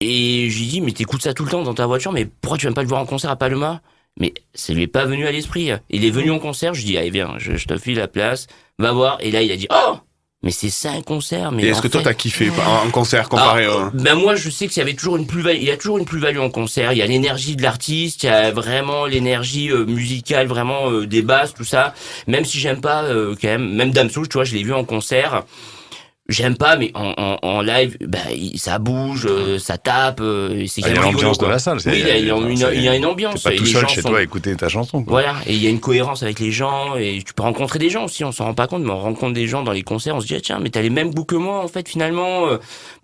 Et 0.00 0.48
j'ai 0.50 0.66
dit 0.66 0.80
mais 0.80 0.92
t'écoutes 0.92 1.22
ça 1.22 1.34
tout 1.34 1.44
le 1.44 1.50
temps 1.50 1.62
dans 1.62 1.74
ta 1.74 1.86
voiture 1.86 2.12
mais 2.12 2.24
pourquoi 2.24 2.58
tu 2.58 2.66
viens 2.66 2.72
pas 2.72 2.82
le 2.82 2.88
voir 2.88 3.00
en 3.00 3.06
concert 3.06 3.30
à 3.30 3.36
Paloma? 3.36 3.80
Mais 4.20 4.32
ça 4.54 4.72
lui 4.72 4.82
est 4.82 4.86
pas 4.86 5.06
venu 5.06 5.26
à 5.26 5.32
l'esprit. 5.32 5.70
Il 5.90 6.04
est 6.04 6.10
venu 6.10 6.30
en 6.30 6.38
concert 6.38 6.74
je 6.74 6.84
dis 6.84 6.96
allez 6.96 7.10
viens 7.10 7.34
je, 7.38 7.56
je 7.56 7.66
te 7.66 7.76
file 7.76 7.98
la 7.98 8.08
place 8.08 8.46
va 8.78 8.92
voir. 8.92 9.18
Et 9.20 9.30
là 9.30 9.42
il 9.42 9.50
a 9.50 9.56
dit 9.56 9.68
oh 9.70 9.96
mais 10.44 10.52
c'est 10.52 10.70
ça 10.70 10.92
un 10.92 11.02
concert 11.02 11.50
mais 11.50 11.64
est-ce 11.66 11.82
que 11.82 11.88
toi 11.88 12.02
t'as 12.04 12.14
kiffé 12.14 12.50
en 12.84 12.90
concert 12.90 13.28
comparé 13.28 13.66
ah, 13.68 13.76
au... 13.76 13.90
ben 13.92 14.14
moi, 14.14 14.36
je 14.36 14.50
sais 14.50 14.68
qu'il 14.68 14.78
y 14.78 14.80
avait 14.80 14.94
toujours 14.94 15.16
une 15.16 15.26
plus-value. 15.26 15.58
Il 15.58 15.64
y 15.64 15.70
a 15.70 15.76
toujours 15.76 15.98
une 15.98 16.04
plus-value 16.04 16.38
en 16.38 16.50
concert. 16.50 16.92
Il 16.92 16.98
y 16.98 17.02
a 17.02 17.06
l'énergie 17.06 17.56
de 17.56 17.62
l'artiste, 17.62 18.22
il 18.22 18.26
y 18.26 18.28
a 18.30 18.50
vraiment 18.50 19.06
l'énergie 19.06 19.70
euh, 19.70 19.84
musicale, 19.84 20.46
vraiment 20.46 20.90
euh, 20.90 21.06
des 21.06 21.22
basses, 21.22 21.54
tout 21.54 21.64
ça. 21.64 21.94
Même 22.26 22.44
si 22.44 22.58
j'aime 22.58 22.80
pas, 22.80 23.04
euh, 23.04 23.34
quand 23.40 23.48
même, 23.48 23.74
même 23.74 23.90
Damso, 23.90 24.26
tu 24.26 24.34
vois, 24.34 24.44
je 24.44 24.54
l'ai 24.54 24.62
vu 24.62 24.72
en 24.72 24.84
concert. 24.84 25.44
J'aime 26.30 26.56
pas, 26.56 26.76
mais 26.76 26.90
en, 26.94 27.12
en, 27.18 27.38
en 27.42 27.60
live, 27.60 27.98
ben, 28.00 28.18
il- 28.34 28.58
ça 28.58 28.78
bouge, 28.78 29.26
euh, 29.28 29.58
ça 29.58 29.76
tape, 29.76 30.20
euh, 30.22 30.64
c'est 30.66 30.80
Ah, 30.82 30.88
Il 30.88 30.94
y 30.94 30.98
a 30.98 31.02
l'ambiance 31.02 31.36
de 31.36 31.44
la 31.44 31.58
salle. 31.58 31.80
c'est- 31.82 31.90
Oui, 31.90 31.98
il 32.00 32.06
y 32.08 32.10
a, 32.10 32.16
il 32.16 32.24
y 32.26 32.30
a 32.30 32.34
une, 32.34 32.74
il 32.76 32.82
y 32.82 32.88
a 32.88 32.96
une 32.96 33.04
ambiance. 33.04 33.42
Pas 33.42 33.52
et 33.52 33.56
tout 33.56 33.64
les 33.64 33.70
seul 33.72 33.82
gens 33.82 33.88
chez 33.88 34.00
sont- 34.00 34.08
toi 34.08 34.20
à 34.20 34.22
écouter 34.22 34.56
ta 34.56 34.70
chanson. 34.70 35.04
quoi. 35.04 35.20
voilà, 35.20 35.34
et 35.46 35.52
il 35.52 35.62
y 35.62 35.66
a 35.66 35.70
une 35.70 35.80
cohérence 35.80 36.22
avec 36.22 36.40
les 36.40 36.50
gens, 36.50 36.96
et 36.96 37.22
tu 37.26 37.34
peux 37.34 37.42
rencontrer 37.42 37.78
des 37.78 37.90
gens 37.90 38.04
aussi, 38.06 38.24
on 38.24 38.32
s'en 38.32 38.46
rend 38.46 38.54
pas 38.54 38.66
compte, 38.66 38.82
mais 38.82 38.90
on 38.90 39.00
rencontre 39.00 39.34
des 39.34 39.46
gens 39.46 39.62
dans 39.62 39.72
les 39.72 39.82
concerts, 39.82 40.16
on 40.16 40.20
se 40.22 40.26
dit, 40.26 40.34
ah, 40.34 40.40
tiens, 40.42 40.60
mais 40.62 40.70
t'as 40.70 40.80
les 40.80 40.88
mêmes 40.88 41.12
goûts 41.12 41.26
que 41.26 41.34
moi, 41.36 41.62
en 41.62 41.68
fait, 41.68 41.86
finalement, 41.86 42.46
euh, 42.46 42.56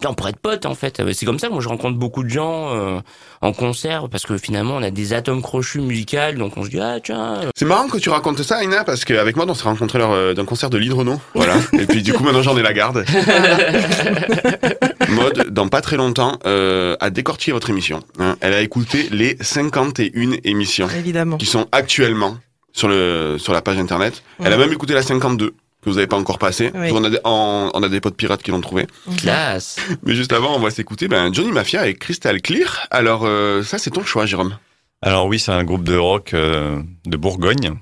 on 0.06 0.14
pourrait 0.14 0.30
être 0.30 0.40
potes, 0.40 0.64
en 0.64 0.74
fait. 0.74 1.02
C'est 1.12 1.26
comme 1.26 1.38
ça 1.38 1.50
moi 1.50 1.61
je 1.61 1.68
rencontre 1.68 1.98
beaucoup 1.98 2.24
de 2.24 2.30
gens 2.30 2.74
euh, 2.74 3.00
en 3.42 3.52
concert, 3.52 4.09
parce 4.11 4.24
que 4.24 4.38
finalement, 4.38 4.76
on 4.76 4.83
a 4.83 4.90
des 4.90 5.12
atomes 5.12 5.42
crochus 5.42 5.83
musicaux, 5.83 6.16
donc 6.38 6.56
on 6.56 6.64
se 6.64 6.70
dit, 6.70 6.80
ah, 6.80 6.96
tiens. 7.04 7.40
C'est 7.54 7.66
marrant 7.66 7.87
que 7.88 7.98
tu 7.98 8.09
racontes 8.09 8.42
ça, 8.42 8.64
Aina, 8.64 8.83
parce 8.83 9.04
qu'avec 9.04 9.37
moi, 9.37 9.44
on 9.46 9.52
s'est 9.52 9.64
rencontrés 9.64 9.98
lors 9.98 10.35
d'un 10.35 10.44
concert 10.46 10.70
de 10.70 10.78
l'Hydrono. 10.78 11.20
Voilà. 11.35 11.56
Et 11.78 11.85
puis, 11.85 12.02
du 12.02 12.14
coup, 12.14 12.24
maintenant, 12.24 12.40
j'en 12.42 12.56
ai 12.56 12.62
la 12.62 12.72
garde. 12.72 13.04
Mode, 15.11 15.49
dans 15.51 15.68
pas 15.68 15.81
très 15.81 15.96
longtemps, 15.96 16.38
euh, 16.46 16.96
a 17.01 17.11
décortiqué 17.11 17.53
votre 17.53 17.70
émission. 17.70 18.03
hein. 18.18 18.37
Elle 18.40 18.55
a 18.55 18.61
écouté 18.61 19.09
les 19.11 19.37
51 19.40 20.33
émissions 20.44 20.88
Évidemment. 20.88 21.37
qui 21.37 21.46
sont 21.46 21.66
actuellement 21.73 22.37
sur, 22.73 22.88
le, 22.88 23.37
sur 23.38 23.53
la 23.53 23.62
page 23.62 23.79
internet. 23.79 24.23
Elle 24.42 24.53
a 24.53 24.57
même 24.57 24.73
écouté 24.73 24.94
la 24.94 25.03
52 25.03 25.51
que 25.83 25.88
vous 25.88 25.94
n'avez 25.96 26.07
pas 26.07 26.16
encore 26.18 26.38
passée. 26.38 26.70
Oui. 26.75 26.90
On, 26.92 27.03
a 27.05 27.11
des, 27.11 27.18
en- 27.25 27.70
on 27.73 27.83
a 27.83 27.88
des 27.88 28.01
potes 28.01 28.16
pirates 28.16 28.42
qui 28.42 28.51
l'ont 28.51 28.61
trouvé. 28.61 28.87
Classe. 29.16 29.77
Mais 30.05 30.14
juste 30.14 30.33
avant, 30.33 30.55
on 30.55 30.61
va 30.61 30.70
s'écouter 30.70 31.09
ben, 31.09 31.33
Johnny 31.33 31.53
Mafia 31.53 31.87
et 31.88 31.94
Crystal 31.94 32.40
Clear. 32.42 32.87
Alors, 32.90 33.23
euh, 33.25 33.62
ça, 33.62 33.79
c'est 33.79 33.90
ton 33.90 34.05
choix, 34.05 34.27
Jérôme. 34.27 34.57
Alors 35.03 35.27
oui, 35.27 35.38
c'est 35.38 35.53
un 35.53 35.64
groupe 35.64 35.83
de 35.85 35.96
rock 35.96 36.35
euh, 36.35 36.79
de 37.07 37.16
Bourgogne, 37.16 37.73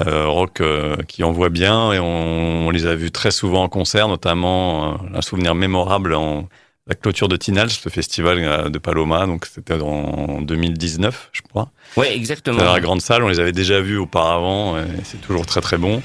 euh, 0.00 0.26
rock 0.26 0.60
euh, 0.60 0.96
qui 1.06 1.22
envoie 1.22 1.48
bien 1.50 1.92
et 1.92 1.98
on, 2.00 2.66
on 2.66 2.70
les 2.70 2.86
a 2.86 2.94
vus 2.94 3.10
très 3.12 3.30
souvent 3.30 3.62
en 3.64 3.68
concert, 3.68 4.08
notamment 4.08 4.94
euh, 4.94 4.96
un 5.18 5.22
souvenir 5.22 5.54
mémorable 5.54 6.14
en 6.14 6.48
la 6.86 6.94
clôture 6.94 7.28
de 7.28 7.36
Tinals, 7.36 7.70
le 7.84 7.90
festival 7.90 8.38
euh, 8.40 8.68
de 8.68 8.78
Paloma, 8.78 9.26
donc 9.26 9.46
c'était 9.46 9.80
en 9.80 10.40
2019, 10.42 11.30
je 11.32 11.40
crois. 11.42 11.70
Ouais, 11.96 12.14
exactement. 12.14 12.58
Dans 12.58 12.72
la 12.72 12.80
grande 12.80 13.00
salle, 13.00 13.22
on 13.24 13.28
les 13.28 13.40
avait 13.40 13.52
déjà 13.52 13.80
vus 13.80 13.96
auparavant 13.98 14.76
et 14.78 14.82
c'est 15.04 15.20
toujours 15.20 15.46
très 15.46 15.60
très 15.60 15.78
bon. 15.78 16.02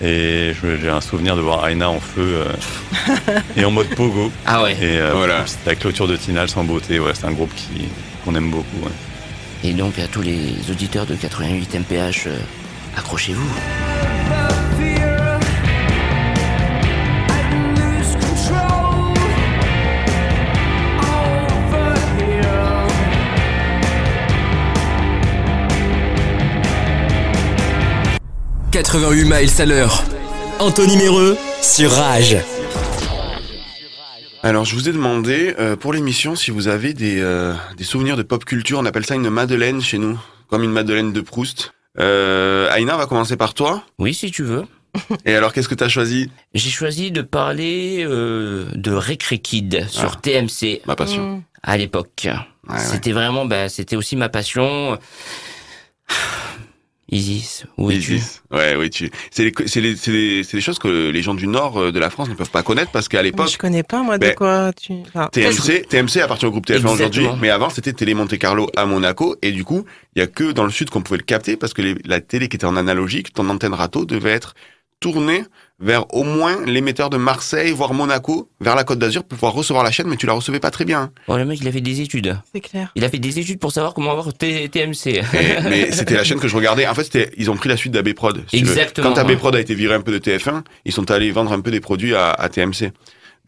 Et 0.00 0.52
je- 0.60 0.76
j'ai 0.80 0.88
un 0.88 1.00
souvenir 1.02 1.36
de 1.36 1.40
voir 1.42 1.68
Aina 1.68 1.88
en 1.90 2.00
feu 2.00 2.46
euh, 2.46 2.52
et 3.56 3.64
en 3.64 3.70
mode 3.70 3.88
pogo. 3.94 4.32
Ah 4.46 4.62
ouais. 4.62 4.72
Et 4.80 4.98
euh, 4.98 5.12
Voilà. 5.14 5.46
c'était 5.46 5.70
la 5.70 5.76
clôture 5.76 6.08
de 6.08 6.16
Tinals 6.16 6.48
en 6.56 6.64
beauté. 6.64 6.98
Ouais, 6.98 7.12
c'est 7.14 7.26
un 7.26 7.32
groupe 7.32 7.54
qui 7.54 7.86
qu'on 8.24 8.34
aime 8.34 8.50
beaucoup. 8.50 8.78
ouais. 8.84 8.90
Et 9.68 9.74
donc, 9.74 9.98
à 9.98 10.08
tous 10.08 10.22
les 10.22 10.54
auditeurs 10.70 11.06
de 11.06 11.14
88 11.14 11.74
MPH, 11.74 12.26
euh, 12.26 12.38
accrochez-vous. 12.96 13.50
«88 28.72 29.24
miles 29.24 29.50
à 29.58 29.66
l'heure. 29.66 30.02
Anthony 30.58 30.96
Méreux 30.96 31.36
sur 31.60 31.90
Rage. 31.90 32.38
Alors, 34.42 34.64
je 34.64 34.74
vous 34.74 34.88
ai 34.88 34.92
demandé 34.92 35.54
euh, 35.58 35.76
pour 35.76 35.92
l'émission 35.92 36.34
si 36.34 36.50
vous 36.50 36.68
avez 36.68 36.94
des, 36.94 37.20
euh, 37.20 37.54
des 37.76 37.84
souvenirs 37.84 38.16
de 38.16 38.22
pop 38.22 38.44
culture. 38.44 38.78
On 38.78 38.86
appelle 38.86 39.06
ça 39.06 39.14
une 39.14 39.30
madeleine 39.30 39.80
chez 39.80 39.98
nous, 39.98 40.18
comme 40.48 40.62
une 40.62 40.72
madeleine 40.72 41.12
de 41.12 41.20
Proust. 41.20 41.72
Euh, 41.98 42.68
Aïna, 42.70 42.94
on 42.94 42.98
va 42.98 43.06
commencer 43.06 43.36
par 43.36 43.54
toi. 43.54 43.82
Oui, 43.98 44.14
si 44.14 44.30
tu 44.30 44.42
veux. 44.42 44.64
Et 45.24 45.34
alors, 45.34 45.52
qu'est-ce 45.52 45.68
que 45.68 45.74
tu 45.74 45.84
as 45.84 45.88
choisi? 45.88 46.30
J'ai 46.54 46.70
choisi 46.70 47.10
de 47.10 47.22
parler 47.22 48.04
euh, 48.06 48.66
de 48.74 48.92
Recre 48.92 49.34
Kid 49.36 49.86
sur 49.88 50.12
Ah. 50.16 50.20
TMC. 50.20 50.82
Ma 50.86 50.96
passion. 50.96 51.42
À 51.62 51.76
l'époque. 51.76 52.26
ouais. 52.68 52.78
C'était 52.78 53.12
vraiment, 53.12 53.44
bah, 53.46 53.68
c'était 53.68 53.96
aussi 53.96 54.16
ma 54.16 54.28
passion. 54.28 54.98
Isis, 57.12 57.66
où 57.76 57.90
es-tu? 57.90 58.14
Isis. 58.14 58.42
Ouais, 58.50 58.74
oui, 58.74 58.88
tu. 58.88 59.10
C'est 59.30 59.44
les, 59.44 59.52
c'est 59.66 59.80
les, 59.82 59.96
c'est 59.96 60.10
les, 60.10 60.42
c'est 60.44 60.56
les 60.56 60.60
choses 60.62 60.78
que 60.78 61.10
les 61.10 61.22
gens 61.22 61.34
du 61.34 61.46
nord 61.46 61.76
euh, 61.78 61.92
de 61.92 61.98
la 61.98 62.08
France 62.08 62.30
ne 62.30 62.34
peuvent 62.34 62.50
pas 62.50 62.62
connaître 62.62 62.90
parce 62.90 63.06
qu'à 63.08 63.22
l'époque, 63.22 63.50
je 63.52 63.58
connais 63.58 63.82
pas, 63.82 64.02
moi, 64.02 64.16
de 64.16 64.26
Ben, 64.26 64.34
quoi 64.34 64.72
tu. 64.72 64.94
Enfin, 65.08 65.28
TMC, 65.30 65.86
TMC 65.88 66.22
appartient 66.22 66.46
au 66.46 66.50
groupe 66.50 66.66
TF1 66.66 66.86
aujourd'hui, 66.86 67.26
mais 67.40 67.50
avant 67.50 67.68
c'était 67.68 67.92
Télé 67.92 68.14
Monte 68.14 68.38
Carlo 68.38 68.70
à 68.76 68.86
Monaco 68.86 69.36
et 69.42 69.52
du 69.52 69.62
coup, 69.62 69.84
il 70.16 70.20
y 70.20 70.22
a 70.22 70.26
que 70.26 70.52
dans 70.52 70.64
le 70.64 70.70
sud 70.70 70.88
qu'on 70.88 71.02
pouvait 71.02 71.18
le 71.18 71.24
capter 71.24 71.58
parce 71.58 71.74
que 71.74 71.82
les- 71.82 71.96
la 72.06 72.20
télé 72.22 72.48
qui 72.48 72.56
était 72.56 72.64
en 72.64 72.76
analogique, 72.76 73.32
ton 73.34 73.46
antenne 73.50 73.74
râteau 73.74 74.06
devait 74.06 74.30
être 74.32 74.54
tournée 74.98 75.44
vers 75.82 76.06
au 76.14 76.22
moins 76.22 76.64
l'émetteur 76.64 77.10
de 77.10 77.16
Marseille, 77.16 77.72
voire 77.72 77.92
Monaco, 77.92 78.48
vers 78.60 78.74
la 78.76 78.84
Côte 78.84 78.98
d'Azur 79.00 79.24
pour 79.24 79.36
pouvoir 79.36 79.52
recevoir 79.52 79.84
la 79.84 79.90
chaîne, 79.90 80.06
mais 80.06 80.16
tu 80.16 80.26
la 80.26 80.32
recevais 80.32 80.60
pas 80.60 80.70
très 80.70 80.84
bien. 80.84 81.10
Oh, 81.28 81.36
le 81.36 81.44
mec, 81.44 81.58
il 81.60 81.68
a 81.68 81.72
fait 81.72 81.80
des 81.80 82.00
études. 82.00 82.38
c'est 82.54 82.60
clair. 82.60 82.90
Il 82.94 83.04
a 83.04 83.08
fait 83.10 83.18
des 83.18 83.38
études 83.38 83.58
pour 83.58 83.72
savoir 83.72 83.92
comment 83.92 84.12
avoir 84.12 84.32
T- 84.32 84.68
TMC. 84.68 85.06
Et- 85.08 85.22
mais 85.68 85.90
c'était 85.92 86.14
la 86.14 86.24
chaîne 86.24 86.38
que 86.38 86.48
je 86.48 86.56
regardais. 86.56 86.86
En 86.86 86.94
fait, 86.94 87.04
c'était, 87.04 87.30
ils 87.36 87.50
ont 87.50 87.56
pris 87.56 87.68
la 87.68 87.76
suite 87.76 87.92
d'AB 87.92 88.12
Prod. 88.14 88.42
si. 88.48 88.56
Exactement, 88.56 89.12
Quand 89.12 89.18
AB. 89.18 89.36
Prod 89.36 89.54
a 89.56 89.60
été 89.60 89.74
viré 89.74 89.94
un 89.94 90.00
peu 90.00 90.12
de 90.12 90.18
TF1, 90.18 90.62
ils 90.84 90.92
sont 90.92 91.10
allés 91.10 91.30
vendre 91.32 91.52
un 91.52 91.60
peu 91.60 91.70
des 91.72 91.80
produits 91.80 92.14
à, 92.14 92.30
à 92.30 92.48
TMC. 92.48 92.92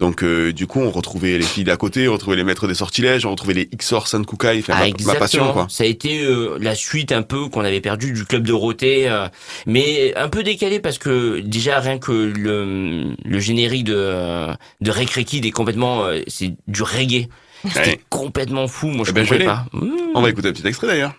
Donc, 0.00 0.24
euh, 0.24 0.52
du 0.52 0.66
coup, 0.66 0.80
on 0.80 0.90
retrouvait 0.90 1.38
les 1.38 1.44
filles 1.44 1.62
d'à 1.62 1.76
côté, 1.76 2.08
on 2.08 2.14
retrouvait 2.14 2.36
les 2.36 2.42
maîtres 2.42 2.66
des 2.66 2.74
sortilèges, 2.74 3.24
on 3.26 3.30
retrouvait 3.30 3.54
les 3.54 3.66
XOR 3.66 4.08
Sankukai, 4.08 4.58
enfin, 4.58 4.74
Ah, 4.76 4.86
ma, 5.06 5.12
ma 5.12 5.18
passion, 5.18 5.52
quoi. 5.52 5.66
Ça 5.70 5.84
a 5.84 5.86
été 5.86 6.24
euh, 6.24 6.58
la 6.60 6.74
suite 6.74 7.12
un 7.12 7.22
peu 7.22 7.48
qu'on 7.48 7.64
avait 7.64 7.80
perdu 7.80 8.12
du 8.12 8.24
club 8.24 8.42
de 8.44 8.52
Roté, 8.52 9.08
euh, 9.08 9.28
mais 9.66 10.12
un 10.16 10.28
peu 10.28 10.42
décalé 10.42 10.80
parce 10.80 10.98
que 10.98 11.38
déjà 11.38 11.78
rien 11.78 11.98
que 11.98 12.10
le, 12.10 13.14
le 13.24 13.38
générique 13.38 13.84
de 13.84 13.94
euh, 13.96 14.52
de 14.80 14.90
Recre 14.90 15.20
Kid 15.20 15.46
est 15.46 15.52
complètement, 15.52 16.02
euh, 16.06 16.20
c'est 16.26 16.54
du 16.66 16.82
reggae. 16.82 17.28
C'était 17.66 17.80
Ouais. 17.90 18.00
complètement 18.10 18.66
fou. 18.68 18.88
Moi, 18.88 19.04
je 19.06 19.10
Eh 19.10 19.14
ben, 19.14 19.24
je 19.24 19.28
comprenais 19.30 19.44
l'ai. 19.44 19.46
pas. 19.46 19.64
Mmh. 19.72 19.90
On 20.16 20.20
va 20.22 20.28
écouter 20.28 20.48
un 20.48 20.52
petit 20.52 20.66
extrait 20.66 20.88
d'ailleurs. 20.88 21.12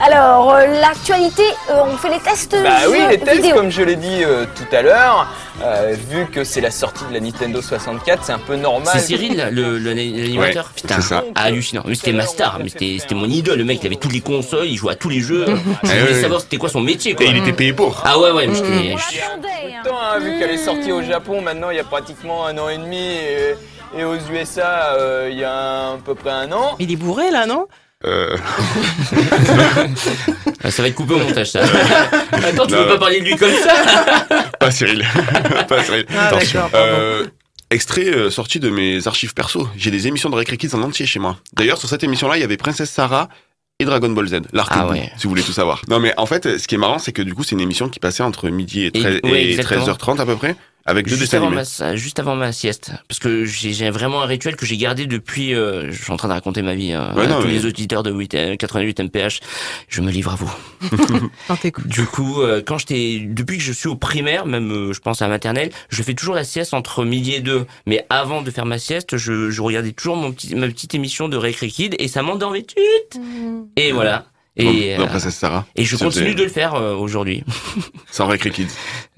Alors, 0.00 0.52
euh, 0.54 0.66
l'actualité, 0.80 1.42
euh, 1.70 1.82
on 1.84 1.96
fait 1.96 2.10
les 2.10 2.20
tests 2.20 2.56
Bah 2.62 2.70
oui, 2.88 2.98
jeux 2.98 3.08
les 3.08 3.18
tests, 3.18 3.36
vidéo. 3.42 3.56
comme 3.56 3.70
je 3.70 3.82
l'ai 3.82 3.96
dit 3.96 4.22
euh, 4.22 4.44
tout 4.54 4.74
à 4.76 4.80
l'heure, 4.82 5.26
euh, 5.64 5.96
vu 6.08 6.26
que 6.26 6.44
c'est 6.44 6.60
la 6.60 6.70
sortie 6.70 7.04
de 7.08 7.14
la 7.14 7.18
Nintendo 7.20 7.60
64, 7.60 8.22
c'est 8.24 8.32
un 8.32 8.38
peu 8.38 8.54
normal. 8.54 8.88
C'est 8.92 9.00
Cyril, 9.06 9.36
là, 9.36 9.50
le, 9.50 9.76
le- 9.76 9.92
l'animateur. 9.92 10.66
Ouais, 10.66 10.70
Putain, 10.82 10.94
c'est 11.00 11.08
ça. 11.08 11.24
hallucinant. 11.34 11.82
Mais 11.84 11.96
c'était 11.96 12.12
ma 12.12 12.26
star, 12.26 12.60
mais 12.62 12.68
c'était 12.68 13.14
mon 13.16 13.26
idole. 13.28 13.58
Le 13.58 13.64
mec, 13.64 13.80
il 13.82 13.86
avait 13.86 13.96
toutes 13.96 14.12
les 14.12 14.20
consoles, 14.20 14.66
il 14.66 14.76
jouait 14.76 14.92
à 14.92 14.96
tous 14.96 15.08
les 15.08 15.20
jeux. 15.20 15.46
Je 15.46 15.52
Eh 15.92 15.98
voulais 15.98 16.14
oui. 16.14 16.20
savoir 16.22 16.40
c'était 16.42 16.58
quoi 16.58 16.68
son 16.68 16.80
métier. 16.80 17.14
Quoi. 17.14 17.26
Et 17.26 17.30
il 17.30 17.36
était 17.38 17.52
payé 17.52 17.72
pour. 17.72 18.00
Ah 18.04 18.18
ouais, 18.20 18.30
ouais, 18.30 18.46
mais 18.46 18.54
j'étais. 18.54 18.94
Temps, 19.84 19.96
hein, 20.00 20.18
vu 20.20 20.38
qu'elle 20.38 20.50
est 20.50 20.58
sortie 20.58 20.90
au 20.92 21.02
Japon 21.02 21.40
maintenant 21.40 21.70
il 21.70 21.76
y 21.76 21.80
a 21.80 21.84
pratiquement 21.84 22.46
un 22.46 22.58
an 22.58 22.68
et 22.68 22.78
demi 22.78 22.98
et, 22.98 23.54
et 23.96 24.04
aux 24.04 24.16
USA 24.32 24.94
euh, 24.96 25.28
il 25.30 25.38
y 25.38 25.44
a 25.44 25.90
à 25.92 25.96
peu 26.04 26.14
près 26.16 26.30
un 26.30 26.50
an. 26.52 26.74
Il 26.80 26.90
est 26.92 26.96
bourré, 26.96 27.30
là, 27.30 27.46
non? 27.46 27.66
Euh... 28.06 28.36
Ah, 30.62 30.70
Ça 30.70 30.82
va 30.82 30.88
être 30.88 30.94
coupé 30.94 31.14
au 31.14 31.18
montage, 31.18 31.50
ça. 31.50 31.60
Attends, 32.32 32.66
tu 32.66 32.72
Non, 32.74 32.82
veux 32.82 32.88
pas 32.88 32.98
parler 32.98 33.20
de 33.20 33.24
lui 33.26 33.36
comme 33.36 33.52
ça 33.52 34.26
Pas 34.60 34.70
Cyril. 34.70 35.04
pas 35.68 35.82
Cyril. 35.84 36.04
Ah, 36.16 36.26
Attention. 36.28 36.62
Euh, 36.74 37.26
extrait 37.70 38.06
euh, 38.06 38.30
sorti 38.30 38.58
de 38.60 38.68
mes 38.70 39.06
archives 39.06 39.34
perso. 39.34 39.68
J'ai 39.76 39.90
des 39.90 40.06
émissions 40.08 40.30
de 40.30 40.34
Recre 40.34 40.56
Kids 40.56 40.74
en 40.74 40.82
entier 40.82 41.06
chez 41.06 41.18
moi. 41.20 41.38
D'ailleurs, 41.54 41.78
sur 41.78 41.88
cette 41.88 42.02
émission-là, 42.04 42.36
il 42.36 42.40
y 42.40 42.44
avait 42.44 42.56
Princesse 42.56 42.90
Sarah 42.90 43.28
et 43.80 43.84
Dragon 43.84 44.08
Ball 44.10 44.26
Z, 44.26 44.40
l'art 44.52 44.68
Ah 44.70 44.86
et 44.88 44.90
ouais. 44.90 45.12
si 45.16 45.24
vous 45.24 45.28
voulez 45.30 45.42
tout 45.44 45.52
savoir. 45.52 45.82
Non 45.88 46.00
mais 46.00 46.12
en 46.16 46.26
fait, 46.26 46.58
ce 46.58 46.66
qui 46.66 46.74
est 46.74 46.78
marrant, 46.78 46.98
c'est 46.98 47.12
que 47.12 47.22
du 47.22 47.34
coup, 47.34 47.44
c'est 47.44 47.52
une 47.54 47.60
émission 47.60 47.88
qui 47.88 48.00
passait 48.00 48.24
entre 48.24 48.48
midi 48.48 48.84
et, 48.86 48.90
13 48.90 49.20
ouais, 49.22 49.44
et 49.44 49.50
exactement. 49.52 49.84
13h30 49.86 50.20
à 50.20 50.26
peu 50.26 50.34
près, 50.34 50.56
avec 50.88 51.06
deux 51.06 51.10
Juste 51.10 51.22
dessins 51.22 51.36
avant, 51.38 51.46
animés. 51.48 51.62
ma, 51.80 51.96
juste 51.96 52.18
avant 52.18 52.34
ma 52.34 52.50
sieste. 52.52 52.92
Parce 53.08 53.18
que 53.20 53.44
j'ai 53.44 53.90
vraiment 53.90 54.22
un 54.22 54.26
rituel 54.26 54.56
que 54.56 54.66
j'ai 54.66 54.76
gardé 54.76 55.06
depuis. 55.06 55.54
euh, 55.54 55.92
je 55.92 56.02
suis 56.02 56.12
en 56.12 56.16
train 56.16 56.28
de 56.28 56.32
raconter 56.32 56.62
ma 56.62 56.74
vie 56.74 56.92
hein, 56.92 57.12
Ouais, 57.16 57.24
à 57.24 57.26
non, 57.28 57.40
tous 57.40 57.46
mais- 57.46 57.52
les 57.52 57.66
auditeurs 57.66 58.02
de 58.02 58.10
8, 58.10 58.34
euh, 58.34 58.56
88 58.56 59.00
MPH. 59.00 59.40
Je 59.88 60.00
me 60.00 60.10
livre 60.10 60.32
à 60.32 60.36
vous. 60.36 60.52
Du 61.86 62.04
coup, 62.06 62.42
euh, 62.42 62.62
quand 62.64 62.78
j'étais, 62.78 63.20
depuis 63.26 63.58
que 63.58 63.62
je 63.62 63.72
suis 63.72 63.88
au 63.88 63.96
primaire, 63.96 64.46
même 64.46 64.70
euh, 64.72 64.92
je 64.92 65.00
pense 65.00 65.22
à 65.22 65.26
la 65.26 65.30
maternelle, 65.30 65.70
je 65.88 66.02
fais 66.02 66.14
toujours 66.14 66.34
la 66.34 66.44
sieste 66.44 66.74
entre 66.74 67.04
midi 67.04 67.34
et 67.34 67.40
deux. 67.40 67.66
Mais 67.86 68.06
avant 68.10 68.42
de 68.42 68.50
faire 68.50 68.66
ma 68.66 68.78
sieste, 68.78 69.16
je, 69.16 69.50
je 69.50 69.62
regardais 69.62 69.92
toujours 69.92 70.16
mon 70.16 70.32
petit, 70.32 70.54
ma 70.54 70.66
petite 70.68 70.94
émission 70.94 71.28
de 71.28 71.36
Récré 71.36 71.68
Kid 71.68 71.94
et 71.98 72.08
ça 72.08 72.22
m'endormait 72.22 72.62
tout. 72.62 73.68
Et 73.76 73.92
voilà. 73.92 74.26
Et, 74.58 74.96
Dans 74.96 75.04
euh, 75.06 75.18
Sarah. 75.30 75.64
et 75.76 75.84
je 75.84 75.96
continue 75.96 76.34
de 76.34 76.42
le 76.42 76.48
faire 76.48 76.74
euh, 76.74 76.94
aujourd'hui. 76.96 77.44
Sans 78.10 78.26
Récré 78.26 78.50
Kids. 78.50 78.66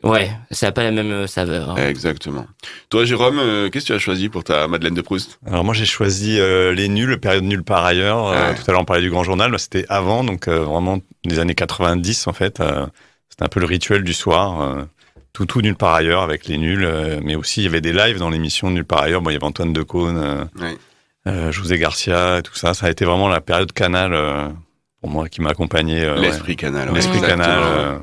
Ouais, 0.02 0.30
ça 0.50 0.66
n'a 0.66 0.72
pas 0.72 0.82
la 0.82 0.90
même 0.90 1.10
euh, 1.10 1.26
saveur. 1.26 1.70
hein. 1.70 1.76
Exactement. 1.88 2.46
Toi, 2.90 3.04
Jérôme, 3.06 3.38
euh, 3.38 3.70
qu'est-ce 3.70 3.86
que 3.86 3.92
tu 3.92 3.96
as 3.96 3.98
choisi 3.98 4.28
pour 4.28 4.44
ta 4.44 4.68
Madeleine 4.68 4.94
de 4.94 5.00
Proust? 5.00 5.38
Alors 5.46 5.64
moi 5.64 5.72
j'ai 5.74 5.86
choisi 5.86 6.38
euh, 6.38 6.72
les 6.74 6.88
nuls, 6.88 7.18
période 7.18 7.44
nulle 7.44 7.62
par 7.64 7.84
ailleurs. 7.84 8.26
Euh, 8.26 8.50
Ouais. 8.50 8.54
tout 8.54 8.62
à 8.68 8.72
l'heure 8.72 8.82
on 8.82 8.84
parlait 8.84 9.02
du 9.02 9.10
Grand 9.10 9.24
Journal, 9.24 9.50
mais 9.50 9.58
c'était 9.58 9.86
avant, 9.88 10.24
donc 10.24 10.46
euh, 10.48 10.60
vraiment 10.60 10.98
des 11.24 11.38
années 11.38 11.54
90 11.54 12.26
en 12.26 12.32
fait. 12.32 12.60
Euh, 12.60 12.86
c'était 13.30 13.44
un 13.44 13.48
peu 13.48 13.60
le 13.60 13.66
rituel 13.66 14.04
du 14.04 14.12
soir. 14.12 14.60
euh, 14.60 14.84
tout 15.32 15.46
tout 15.46 15.62
nulle 15.62 15.76
par 15.76 15.94
ailleurs 15.94 16.22
avec 16.22 16.46
les 16.48 16.58
nuls, 16.58 16.84
euh, 16.84 17.20
mais 17.22 17.36
aussi 17.36 17.60
il 17.60 17.64
y 17.64 17.66
avait 17.68 17.80
des 17.80 17.92
lives 17.92 18.18
dans 18.18 18.30
l'émission 18.30 18.68
nulle 18.70 18.84
par 18.84 19.00
ailleurs. 19.02 19.22
Bon, 19.22 19.30
il 19.30 19.34
y 19.34 19.36
avait 19.36 19.44
Antoine 19.44 19.72
Decaune, 19.72 20.18
euh, 20.18 20.44
Ouais. 20.60 20.76
euh, 21.28 21.52
José 21.52 21.78
Garcia, 21.78 22.38
et 22.38 22.42
tout 22.42 22.56
ça. 22.56 22.74
Ça 22.74 22.86
a 22.86 22.90
été 22.90 23.04
vraiment 23.04 23.28
la 23.28 23.40
période 23.40 23.72
Canal 23.72 24.12
euh, 24.12 24.48
pour 25.00 25.10
moi 25.10 25.28
qui 25.28 25.40
m'a 25.40 25.50
accompagné. 25.50 26.02
euh, 26.04 26.16
L'esprit 26.16 26.52
ouais. 26.52 26.56
Canal. 26.56 26.92
L'esprit. 26.92 27.20
Canal. 27.20 27.60
euh, 27.62 27.98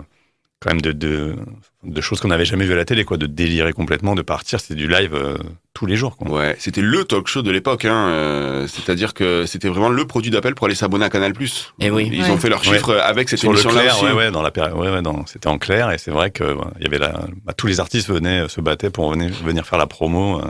quand 0.59 0.71
même 0.71 0.81
de, 0.81 0.91
de, 0.91 1.35
de 1.83 2.01
choses 2.01 2.19
qu'on 2.19 2.29
n'avait 2.29 2.43
jamais 2.43 2.65
vues 2.65 2.73
à 2.73 2.77
la 2.77 2.83
télé, 2.85 3.03
quoi, 3.05 3.17
de 3.17 3.27
délirer 3.27 3.73
complètement, 3.73 4.15
de 4.15 4.23
partir. 4.23 4.59
C'était 4.59 4.73
du 4.73 4.87
live 4.87 5.13
euh, 5.13 5.37
tous 5.75 5.85
les 5.85 5.95
jours. 5.95 6.17
Quoi. 6.17 6.31
Ouais, 6.31 6.55
c'était 6.57 6.81
le 6.81 7.03
talk 7.05 7.27
show 7.27 7.43
de 7.43 7.51
l'époque. 7.51 7.85
Hein. 7.85 8.07
euh, 8.09 8.67
C'est-à-dire 8.67 9.13
que 9.13 9.45
c'était 9.45 9.67
vraiment 9.69 9.89
le 9.89 10.05
produit 10.07 10.31
d'appel 10.31 10.55
pour 10.55 10.65
aller 10.65 10.73
s'abonner 10.73 11.05
à 11.05 11.09
Canal+. 11.11 11.33
Eh 11.79 11.91
oui. 11.91 12.09
Ils 12.11 12.23
Ouais. 12.23 12.31
ont 12.31 12.37
fait 12.37 12.49
leurs 12.49 12.63
chiffres 12.63 12.95
Ouais. 12.95 12.99
avec 13.01 13.29
cette 13.29 13.37
Sur 13.37 13.51
le 13.51 13.57
émission-là 13.59 13.81
clair, 13.81 13.95
aussi. 13.97 14.05
ouais, 14.05 14.13
ouais, 14.13 14.31
dans 14.31 14.41
la 14.41 14.49
période, 14.49 14.73
ouais, 14.79 14.89
ouais, 14.89 15.03
dans- 15.03 15.27
c'était 15.27 15.47
en 15.47 15.59
clair 15.59 15.91
et 15.91 15.99
c'est 15.99 16.09
vrai 16.11 16.31
que 16.31 16.57
il 16.79 16.83
y 16.83 16.87
avait 16.87 16.97
la, 16.97 17.25
bah, 17.45 17.53
tous 17.53 17.67
les 17.67 17.79
artistes 17.79 18.09
venaient 18.09 18.47
se 18.49 18.59
battaient 18.59 18.89
pour 18.89 19.11
venir, 19.11 19.29
venir 19.45 19.63
faire 19.67 19.77
la 19.77 19.85
promo 19.85 20.39
euh, 20.41 20.45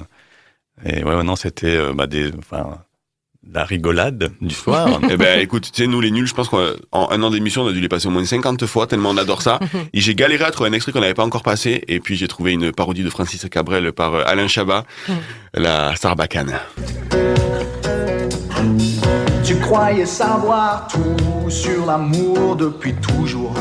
et 0.86 1.04
ouais, 1.04 1.16
ouais, 1.16 1.24
non, 1.24 1.36
c'était 1.36 1.76
euh, 1.76 1.92
bah, 1.94 2.08
des, 2.08 2.32
enfin, 2.40 2.78
la 3.54 3.64
rigolade 3.64 4.32
du 4.42 4.54
soir. 4.54 5.00
Eh 5.10 5.16
ben, 5.16 5.40
écoute, 5.40 5.70
tu 5.72 5.84
sais, 5.84 5.88
nous 5.88 6.02
les 6.02 6.12
nuls, 6.12 6.28
je 6.28 6.34
pense 6.34 6.50
qu'en 6.50 6.74
un 6.92 7.24
an 7.24 7.30
d'émission, 7.30 7.64
on 7.64 7.68
a 7.68 7.72
dû 7.72 7.80
les 7.80 7.88
passer 7.88 8.08
au 8.08 8.12
moins 8.12 8.26
50 8.26 8.66
fois, 8.66 8.88
tellement 8.88 9.12
on 9.12 9.18
adore 9.18 9.42
ça. 9.42 9.60
Et 9.94 10.02
j'ai 10.02 10.16
galéré 10.16 10.44
à 10.44 10.52
trouver 10.52 10.70
un 10.70 10.74
extrait 10.74 10.92
qu'on 10.92 11.00
n'avait 11.00 11.14
pas 11.14 11.24
encore 11.24 11.44
passé. 11.44 11.84
Et 11.88 12.00
puis 12.00 12.16
j'ai 12.16 12.28
trouvé 12.28 12.52
une 12.52 12.72
parodie 12.72 13.04
de 13.04 13.10
Francis 13.10 13.46
Cabrel 13.50 13.94
par 13.94 14.16
euh, 14.16 14.24
Alain 14.26 14.48
Chabat, 14.48 14.84
la 15.54 15.96
Sarbacane. 15.96 16.60
Tu 19.46 19.56
croyais 19.58 20.06
savoir 20.06 20.88
tout 20.88 21.50
sur 21.50 21.86
l'amour 21.86 22.58
depuis 22.58 22.94
toujours. 22.96 23.54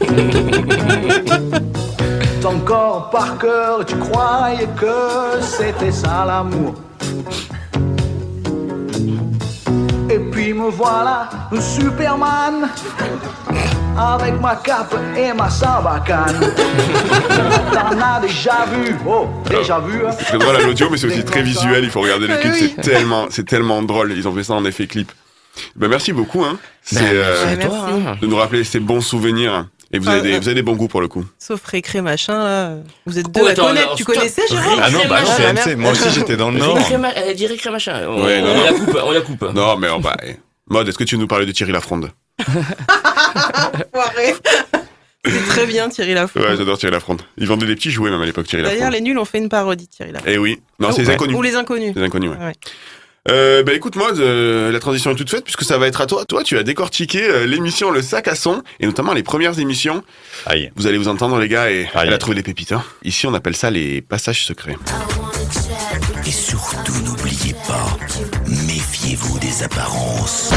Ton 2.40 2.60
corps 2.60 3.10
par 3.10 3.36
cœur, 3.38 3.84
tu 3.84 3.96
croyais 3.96 4.68
que 4.76 5.42
c'était 5.42 5.90
ça 5.90 6.24
l'amour. 6.24 6.74
Me 10.58 10.70
voilà, 10.70 11.28
Superman, 11.60 12.68
avec 13.96 14.40
ma 14.40 14.56
cape 14.56 14.94
et 15.16 15.32
ma 15.32 15.48
sarbacane. 15.48 16.40
T'en 17.72 18.00
as 18.00 18.20
déjà 18.20 18.64
vu, 18.72 18.94
oh, 19.06 19.26
déjà 19.48 19.78
vu. 19.80 20.06
hein. 20.06 20.10
C'est 20.18 20.24
très 20.26 20.38
drôle 20.38 20.56
à 20.56 20.60
l'audio, 20.60 20.88
mais 20.90 20.96
c'est 20.96 21.06
aussi 21.06 21.24
très 21.24 21.42
visuel. 21.42 21.84
Il 21.84 21.90
faut 21.90 22.00
regarder 22.00 22.26
le 22.26 22.36
clip. 22.36 22.54
C'est 22.76 22.80
tellement, 22.82 23.26
c'est 23.30 23.46
tellement 23.46 23.82
drôle. 23.82 24.12
Ils 24.16 24.26
ont 24.28 24.32
fait 24.34 24.44
ça 24.44 24.54
en 24.54 24.64
effet 24.64 24.86
clip. 24.86 25.10
Ben, 25.76 25.88
merci 25.88 26.12
beaucoup, 26.12 26.44
hein. 26.44 26.58
C'est, 26.82 27.00
Ben, 27.00 27.06
euh, 27.12 27.44
merci 27.56 27.66
à 27.66 27.68
toi, 27.68 27.86
hein. 28.12 28.16
de 28.20 28.26
nous 28.26 28.36
rappeler 28.36 28.62
ces 28.64 28.78
bons 28.80 29.00
souvenirs. 29.00 29.66
Et 29.90 29.98
vous 29.98 30.06
avez, 30.06 30.20
des, 30.20 30.38
vous 30.38 30.46
avez 30.46 30.54
des 30.56 30.62
bons 30.62 30.74
goûts 30.74 30.86
pour 30.86 31.00
le 31.00 31.08
coup. 31.08 31.24
Sauf 31.38 31.64
récré 31.64 32.02
machin 32.02 32.44
là. 32.44 32.72
Vous 33.06 33.18
êtes 33.18 33.32
deux 33.32 33.40
Oh, 33.42 33.46
à 33.46 33.54
connaître. 33.54 33.80
alors, 33.86 33.94
Tu 33.96 34.04
connaissais 34.04 34.42
Jérôme 34.46 34.78
ah 34.82 34.90
non, 34.90 35.00
bah, 35.08 35.20
c'est. 35.24 35.50
MC. 35.54 35.76
Moi 35.78 35.92
aussi, 35.92 36.10
j'étais 36.10 36.36
dans 36.36 36.50
le 36.50 36.58
Nord. 36.58 36.78
Elle 37.16 37.30
a 37.30 37.32
dit 37.34 37.46
récré 37.46 37.70
machin. 37.70 38.02
On, 38.06 38.22
Ouais, 38.22 38.42
non, 38.42 38.50
on 38.50 38.54
non. 38.54 38.64
la 38.64 38.72
coupe, 38.72 38.98
on 39.06 39.10
la 39.12 39.20
coupe. 39.22 39.42
Non, 39.54 39.76
mais 39.78 39.88
on 39.88 39.98
va. 39.98 40.14
Mode, 40.70 40.88
est-ce 40.88 40.98
que 40.98 41.04
tu 41.04 41.14
veux 41.16 41.20
nous 41.20 41.26
parler 41.28 41.46
de 41.46 41.52
Thierry 41.52 41.72
Lafronde? 41.72 42.10
C'est 45.24 45.46
très 45.48 45.66
bien 45.66 45.88
Thierry 45.88 46.14
Lafont. 46.14 46.40
Ouais, 46.40 46.56
j'adore 46.56 46.78
Thierry 46.78 46.92
Lafronde. 46.94 47.22
Il 47.36 47.46
vendait 47.46 47.66
des 47.66 47.74
petits 47.74 47.90
jouets 47.90 48.10
même 48.10 48.20
à 48.20 48.26
l'époque, 48.26 48.46
Thierry 48.46 48.62
D'ailleurs, 48.62 48.78
Lafronde. 48.90 48.94
les 48.94 49.00
nuls 49.00 49.18
ont 49.18 49.24
fait 49.24 49.38
une 49.38 49.48
parodie 49.48 49.86
de 49.86 49.90
Thierry 49.90 50.12
Lafont. 50.12 50.24
Eh 50.28 50.38
oui. 50.38 50.60
Non, 50.78 50.92
c'est 50.92 51.02
les 51.02 51.08
Ouais. 51.08 51.14
inconnus. 51.14 51.36
Ou 51.36 51.42
les 51.42 51.54
inconnus. 51.56 51.92
Les 51.94 52.02
inconnus, 52.02 52.30
ouais. 52.30 52.36
Ouais. 52.36 52.52
Euh, 53.30 53.62
bah 53.62 53.74
écoute 53.74 53.94
moi, 53.96 54.12
euh, 54.16 54.72
la 54.72 54.78
transition 54.80 55.10
est 55.10 55.14
toute 55.14 55.28
faite 55.28 55.44
puisque 55.44 55.62
ça 55.64 55.76
va 55.76 55.86
être 55.86 56.00
à 56.00 56.06
toi. 56.06 56.24
Toi, 56.24 56.42
tu 56.44 56.56
as 56.56 56.62
décortiqué 56.62 57.22
euh, 57.28 57.44
l'émission 57.46 57.90
Le 57.90 58.00
Sac 58.00 58.26
à 58.26 58.34
Son 58.34 58.62
et 58.80 58.86
notamment 58.86 59.12
les 59.12 59.22
premières 59.22 59.58
émissions. 59.58 60.02
Aïe. 60.46 60.70
Vous 60.76 60.86
allez 60.86 60.96
vous 60.96 61.08
entendre 61.08 61.38
les 61.38 61.48
gars 61.48 61.70
et 61.70 61.80
Aïe. 61.94 62.06
elle 62.06 62.12
a 62.14 62.18
trouvé 62.18 62.36
des 62.36 62.42
pépites. 62.42 62.72
Hein. 62.72 62.82
Ici, 63.04 63.26
on 63.26 63.34
appelle 63.34 63.56
ça 63.56 63.70
les 63.70 64.00
passages 64.00 64.46
secrets. 64.46 64.76
Et 66.26 66.30
surtout, 66.30 66.92
n'oubliez 67.04 67.54
pas, 67.66 67.98
méfiez-vous 69.08 69.38
des 69.38 69.62
apparences. 69.62 70.50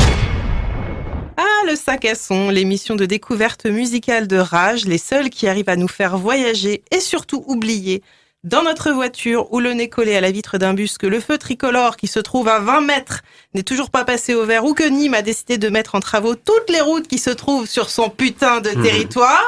Ah, 1.38 1.66
le 1.68 1.76
sac 1.78 2.04
à 2.04 2.16
son, 2.16 2.50
l'émission 2.50 2.96
de 2.98 3.06
découverte 3.06 3.66
musicale 3.66 4.28
de 4.28 4.36
Rage, 4.36 4.84
les 4.86 4.98
seuls 4.98 5.30
qui 5.30 5.48
arrivent 5.48 5.70
à 5.70 5.78
nous 5.78 5.88
faire 5.88 6.18
voyager 6.18 6.84
et 6.92 7.00
surtout 7.00 7.46
oublier 7.48 8.04
dans 8.44 8.64
notre 8.64 8.92
voiture 8.92 9.54
ou 9.54 9.60
le 9.62 9.72
nez 9.74 9.88
collé 9.88 10.16
à 10.18 10.22
la 10.22 10.32
vitre 10.32 10.58
d'un 10.58 10.74
bus 10.74 10.98
que 10.98 11.08
le 11.08 11.22
feu 11.22 11.38
tricolore 11.38 11.96
qui 11.96 12.08
se 12.08 12.20
trouve 12.20 12.50
à 12.50 12.60
20 12.60 12.82
mètres 12.82 13.22
n'est 13.54 13.64
toujours 13.64 13.90
pas 13.90 14.04
passé 14.04 14.34
au 14.34 14.46
vert 14.46 14.66
ou 14.66 14.74
que 14.74 14.84
Nîmes 14.84 15.14
a 15.14 15.22
décidé 15.22 15.58
de 15.58 15.70
mettre 15.70 15.96
en 15.96 16.02
travaux 16.02 16.36
toutes 16.36 16.70
les 16.70 16.82
routes 16.82 17.08
qui 17.08 17.20
se 17.20 17.30
trouvent 17.30 17.70
sur 17.70 17.90
son 17.90 18.10
putain 18.10 18.60
de 18.60 18.72
Mhm. 18.72 18.84
territoire. 18.84 19.46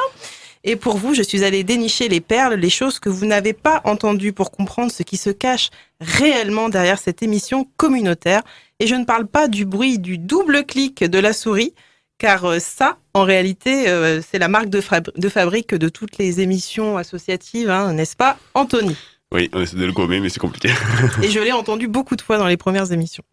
Et 0.66 0.76
pour 0.78 0.98
vous, 0.98 1.14
je 1.14 1.22
suis 1.22 1.44
allée 1.44 1.64
dénicher 1.64 2.08
les 2.08 2.22
perles, 2.22 2.54
les 2.56 2.70
choses 2.70 3.00
que 3.00 3.10
vous 3.10 3.26
n'avez 3.26 3.52
pas 3.54 3.82
entendues 3.84 4.32
pour 4.32 4.50
comprendre 4.50 4.92
ce 4.92 5.04
qui 5.04 5.18
se 5.18 5.30
cache 5.30 5.70
réellement 6.00 6.70
derrière 6.70 7.00
cette 7.00 7.22
émission 7.22 7.68
communautaire. 7.76 8.42
Et 8.80 8.88
je 8.88 8.96
ne 8.96 9.04
parle 9.04 9.28
pas 9.28 9.48
du 9.50 9.66
bruit 9.66 10.00
du 10.00 10.18
double 10.18 10.66
clic 10.66 11.04
de 11.04 11.20
la 11.20 11.34
souris, 11.34 11.74
car 12.18 12.46
euh, 12.46 12.60
ça, 12.60 12.98
en 13.14 13.24
réalité, 13.24 13.90
euh, 13.90 14.22
c'est 14.22 14.40
la 14.40 14.48
marque 14.48 14.70
de, 14.70 14.80
fab- 14.80 15.12
de 15.16 15.30
fabrique 15.30 15.76
de 15.76 15.90
toutes 15.90 16.18
les 16.18 16.40
émissions 16.40 16.98
associatives, 16.98 17.70
hein, 17.70 17.92
n'est-ce 17.94 18.16
pas, 18.16 18.38
Anthony? 18.54 18.96
Oui, 19.34 19.50
on 19.52 19.62
essaie 19.62 19.76
de 19.76 19.86
le 19.86 19.92
gommer, 19.92 20.20
mais 20.22 20.30
c'est 20.30 20.40
compliqué. 20.40 20.70
Et 21.22 21.30
je 21.30 21.40
l'ai 21.40 21.52
entendu 21.52 21.88
beaucoup 21.88 22.16
de 22.16 22.22
fois 22.22 22.38
dans 22.38 22.48
les 22.48 22.56
premières 22.58 22.92
émissions. 22.92 23.24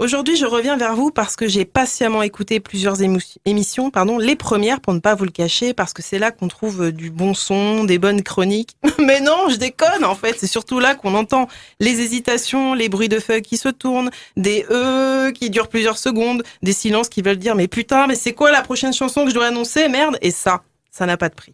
Aujourd'hui, 0.00 0.34
je 0.34 0.46
reviens 0.46 0.78
vers 0.78 0.96
vous 0.96 1.10
parce 1.10 1.36
que 1.36 1.46
j'ai 1.46 1.66
patiemment 1.66 2.22
écouté 2.22 2.58
plusieurs 2.58 3.02
émissions, 3.44 3.90
pardon, 3.90 4.16
les 4.16 4.34
premières 4.34 4.80
pour 4.80 4.94
ne 4.94 4.98
pas 4.98 5.14
vous 5.14 5.26
le 5.26 5.30
cacher, 5.30 5.74
parce 5.74 5.92
que 5.92 6.00
c'est 6.00 6.18
là 6.18 6.30
qu'on 6.30 6.48
trouve 6.48 6.84
euh, 6.84 6.90
du 6.90 7.10
bon 7.10 7.34
son, 7.34 7.84
des 7.84 7.98
bonnes 7.98 8.22
chroniques. 8.22 8.78
Mais 8.98 9.20
non, 9.20 9.50
je 9.50 9.56
déconne 9.56 10.06
en 10.06 10.14
fait, 10.14 10.36
c'est 10.38 10.46
surtout 10.46 10.80
là 10.80 10.94
qu'on 10.94 11.14
entend 11.14 11.48
les 11.80 12.00
hésitations, 12.00 12.72
les 12.72 12.88
bruits 12.88 13.10
de 13.10 13.18
feuilles 13.18 13.42
qui 13.42 13.58
se 13.58 13.68
tournent, 13.68 14.08
des 14.38 14.64
euh 14.70 15.32
qui 15.32 15.50
durent 15.50 15.68
plusieurs 15.68 15.98
secondes, 15.98 16.44
des 16.62 16.72
silences 16.72 17.10
qui 17.10 17.20
veulent 17.20 17.36
dire 17.36 17.54
mais 17.54 17.68
putain, 17.68 18.06
mais 18.06 18.14
c'est 18.14 18.32
quoi 18.32 18.50
la 18.50 18.62
prochaine 18.62 18.94
chanson 18.94 19.24
que 19.24 19.28
je 19.28 19.34
dois 19.34 19.48
annoncer, 19.48 19.86
merde 19.90 20.16
Et 20.22 20.30
ça, 20.30 20.62
ça 20.90 21.04
n'a 21.04 21.18
pas 21.18 21.28
de 21.28 21.34
prix. 21.34 21.52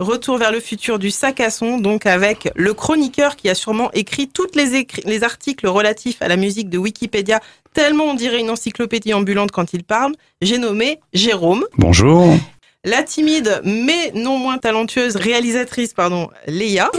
Retour 0.00 0.38
vers 0.38 0.50
le 0.50 0.60
futur 0.60 0.98
du 0.98 1.10
sac 1.10 1.40
à 1.40 1.50
son, 1.50 1.78
donc 1.78 2.06
avec 2.06 2.50
le 2.56 2.74
chroniqueur 2.74 3.36
qui 3.36 3.48
a 3.48 3.54
sûrement 3.54 3.90
écrit 3.92 4.28
toutes 4.28 4.56
les, 4.56 5.24
articles 5.24 5.66
relatifs 5.66 6.20
à 6.20 6.28
la 6.28 6.36
musique 6.36 6.68
de 6.68 6.78
Wikipédia, 6.78 7.40
tellement 7.72 8.04
on 8.04 8.14
dirait 8.14 8.40
une 8.40 8.50
encyclopédie 8.50 9.14
ambulante 9.14 9.52
quand 9.52 9.72
il 9.72 9.84
parle. 9.84 10.14
J'ai 10.42 10.58
nommé 10.58 11.00
Jérôme. 11.12 11.64
Bonjour. 11.78 12.34
La 12.84 13.02
timide 13.02 13.62
mais 13.64 14.12
non 14.14 14.36
moins 14.36 14.58
talentueuse 14.58 15.16
réalisatrice, 15.16 15.94
pardon, 15.94 16.28
Léa. 16.46 16.90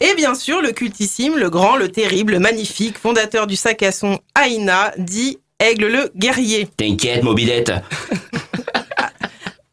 Et 0.00 0.14
bien 0.14 0.34
sûr, 0.34 0.62
le 0.62 0.72
cultissime, 0.72 1.36
le 1.36 1.50
grand, 1.50 1.76
le 1.76 1.88
terrible, 1.88 2.32
le 2.32 2.38
magnifique 2.38 2.96
fondateur 2.96 3.46
du 3.46 3.56
sac 3.56 3.82
à 3.82 3.92
son, 3.92 4.20
Aïna, 4.34 4.92
dit 4.96 5.38
Aigle 5.58 5.88
le 5.88 6.10
guerrier. 6.16 6.66
T'inquiète, 6.74 7.22
mobilette. 7.22 7.72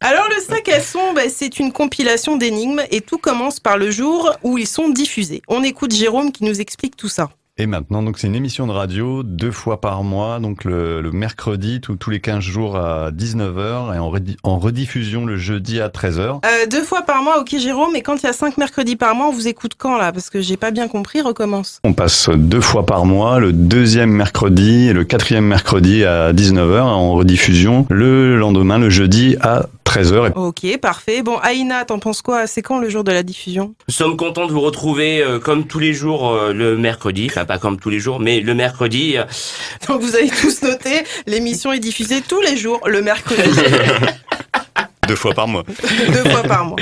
Alors 0.00 0.28
le 0.28 0.40
sac 0.40 0.68
à 0.68 0.80
son, 0.80 1.12
bah, 1.12 1.28
c'est 1.28 1.58
une 1.58 1.72
compilation 1.72 2.36
d'énigmes 2.36 2.82
et 2.92 3.00
tout 3.00 3.18
commence 3.18 3.58
par 3.58 3.76
le 3.76 3.90
jour 3.90 4.32
où 4.44 4.56
ils 4.56 4.66
sont 4.66 4.90
diffusés. 4.90 5.42
On 5.48 5.64
écoute 5.64 5.92
Jérôme 5.92 6.30
qui 6.30 6.44
nous 6.44 6.60
explique 6.60 6.96
tout 6.96 7.08
ça. 7.08 7.30
Et 7.60 7.66
maintenant, 7.66 8.04
donc 8.04 8.18
c'est 8.18 8.28
une 8.28 8.36
émission 8.36 8.68
de 8.68 8.72
radio 8.72 9.24
deux 9.24 9.50
fois 9.50 9.80
par 9.80 10.04
mois, 10.04 10.38
donc 10.38 10.62
le, 10.64 11.00
le 11.00 11.10
mercredi 11.10 11.80
tous- 11.80 11.96
tous 11.96 12.10
les 12.10 12.20
15 12.20 12.38
jours 12.38 12.76
à 12.76 13.10
19h 13.10 13.96
et 13.96 13.98
en, 13.98 14.10
redi- 14.10 14.36
en 14.44 14.60
rediffusion 14.60 15.26
le 15.26 15.36
jeudi 15.36 15.80
à 15.80 15.88
13h. 15.88 16.20
Euh, 16.44 16.66
deux 16.70 16.84
fois 16.84 17.02
par 17.02 17.20
mois, 17.24 17.40
ok 17.40 17.56
Jérôme, 17.58 17.90
mais 17.92 18.02
quand 18.02 18.14
il 18.22 18.26
y 18.26 18.28
a 18.28 18.32
cinq 18.32 18.58
mercredis 18.58 18.94
par 18.94 19.16
mois, 19.16 19.26
on 19.26 19.32
vous 19.32 19.48
écoute 19.48 19.72
quand 19.76 19.98
là? 19.98 20.12
Parce 20.12 20.30
que 20.30 20.40
j'ai 20.40 20.56
pas 20.56 20.70
bien 20.70 20.86
compris, 20.86 21.20
recommence. 21.20 21.80
On 21.82 21.94
passe 21.94 22.30
deux 22.32 22.60
fois 22.60 22.86
par 22.86 23.04
mois, 23.04 23.40
le 23.40 23.52
deuxième 23.52 24.10
mercredi 24.12 24.86
et 24.88 24.92
le 24.92 25.02
quatrième 25.02 25.44
mercredi 25.46 26.04
à 26.04 26.32
19h 26.32 26.80
en 26.82 27.14
rediffusion 27.14 27.86
le 27.90 28.36
lendemain, 28.36 28.78
le 28.78 28.88
jeudi 28.88 29.34
à 29.40 29.66
13h. 29.84 30.32
Ok, 30.36 30.78
parfait. 30.80 31.22
Bon, 31.22 31.38
Aïna, 31.42 31.84
t'en 31.86 31.98
penses 31.98 32.20
quoi? 32.20 32.46
C'est 32.46 32.60
quand 32.60 32.78
le 32.78 32.90
jour 32.90 33.04
de 33.04 33.10
la 33.10 33.22
diffusion? 33.22 33.74
Nous 33.88 33.94
sommes 33.94 34.16
contents 34.18 34.46
de 34.46 34.52
vous 34.52 34.60
retrouver 34.60 35.22
euh, 35.22 35.38
comme 35.40 35.64
tous 35.66 35.78
les 35.78 35.94
jours 35.94 36.28
euh, 36.30 36.52
le 36.52 36.76
mercredi, 36.76 37.26
pas 37.48 37.58
comme 37.58 37.80
tous 37.80 37.90
les 37.90 37.98
jours, 37.98 38.20
mais 38.20 38.40
le 38.40 38.54
mercredi. 38.54 39.16
euh, 39.16 39.24
Donc 39.88 40.00
vous 40.02 40.14
avez 40.14 40.28
tous 40.28 40.62
noté, 40.62 41.02
l'émission 41.26 41.72
est 41.72 41.80
diffusée 41.80 42.20
tous 42.20 42.40
les 42.42 42.56
jours, 42.56 42.80
le 42.86 43.02
mercredi, 43.02 43.42
Deux 45.08 45.16
fois 45.16 45.32
par 45.34 45.48
mois. 45.48 45.64
deux 46.12 46.30
fois 46.30 46.42
par 46.42 46.66
mois. 46.66 46.76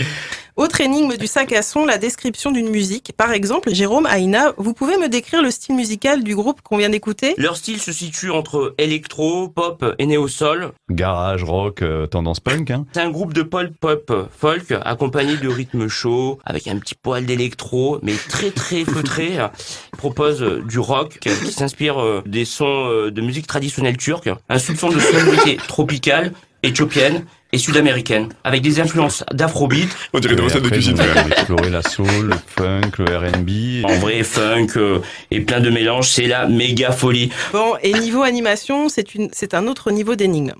Autre 0.56 0.80
énigme 0.80 1.18
du 1.18 1.26
sac 1.26 1.52
à 1.52 1.60
son, 1.60 1.84
la 1.84 1.98
description 1.98 2.50
d'une 2.50 2.70
musique. 2.70 3.12
Par 3.14 3.32
exemple, 3.32 3.74
Jérôme, 3.74 4.06
Aïna, 4.06 4.54
vous 4.56 4.72
pouvez 4.72 4.96
me 4.96 5.08
décrire 5.08 5.42
le 5.42 5.50
style 5.50 5.74
musical 5.74 6.24
du 6.24 6.34
groupe 6.34 6.62
qu'on 6.62 6.78
vient 6.78 6.88
d'écouter? 6.88 7.34
Leur 7.36 7.58
style 7.58 7.78
se 7.78 7.92
situe 7.92 8.30
entre 8.30 8.74
électro, 8.78 9.48
pop 9.48 9.84
et 9.98 10.06
néo-sol. 10.06 10.72
Garage, 10.90 11.44
rock, 11.44 11.82
euh, 11.82 12.06
tendance 12.06 12.40
punk. 12.40 12.70
Hein. 12.70 12.86
C'est 12.94 13.02
un 13.02 13.10
groupe 13.10 13.34
de 13.34 13.42
pop 13.42 13.66
pop 13.78 14.30
folk 14.34 14.72
accompagné 14.82 15.36
de 15.36 15.48
rythmes 15.48 15.88
chauds 15.88 16.38
avec 16.44 16.68
un 16.68 16.78
petit 16.78 16.94
poil 16.94 17.26
d'électro 17.26 17.98
mais 18.02 18.14
très 18.28 18.50
très 18.50 18.84
feutré. 18.84 19.32
Il 19.34 19.98
propose 19.98 20.42
euh, 20.42 20.62
du 20.66 20.78
rock 20.78 21.18
qui 21.20 21.52
s'inspire 21.52 22.00
euh, 22.00 22.22
des 22.24 22.46
sons 22.46 22.88
euh, 22.88 23.10
de 23.10 23.20
musique 23.20 23.46
traditionnelle 23.46 23.96
turque, 23.96 24.30
un 24.48 24.58
soupçon 24.58 24.88
de 24.88 24.98
sonorité 24.98 25.56
tropicale, 25.68 26.32
éthiopienne 26.62 27.24
et 27.52 27.58
sud-américaine 27.58 28.28
avec 28.44 28.62
des 28.62 28.80
influences 28.80 29.24
d'afrobeat. 29.32 29.88
On 30.12 30.18
dirait 30.18 30.34
des 30.34 30.42
Et 30.42 30.44
recettes 30.44 30.62
de 30.62 30.68
cuisine. 30.68 30.98
exploré 31.30 31.70
la 31.70 31.82
soul, 31.82 32.06
le 32.30 32.36
funk, 32.56 32.90
le 32.98 33.16
R&B. 33.16 33.84
En 33.84 33.94
vrai 33.98 34.22
funk 34.22 34.68
euh, 34.76 34.98
et 35.30 35.40
plein 35.40 35.60
de 35.60 35.70
mélanges, 35.70 36.08
c'est 36.08 36.26
la 36.26 36.46
méga 36.46 36.92
folie. 36.92 37.30
Bon, 37.52 37.74
et 37.82 37.92
niveau 37.92 38.22
animation, 38.22 38.88
c'est 38.88 39.14
une, 39.14 39.28
c'est 39.32 39.54
un 39.54 39.66
autre 39.66 39.90
niveau 39.90 40.14
d'énigme. 40.16 40.52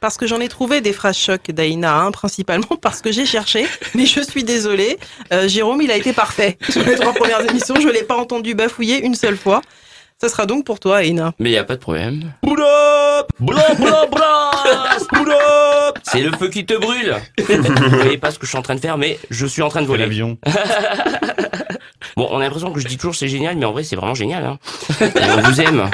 Parce 0.00 0.18
que 0.18 0.26
j'en 0.26 0.40
ai 0.40 0.48
trouvé 0.48 0.82
des 0.82 0.92
phrases 0.92 1.16
chocs 1.16 1.50
d'Aïna, 1.50 1.96
hein, 1.96 2.10
principalement 2.10 2.76
parce 2.80 3.00
que 3.00 3.10
j'ai 3.10 3.24
cherché, 3.24 3.66
mais 3.94 4.04
je 4.04 4.20
suis 4.20 4.44
désolée. 4.44 4.98
Euh, 5.32 5.48
Jérôme, 5.48 5.80
il 5.80 5.90
a 5.90 5.96
été 5.96 6.12
parfait. 6.12 6.58
Sur 6.68 6.84
les 6.84 6.96
trois 6.96 7.14
premières 7.14 7.40
émissions, 7.48 7.76
je 7.80 7.88
l'ai 7.88 8.02
pas 8.02 8.16
entendu 8.16 8.54
bafouiller 8.54 9.02
une 9.02 9.14
seule 9.14 9.36
fois. 9.38 9.62
Ça 10.20 10.28
sera 10.28 10.44
donc 10.46 10.64
pour 10.64 10.78
toi, 10.78 10.98
Aïna. 10.98 11.32
Mais 11.38 11.50
y 11.50 11.56
a 11.56 11.64
pas 11.64 11.74
de 11.76 11.80
problème. 11.80 12.32
C'est 16.14 16.20
le 16.22 16.32
feu 16.32 16.48
qui 16.48 16.64
te 16.64 16.74
brûle 16.74 17.14
Vous 17.38 17.88
voyez 17.90 18.18
pas 18.18 18.30
ce 18.30 18.38
que 18.38 18.46
je 18.46 18.50
suis 18.50 18.58
en 18.58 18.62
train 18.62 18.74
de 18.74 18.80
faire, 18.80 18.96
mais 18.98 19.18
je 19.30 19.46
suis 19.46 19.62
en 19.62 19.68
train 19.68 19.82
de 19.82 19.86
voler. 19.86 20.04
l'avion. 20.04 20.38
Bon, 22.16 22.28
on 22.30 22.38
a 22.38 22.42
l'impression 22.44 22.70
que 22.70 22.78
je 22.78 22.86
dis 22.86 22.96
toujours 22.96 23.14
c'est 23.16 23.26
génial, 23.28 23.56
mais 23.56 23.64
en 23.64 23.72
vrai 23.72 23.82
c'est 23.82 23.96
vraiment 23.96 24.14
génial. 24.14 24.44
Hein. 24.44 24.58
Et 25.00 25.10
on 25.36 25.40
vous 25.40 25.60
aime. 25.60 25.90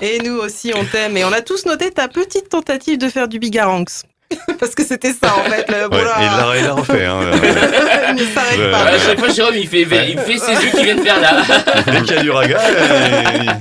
Et 0.00 0.20
nous 0.20 0.36
aussi, 0.36 0.72
on 0.74 0.84
t'aime. 0.84 1.16
Et 1.18 1.24
on 1.24 1.32
a 1.32 1.42
tous 1.42 1.66
noté 1.66 1.90
ta 1.90 2.08
petite 2.08 2.48
tentative 2.48 2.96
de 2.96 3.08
faire 3.08 3.28
du 3.28 3.38
bigaranx. 3.38 4.04
Parce 4.58 4.74
que 4.74 4.84
c'était 4.84 5.12
ça, 5.12 5.34
en 5.36 5.42
fait. 5.50 5.66
Le... 5.68 5.88
Ouais, 5.88 5.98
et 5.98 6.00
il 6.00 6.36
l'a- 6.38 6.56
il 6.58 6.64
l'a 6.64 6.72
refait. 6.72 7.04
Hein. 7.04 7.20
Il 8.10 8.14
ne 8.14 8.26
s'arrête 8.32 8.58
Ouais. 8.58 8.70
pas. 8.70 8.84
À 8.84 8.98
chaque 8.98 9.18
fois, 9.18 9.28
Jérôme, 9.28 9.54
il 9.56 9.68
fait, 9.68 9.82
il 9.82 10.18
fait 10.18 10.38
ses 10.38 10.52
yeux 10.64 10.70
qui 10.74 10.82
viennent 10.84 11.02
faire 11.02 11.20
là. 11.20 11.42
Dès 11.86 12.00
qu'il 12.02 12.14
y 12.14 12.18
a 12.18 12.22
du 12.22 12.30
raga, 12.30 12.58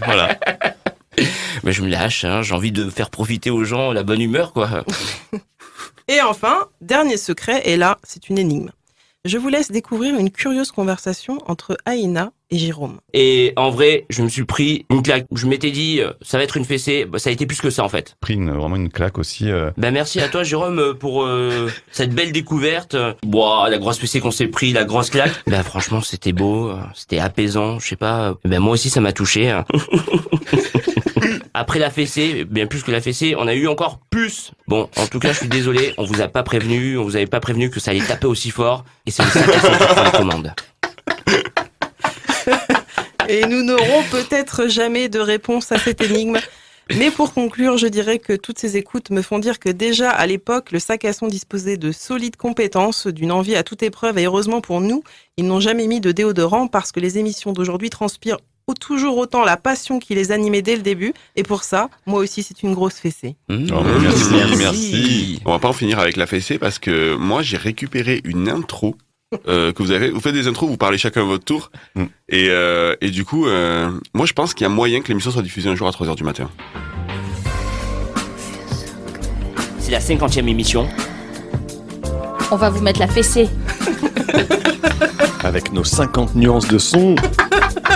voilà. 0.06 0.38
Mais 1.66 1.72
je 1.72 1.82
me 1.82 1.90
lâche, 1.90 2.24
hein, 2.24 2.42
j'ai 2.44 2.54
envie 2.54 2.72
de 2.72 2.90
faire 2.90 3.10
profiter 3.10 3.50
aux 3.50 3.64
gens 3.64 3.92
la 3.92 4.04
bonne 4.04 4.22
humeur, 4.22 4.54
quoi. 4.54 4.86
Et 6.08 6.22
enfin, 6.22 6.68
dernier 6.82 7.18
secret, 7.18 7.64
et 7.66 7.78
là, 7.78 7.98
c'est 8.04 8.30
une 8.30 8.38
énigme. 8.38 8.70
Je 9.26 9.40
vous 9.40 9.50
laisse 9.50 9.72
découvrir 9.72 10.16
une 10.20 10.30
curieuse 10.30 10.72
conversation 10.72 11.40
entre 11.48 11.76
Aïna 11.86 12.32
et 12.52 12.60
Jérôme. 12.60 13.00
Et 13.12 13.54
en 13.56 13.72
vrai, 13.72 14.06
je 14.12 14.22
me 14.22 14.30
suis 14.30 14.46
pris 14.46 14.86
une 14.92 15.02
claque. 15.02 15.26
Je 15.34 15.48
m'étais 15.48 15.72
dit, 15.72 16.00
euh, 16.02 16.12
ça 16.22 16.38
va 16.38 16.44
être 16.44 16.58
une 16.58 16.64
fessée. 16.66 17.06
Bah, 17.06 17.18
ça 17.18 17.32
a 17.32 17.34
été 17.34 17.48
plus 17.48 17.60
que 17.60 17.72
ça, 17.72 17.84
en 17.84 17.90
fait. 17.90 18.18
Pris 18.22 18.36
une- 18.36 18.52
vraiment 18.52 18.76
une 18.76 18.92
claque 18.92 19.18
aussi. 19.18 19.50
euh, 19.50 19.72
Ben 19.78 19.90
merci 19.92 20.20
à 20.20 20.28
toi 20.30 20.44
Jérôme 20.44 20.78
euh, 20.78 20.94
pour 20.94 21.24
euh, 21.26 21.72
cette 21.92 22.14
belle 22.14 22.32
découverte. 22.32 22.96
Boah, 23.24 23.68
la 23.72 23.80
grosse 23.80 23.98
fessée 23.98 24.20
qu'on 24.20 24.30
s'est 24.30 24.46
pris, 24.46 24.74
la 24.74 24.84
grosse 24.84 25.10
claque. 25.10 25.34
Ben 25.48 25.64
franchement 25.64 26.02
c'était 26.02 26.32
beau, 26.34 26.72
c'était 26.94 27.18
apaisant, 27.18 27.80
je 27.80 27.88
sais 27.88 27.96
pas. 27.96 28.36
Ben 28.46 28.60
moi 28.60 28.74
aussi 28.74 28.92
ça 28.92 29.02
m'a 29.02 29.12
touché. 29.12 29.60
Après 31.58 31.80
la 31.80 31.90
fessée, 31.90 32.44
bien 32.44 32.68
plus 32.68 32.84
que 32.84 32.92
la 32.92 33.00
fessée, 33.00 33.34
on 33.38 33.48
a 33.48 33.54
eu 33.54 33.70
encore 33.70 34.02
plus. 34.10 34.52
Bon, 34.68 34.90
en 34.98 35.08
tout 35.08 35.20
cas 35.20 35.32
je 35.32 35.38
suis 35.38 35.48
désolé, 35.48 35.94
on 35.98 36.04
vous 36.04 36.20
a 36.20 36.28
pas 36.28 36.44
prévenu, 36.44 36.98
on 36.98 37.04
vous 37.04 37.16
avait 37.16 37.28
pas 37.28 37.40
prévenu 37.40 37.70
que 37.70 37.80
ça 37.80 37.92
allait 37.92 38.06
taper 38.06 38.28
aussi 38.28 38.52
fort. 38.52 38.84
Et 39.06 39.12
c'est 39.12 39.24
le 39.24 39.30
sac 39.30 39.50
qui 39.50 40.18
commande. 40.18 40.54
Et 43.30 43.46
nous 43.46 43.64
n'aurons 43.64 44.04
peut-être 44.12 44.68
jamais 44.68 45.08
de 45.08 45.20
réponse 45.20 45.72
à 45.72 45.80
cette 45.80 46.02
énigme. 46.02 46.40
Mais 46.94 47.10
pour 47.10 47.34
conclure, 47.34 47.78
je 47.78 47.88
dirais 47.88 48.20
que 48.20 48.34
toutes 48.34 48.60
ces 48.60 48.76
écoutes 48.76 49.10
me 49.10 49.22
font 49.22 49.40
dire 49.40 49.58
que 49.58 49.70
déjà 49.70 50.10
à 50.10 50.28
l'époque, 50.28 50.74
le 50.74 50.80
sac 50.80 51.06
à 51.06 51.14
son 51.14 51.28
disposait 51.28 51.78
de 51.78 51.94
solides 51.94 52.36
compétences, 52.36 53.08
d'une 53.08 53.32
envie 53.32 53.56
à 53.56 53.64
toute 53.64 53.82
épreuve, 53.82 54.18
et 54.18 54.26
heureusement 54.26 54.60
pour 54.60 54.82
nous, 54.82 55.06
ils 55.38 55.48
n'ont 55.48 55.62
jamais 55.62 55.88
mis 55.88 56.02
de 56.02 56.12
déodorant 56.12 56.68
parce 56.68 56.92
que 56.92 57.00
les 57.00 57.18
émissions 57.18 57.54
d'aujourd'hui 57.54 57.90
transpirent 57.90 58.40
toujours 58.74 59.18
autant 59.18 59.44
la 59.44 59.58
passion 59.58 60.00
qui 60.00 60.16
les 60.16 60.32
animait 60.32 60.62
dès 60.62 60.76
le 60.76 60.82
début. 60.82 61.14
Et 61.36 61.44
pour 61.44 61.64
ça, 61.64 61.90
moi 62.06 62.20
aussi, 62.20 62.42
c'est 62.42 62.64
une 62.64 62.74
grosse 62.74 62.96
fessée. 62.96 63.36
Mmh. 63.50 63.68
Oh, 63.72 63.84
merci, 64.02 64.58
merci. 64.58 65.42
On 65.46 65.52
va 65.52 65.60
pas 65.60 65.70
en 65.70 65.74
finir 65.74 66.00
avec 66.00 66.18
la 66.18 66.26
fessée 66.26 66.58
parce 66.58 66.80
que 66.80 67.16
moi 67.16 67.44
j'ai 67.44 67.58
récupéré 67.58 68.22
une 68.24 68.50
intro 68.50 68.96
euh, 69.48 69.72
que 69.72 69.84
vous 69.84 69.92
avez. 69.92 70.10
Vous 70.10 70.20
faites 70.20 70.34
des 70.34 70.48
intros, 70.48 70.70
vous 70.70 70.78
parlez 70.78 70.98
chacun 70.98 71.22
à 71.22 71.26
votre 71.26 71.44
tour. 71.44 71.72
Et, 72.30 72.48
euh, 72.50 72.96
et 73.02 73.12
du 73.12 73.24
coup, 73.24 73.46
euh, 73.46 73.92
moi 74.14 74.26
je 74.26 74.34
pense 74.34 74.54
qu'il 74.54 74.64
y 74.64 74.68
a 74.68 74.70
moyen 74.70 75.02
que 75.02 75.10
l'émission 75.10 75.32
soit 75.32 75.44
diffusée 75.44 75.70
un 75.70 75.76
jour 75.76 75.88
à 75.88 75.92
3h 75.92 76.16
du 76.16 76.24
matin. 76.24 76.50
C'est 79.80 79.92
la 79.92 80.00
cinquantième 80.00 80.48
émission. 80.48 80.88
On 82.52 82.56
va 82.56 82.70
vous 82.70 82.82
mettre 82.82 83.00
la 83.00 83.08
fessée. 83.08 83.48
Avec 85.44 85.72
nos 85.72 85.84
50 85.84 86.36
nuances 86.36 86.68
de 86.68 86.80
son. 86.80 87.16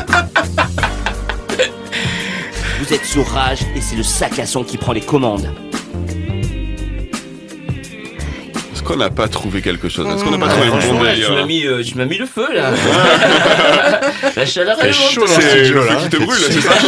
Vous 2.80 2.94
êtes 2.94 3.06
sur 3.06 3.26
Rage 3.28 3.60
et 3.76 3.82
c'est 3.82 3.96
le 3.96 4.04
sac 4.04 4.40
à 4.40 4.46
son 4.46 4.64
qui 4.64 4.78
prend 4.78 4.94
les 4.94 5.02
commandes. 5.02 5.50
Est-ce 8.74 8.84
qu'on 8.84 8.96
n'a 8.98 9.10
pas 9.10 9.28
trouvé 9.28 9.62
quelque 9.62 9.90
chose? 9.90 10.08
Est-ce 10.08 10.24
qu'on 10.24 10.32
n'a 10.32 10.38
pas 10.38 10.48
trouvé 10.48 10.68
une 10.68 10.72
bombe 10.74 10.82
tu 10.82 10.94
m'as 10.94 11.04
d'ailleurs 11.04 11.46
mis, 11.46 11.66
euh, 11.66 11.84
tu 11.84 11.98
m'as 11.98 12.06
mis 12.06 12.18
le 12.18 12.26
feu 12.26 12.48
là. 12.54 12.72
La 14.36 14.46
chaleur 14.46 14.78
C'est 14.80 14.90
est 14.90 14.94
chaud 14.94 15.26
dans 15.26 15.36
le 15.36 15.42
studio 15.42 15.84
là. 15.84 15.96
qui 15.96 16.10
te 16.10 16.18
brûle, 16.18 16.38
c'est 16.38 16.62
ça 16.62 16.74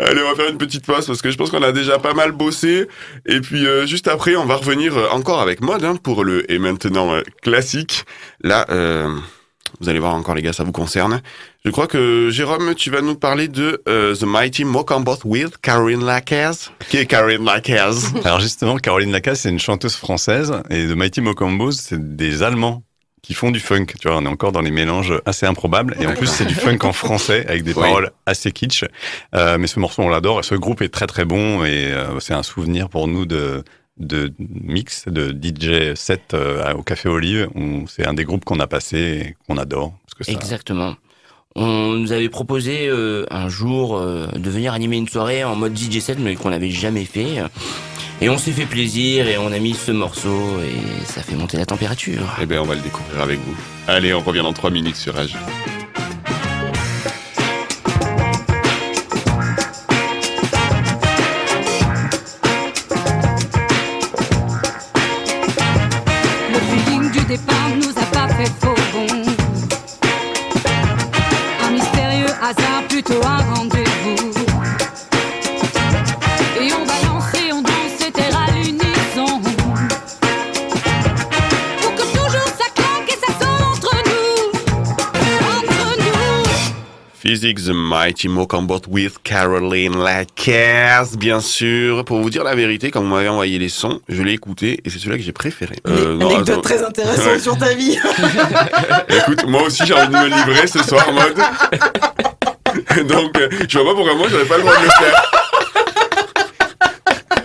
Allez, 0.00 0.22
on 0.22 0.30
va 0.30 0.36
faire 0.36 0.48
une 0.48 0.58
petite 0.58 0.86
pause 0.86 1.06
parce 1.06 1.20
que 1.20 1.30
je 1.30 1.36
pense 1.36 1.50
qu'on 1.50 1.62
a 1.62 1.72
déjà 1.72 1.98
pas 1.98 2.14
mal 2.14 2.32
bossé. 2.32 2.86
Et 3.26 3.40
puis 3.40 3.66
euh, 3.66 3.84
juste 3.84 4.08
après, 4.08 4.36
on 4.36 4.46
va 4.46 4.56
revenir 4.56 4.96
euh, 4.96 5.08
encore 5.10 5.40
avec 5.40 5.60
mode 5.60 5.84
hein, 5.84 5.96
pour 5.96 6.24
le 6.24 6.50
et 6.50 6.58
maintenant 6.58 7.12
euh, 7.12 7.22
classique. 7.42 8.04
Là, 8.42 8.64
euh, 8.70 9.08
vous 9.80 9.88
allez 9.88 9.98
voir 9.98 10.14
encore 10.14 10.34
les 10.34 10.42
gars, 10.42 10.52
ça 10.52 10.64
vous 10.64 10.72
concerne. 10.72 11.20
Je 11.64 11.70
crois 11.70 11.86
que 11.86 12.30
Jérôme, 12.30 12.74
tu 12.74 12.90
vas 12.90 13.00
nous 13.00 13.14
parler 13.14 13.48
de 13.48 13.82
euh, 13.88 14.14
The 14.14 14.24
Mighty 14.24 14.64
Mocambot 14.64 15.18
with 15.24 15.58
Caroline 15.58 16.04
Lacaze. 16.04 16.70
Qui 16.88 16.96
est 16.98 17.06
Caroline 17.06 17.44
Lacaze? 17.44 18.12
Alors 18.24 18.40
justement, 18.40 18.76
Caroline 18.78 19.12
Lacasse, 19.12 19.40
c'est 19.40 19.50
une 19.50 19.58
chanteuse 19.60 19.94
française 19.96 20.52
et 20.70 20.86
The 20.86 20.96
Mighty 20.96 21.20
Mocombos, 21.20 21.72
c'est 21.72 22.16
des 22.16 22.42
Allemands 22.42 22.82
qui 23.20 23.34
font 23.34 23.50
du 23.50 23.60
funk. 23.60 23.86
Tu 24.00 24.08
vois, 24.08 24.16
on 24.16 24.24
est 24.24 24.28
encore 24.28 24.52
dans 24.52 24.62
les 24.62 24.70
mélanges 24.70 25.12
assez 25.26 25.44
improbables. 25.44 25.96
Et 26.00 26.06
en 26.06 26.14
plus, 26.14 26.28
c'est 26.28 26.46
du 26.46 26.54
funk 26.54 26.78
en 26.82 26.92
français 26.92 27.44
avec 27.46 27.62
des 27.62 27.74
Oui. 27.74 27.82
paroles 27.82 28.10
assez 28.24 28.52
kitsch. 28.52 28.84
Euh, 29.34 29.58
mais 29.58 29.66
ce 29.66 29.78
morceau, 29.80 30.02
on 30.02 30.08
l'adore. 30.08 30.40
Et 30.40 30.42
ce 30.44 30.54
groupe 30.54 30.80
est 30.80 30.88
très 30.88 31.06
très 31.06 31.26
bon 31.26 31.62
et 31.64 31.92
euh, 31.92 32.20
c'est 32.20 32.32
un 32.32 32.42
souvenir 32.44 32.88
pour 32.88 33.06
nous 33.06 33.26
de 33.26 33.64
de 33.98 34.32
mix, 34.38 35.06
de 35.08 35.30
DJ 35.30 35.94
set 35.94 36.34
euh, 36.34 36.74
au 36.74 36.82
Café 36.82 37.08
Olive. 37.08 37.48
C'est 37.88 38.06
un 38.06 38.14
des 38.14 38.24
groupes 38.24 38.44
qu'on 38.44 38.60
a 38.60 38.66
passé 38.66 38.98
et 38.98 39.36
qu'on 39.46 39.58
adore. 39.58 39.92
Parce 40.04 40.14
que 40.14 40.24
ça, 40.24 40.32
Exactement. 40.32 40.94
On 41.54 41.94
nous 41.94 42.12
avait 42.12 42.28
proposé 42.28 42.88
euh, 42.88 43.26
un 43.30 43.48
jour 43.48 43.96
euh, 43.96 44.28
de 44.28 44.50
venir 44.50 44.72
animer 44.72 44.96
une 44.96 45.08
soirée 45.08 45.42
en 45.42 45.56
mode 45.56 45.76
DJ 45.76 45.98
set, 45.98 46.18
mais 46.20 46.36
qu'on 46.36 46.50
n'avait 46.50 46.70
jamais 46.70 47.04
fait. 47.04 47.42
Et 48.20 48.28
on 48.28 48.38
s'est 48.38 48.52
fait 48.52 48.66
plaisir 48.66 49.28
et 49.28 49.38
on 49.38 49.52
a 49.52 49.58
mis 49.58 49.74
ce 49.74 49.92
morceau 49.92 50.60
et 50.60 51.04
ça 51.04 51.22
fait 51.22 51.36
monter 51.36 51.56
la 51.56 51.66
température. 51.66 52.36
Eh 52.40 52.46
bien, 52.46 52.60
on 52.60 52.64
va 52.64 52.74
le 52.74 52.80
découvrir 52.80 53.22
avec 53.22 53.38
vous. 53.38 53.56
Allez, 53.86 54.12
on 54.12 54.20
revient 54.20 54.42
dans 54.42 54.52
3 54.52 54.70
minutes 54.70 54.96
sur 54.96 55.14
Rage. 55.14 55.36
The 87.40 87.70
Mighty 87.72 88.26
Mo 88.28 88.46
Combat 88.46 88.80
with 88.88 89.18
Caroline 89.22 89.96
Lacasse, 89.96 91.16
bien 91.16 91.40
sûr. 91.40 92.04
Pour 92.04 92.20
vous 92.20 92.30
dire 92.30 92.42
la 92.42 92.54
vérité, 92.56 92.90
quand 92.90 93.00
vous 93.00 93.06
m'avez 93.06 93.28
envoyé 93.28 93.58
les 93.60 93.68
sons, 93.68 94.00
je 94.08 94.22
l'ai 94.22 94.32
écouté 94.32 94.80
et 94.84 94.90
c'est 94.90 94.98
celui-là 94.98 95.16
que 95.18 95.22
j'ai 95.22 95.32
préféré. 95.32 95.76
Euh, 95.86 96.16
non, 96.16 96.26
Anecdote 96.30 96.48
attends. 96.50 96.60
très 96.62 96.82
intéressante 96.82 97.26
Ouais. 97.26 97.38
sur 97.38 97.56
ta 97.56 97.74
vie. 97.74 97.96
Écoute, 99.08 99.44
moi 99.46 99.62
aussi 99.62 99.84
j'ai 99.86 99.94
envie 99.94 100.08
de 100.08 100.12
me 100.12 100.26
livrer 100.26 100.66
ce 100.66 100.82
soir, 100.82 101.06
mode. 101.12 101.36
Donc, 103.08 103.36
euh, 103.38 103.48
je 103.68 103.78
vois 103.78 103.90
pas 103.90 103.94
pourquoi 103.94 104.14
moi 104.16 104.26
j'aurais 104.30 104.44
pas 104.44 104.56
le 104.56 104.62
droit 104.62 104.76
de 104.76 104.82
le 104.84 104.90
faire. 104.90 105.30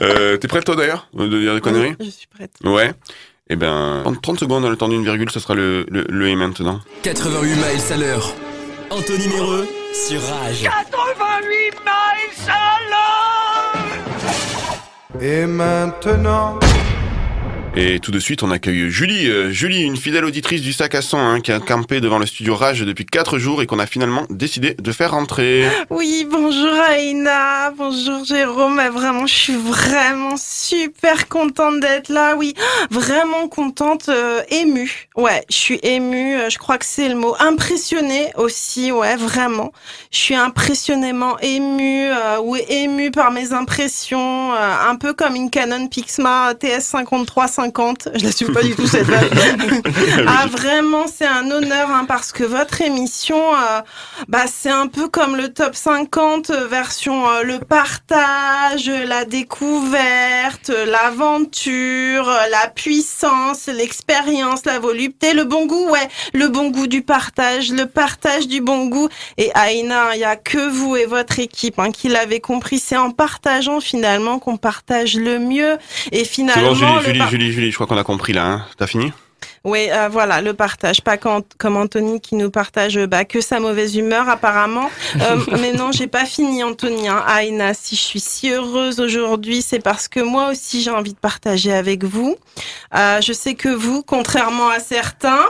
Euh, 0.01 0.37
T'es 0.37 0.47
prête 0.47 0.65
toi 0.65 0.75
d'ailleurs 0.75 1.07
de 1.13 1.27
dire 1.39 1.53
des 1.53 1.61
conneries? 1.61 1.93
Je 1.99 2.09
suis 2.09 2.27
prête. 2.27 2.51
Ouais. 2.63 2.91
Eh 3.49 3.55
ben, 3.55 4.01
30 4.03 4.21
30 4.21 4.39
secondes, 4.39 4.65
le 4.67 4.75
temps 4.75 4.87
d'une 4.89 5.03
virgule, 5.03 5.29
ce 5.29 5.39
sera 5.39 5.53
le, 5.53 5.85
le, 5.89 6.05
le 6.09 6.27
et 6.29 6.35
maintenant. 6.35 6.79
88 7.03 7.49
miles 7.55 7.63
à 7.91 7.97
l'heure. 7.97 8.33
Anthony 8.95 9.27
Méreux 9.27 9.67
sur 9.91 10.21
Rage. 10.21 10.61
88 10.61 11.49
miles 11.83 12.47
à 12.47 12.77
l'heure 15.17 15.19
Et 15.19 15.47
maintenant 15.47 16.59
Et 17.75 17.99
tout 17.99 18.11
de 18.11 18.19
suite, 18.19 18.43
on 18.43 18.51
accueille 18.51 18.91
Julie. 18.91 19.27
Euh, 19.27 19.49
Julie, 19.49 19.81
une 19.81 19.97
fidèle 19.97 20.25
auditrice 20.25 20.61
du 20.61 20.73
sac 20.73 20.93
à 20.93 21.01
son, 21.01 21.17
hein, 21.17 21.41
qui 21.41 21.51
a 21.51 21.59
campé 21.59 22.01
devant 22.01 22.19
le 22.19 22.27
studio 22.27 22.55
Rage 22.55 22.81
depuis 22.81 23.03
4 23.03 23.39
jours 23.39 23.63
et 23.63 23.65
qu'on 23.65 23.79
a 23.79 23.87
finalement 23.87 24.27
décidé 24.29 24.75
de 24.75 24.91
faire 24.91 25.09
rentrer. 25.11 25.65
Oui, 25.89 26.27
bonjour 26.29 26.71
Aïna, 26.87 27.71
bonjour 27.75 28.23
Jérôme. 28.25 28.79
Eh, 28.85 28.89
Vraiment, 28.89 29.25
je 29.25 29.33
suis 29.33 29.55
vraiment 29.55 30.35
super 30.37 31.27
contente 31.27 31.79
d'être 31.79 32.09
là. 32.09 32.35
Oui, 32.37 32.53
vraiment 32.91 33.47
contente, 33.47 34.07
euh, 34.07 34.43
émue. 34.51 35.07
Ouais, 35.15 35.43
je 35.49 35.55
suis 35.55 35.79
émue. 35.81 36.35
euh, 36.35 36.49
Je 36.51 36.59
crois 36.59 36.77
que 36.77 36.85
c'est 36.85 37.09
le 37.09 37.15
mot. 37.15 37.35
Impressionnée 37.39 38.27
aussi. 38.37 38.91
Ouais, 38.91 39.15
vraiment. 39.15 39.73
Je 40.11 40.19
suis 40.19 40.35
impressionnément 40.35 41.39
émue 41.39 42.05
euh, 42.11 42.37
ou 42.39 42.55
émue 42.55 43.09
par 43.09 43.31
mes 43.31 43.51
impressions, 43.51 44.53
euh, 44.53 44.75
un 44.89 44.95
peu 44.95 45.13
comme 45.13 45.35
une 45.35 45.49
Canon 45.49 45.87
Pixma 45.87 46.53
TS5350. 47.69 48.09
Je 48.15 48.25
l'assume 48.25 48.53
pas 48.53 48.63
du 48.63 48.75
tout 48.75 48.87
cette 48.87 49.07
ah 50.27 50.47
vraiment, 50.47 51.05
c'est 51.07 51.25
un 51.25 51.49
honneur 51.51 51.89
hein, 51.89 52.05
parce 52.07 52.31
que 52.31 52.43
votre 52.43 52.81
émission, 52.81 53.37
euh, 53.53 53.81
bah 54.27 54.45
c'est 54.47 54.69
un 54.69 54.87
peu 54.87 55.07
comme 55.07 55.35
le 55.35 55.53
top 55.53 55.75
50 55.75 56.49
euh, 56.49 56.67
version 56.67 57.29
euh, 57.29 57.43
le 57.43 57.59
partage, 57.59 58.89
la 58.89 59.25
découverte, 59.25 60.71
l'aventure, 60.87 62.25
la 62.51 62.67
puissance, 62.69 63.67
l'expérience, 63.67 64.65
la 64.65 64.79
volupté, 64.79 65.33
le 65.33 65.43
bon 65.43 65.65
goût, 65.65 65.89
ouais, 65.89 66.07
le 66.33 66.47
bon 66.47 66.69
goût 66.69 66.87
du 66.87 67.01
partage, 67.01 67.71
le 67.71 67.85
partage 67.85 68.47
du 68.47 68.61
bon 68.61 68.87
goût. 68.87 69.09
Et 69.37 69.51
Aïna, 69.53 70.15
il 70.15 70.19
y 70.21 70.23
a 70.23 70.35
que 70.35 70.69
vous 70.69 70.95
et 70.95 71.05
votre 71.05 71.39
équipe 71.39 71.79
hein, 71.79 71.91
qui 71.91 72.09
l'avez 72.09 72.39
compris. 72.39 72.79
C'est 72.79 72.97
en 72.97 73.11
partageant 73.11 73.79
finalement 73.79 74.39
qu'on 74.39 74.57
partage 74.57 75.15
le 75.15 75.39
mieux. 75.39 75.77
Et 76.11 76.25
finalement, 76.25 76.69
bon, 76.69 76.75
Julie, 76.75 76.93
le 76.95 77.03
Julie, 77.03 77.19
par- 77.19 77.29
Julie, 77.29 77.51
Julie, 77.53 77.69
je 77.69 77.75
crois 77.75 77.87
qu'on 77.87 77.97
a 77.97 78.03
compris 78.03 78.33
là. 78.33 78.45
Hein. 78.45 78.65
T'as 78.77 78.87
fini? 78.87 79.13
Oui, 79.63 79.87
euh, 79.91 80.09
voilà, 80.09 80.41
le 80.41 80.53
partage. 80.53 81.01
Pas 81.01 81.17
quand, 81.17 81.45
comme 81.57 81.77
Anthony 81.77 82.19
qui 82.19 82.35
nous 82.35 82.49
partage 82.49 82.97
bah, 83.05 83.25
que 83.25 83.41
sa 83.41 83.59
mauvaise 83.59 83.95
humeur, 83.95 84.27
apparemment. 84.27 84.89
Euh, 85.21 85.37
mais 85.61 85.71
non, 85.71 85.91
j'ai 85.91 86.07
pas 86.07 86.25
fini, 86.25 86.63
Anthony. 86.63 87.07
Hein. 87.07 87.23
Aïna, 87.27 87.73
si 87.73 87.95
je 87.95 88.01
suis 88.01 88.19
si 88.19 88.49
heureuse 88.49 88.99
aujourd'hui, 88.99 89.61
c'est 89.61 89.79
parce 89.79 90.07
que 90.07 90.19
moi 90.19 90.49
aussi, 90.49 90.81
j'ai 90.81 90.91
envie 90.91 91.13
de 91.13 91.19
partager 91.19 91.71
avec 91.71 92.03
vous. 92.03 92.35
Euh, 92.95 93.21
je 93.21 93.33
sais 93.33 93.53
que 93.53 93.69
vous, 93.69 94.01
contrairement 94.03 94.69
à 94.69 94.79
certains, 94.79 95.45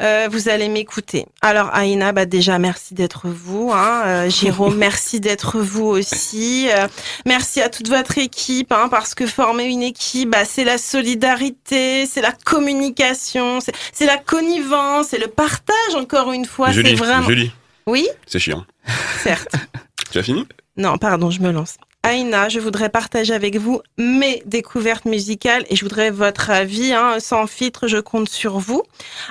euh, 0.00 0.28
vous 0.30 0.48
allez 0.48 0.68
m'écouter. 0.68 1.26
Alors, 1.42 1.70
Aïna, 1.74 2.12
bah, 2.12 2.26
déjà, 2.26 2.58
merci 2.58 2.94
d'être 2.94 3.28
vous. 3.28 3.70
Hein. 3.72 4.02
Euh, 4.06 4.30
Jérôme, 4.30 4.76
merci 4.78 5.20
d'être 5.20 5.58
vous 5.58 5.86
aussi. 5.86 6.68
Euh, 6.70 6.88
merci 7.26 7.60
à 7.60 7.68
toute 7.68 7.88
votre 7.88 8.18
équipe, 8.18 8.72
hein, 8.72 8.88
parce 8.90 9.14
que 9.14 9.26
former 9.26 9.64
une 9.64 9.82
équipe, 9.82 10.30
bah, 10.30 10.44
c'est 10.44 10.64
la 10.64 10.78
solidarité, 10.78 12.06
c'est 12.06 12.20
la 12.22 12.32
communication, 12.32 13.60
c'est- 13.60 14.06
la 14.06 14.16
connivence, 14.18 15.08
c'est 15.08 15.18
le 15.18 15.26
partage, 15.28 15.94
encore 15.96 16.32
une 16.32 16.44
fois. 16.44 16.72
C'est 16.72 16.94
vraiment... 16.94 17.26
Julie, 17.26 17.50
Oui, 17.86 18.08
c'est 18.26 18.38
chiant. 18.38 18.64
certes. 19.22 19.54
Tu 20.12 20.18
as 20.18 20.22
fini? 20.22 20.46
Non, 20.76 20.98
pardon, 20.98 21.30
je 21.30 21.40
me 21.40 21.50
lance. 21.50 21.76
Aïna, 22.06 22.48
je 22.48 22.60
voudrais 22.60 22.88
partager 22.88 23.34
avec 23.34 23.56
vous 23.56 23.80
mes 23.98 24.40
découvertes 24.46 25.06
musicales 25.06 25.64
et 25.70 25.74
je 25.74 25.84
voudrais 25.84 26.10
votre 26.10 26.50
avis. 26.50 26.92
Hein, 26.92 27.18
sans 27.18 27.48
filtre, 27.48 27.88
je 27.88 27.98
compte 27.98 28.28
sur 28.28 28.60
vous. 28.60 28.84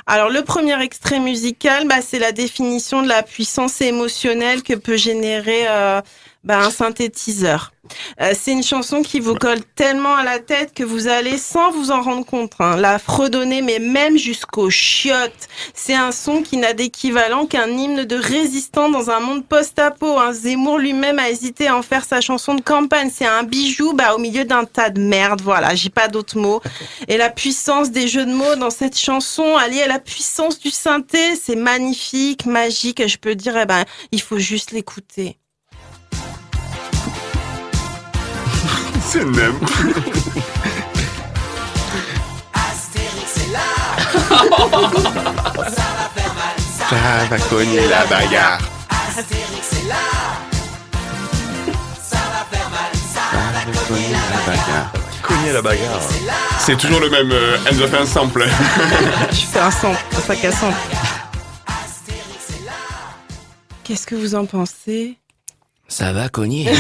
Alors, 0.08 0.30
le 0.30 0.42
premier 0.42 0.78
extrait 0.84 1.22
musical, 1.22 1.88
bah, 1.88 2.02
c'est 2.02 2.20
la 2.20 2.34
définition 2.34 3.02
de 3.02 3.08
la 3.08 3.24
puissance 3.24 3.80
émotionnelle 3.80 4.62
que 4.62 4.74
peut 4.74 4.98
générer 4.98 5.70
euh, 5.70 6.02
bah, 6.46 6.60
un 6.60 6.70
synthétiseur. 6.70 7.72
Euh, 8.22 8.34
c'est 8.34 8.52
une 8.52 8.64
chanson 8.64 9.02
qui 9.02 9.20
vous 9.20 9.36
colle 9.36 9.62
tellement 9.76 10.16
à 10.16 10.24
la 10.24 10.40
tête 10.40 10.74
que 10.74 10.84
vous 10.84 11.08
allez, 11.08 11.38
sans 11.38 11.72
vous 11.72 11.92
en 11.92 12.02
rendre 12.02 12.26
compte, 12.26 12.54
hein, 12.60 12.78
la 12.78 13.00
fredonner, 13.00 13.62
mais 13.62 13.80
même 13.80 14.18
jusqu'aux 14.18 14.70
chiottes. 14.70 15.48
C'est 15.74 15.94
un 15.94 16.12
son 16.12 16.42
qui 16.42 16.58
n'a 16.58 16.74
d'équivalent 16.74 17.46
qu'un 17.46 17.68
hymne 17.68 18.06
de 18.06 18.16
résistant 18.16 18.90
dans 18.90 19.10
un 19.10 19.20
monde 19.20 19.46
post-apo. 19.46 20.20
Hein. 20.20 20.34
Zemmour 20.34 20.78
lui-même 20.78 21.20
a 21.20 21.30
hésité 21.30 21.68
à 21.68 21.76
en 21.76 21.82
faire 21.82 22.06
sa 22.06 22.22
chanson 22.22 22.56
de 22.56 22.62
campagne. 22.62 23.10
C'est 23.14 23.26
un 23.26 23.44
bijou 23.44 23.94
bah, 23.94 24.16
au 24.16 24.20
milieu 24.20 24.46
d'un 24.46 24.66
tas 24.66 24.90
de 24.90 25.02
merde. 25.02 25.42
Voilà, 25.42 25.76
j'ai 25.76 25.90
pas 25.90 26.08
d'autres 26.08 26.38
mots. 26.38 26.62
Et 27.08 27.18
la 27.18 27.30
puissance 27.30 27.92
des 27.92 28.08
jeux 28.08 28.26
de 28.26 28.34
mots 28.34 28.56
dans 28.56 28.70
cette 28.72 28.98
chanson, 28.98 29.56
alliée 29.58 29.82
à 29.82 29.88
la 29.88 30.00
puissance 30.00 30.60
du 30.60 30.70
synthé, 30.70 31.36
c'est 31.36 31.56
magnifique, 31.56 32.46
magique. 32.46 33.08
Je 33.08 33.18
peux 33.18 33.36
dire, 33.36 33.58
eh 33.58 33.66
ben, 33.66 33.84
il 34.12 34.22
faut 34.22 34.40
juste 34.40 34.72
l'écouter. 34.72 35.40
C'est 39.16 39.24
même. 39.24 39.56
Ça 46.90 46.96
va 47.30 47.38
cogner 47.50 47.88
la 47.88 48.06
bagarre. 48.08 48.60
Ça 49.16 49.22
va 53.54 53.72
cogner 53.88 54.12
la 54.12 54.52
bagarre. 54.52 54.92
Cogner 55.22 55.54
la 55.54 55.62
bagarre. 55.62 56.02
C'est 56.60 56.76
toujours 56.78 57.00
le 57.00 57.10
même. 57.10 57.32
Euh, 57.32 57.58
elle 57.70 57.78
nous 57.78 57.84
a 57.84 57.88
fait 57.88 58.00
un 58.00 58.06
sample. 58.06 58.46
Je 59.32 59.46
fais 59.46 59.60
un 59.60 59.72
sample, 59.72 60.04
un 60.18 60.20
sac 60.20 60.44
à 60.44 60.52
sample. 60.52 60.76
Qu'est-ce 63.86 64.08
que 64.08 64.16
vous 64.16 64.36
en 64.36 64.46
pensez? 64.46 65.18
Ça 65.88 66.12
va 66.12 66.28
cogner. 66.28 66.70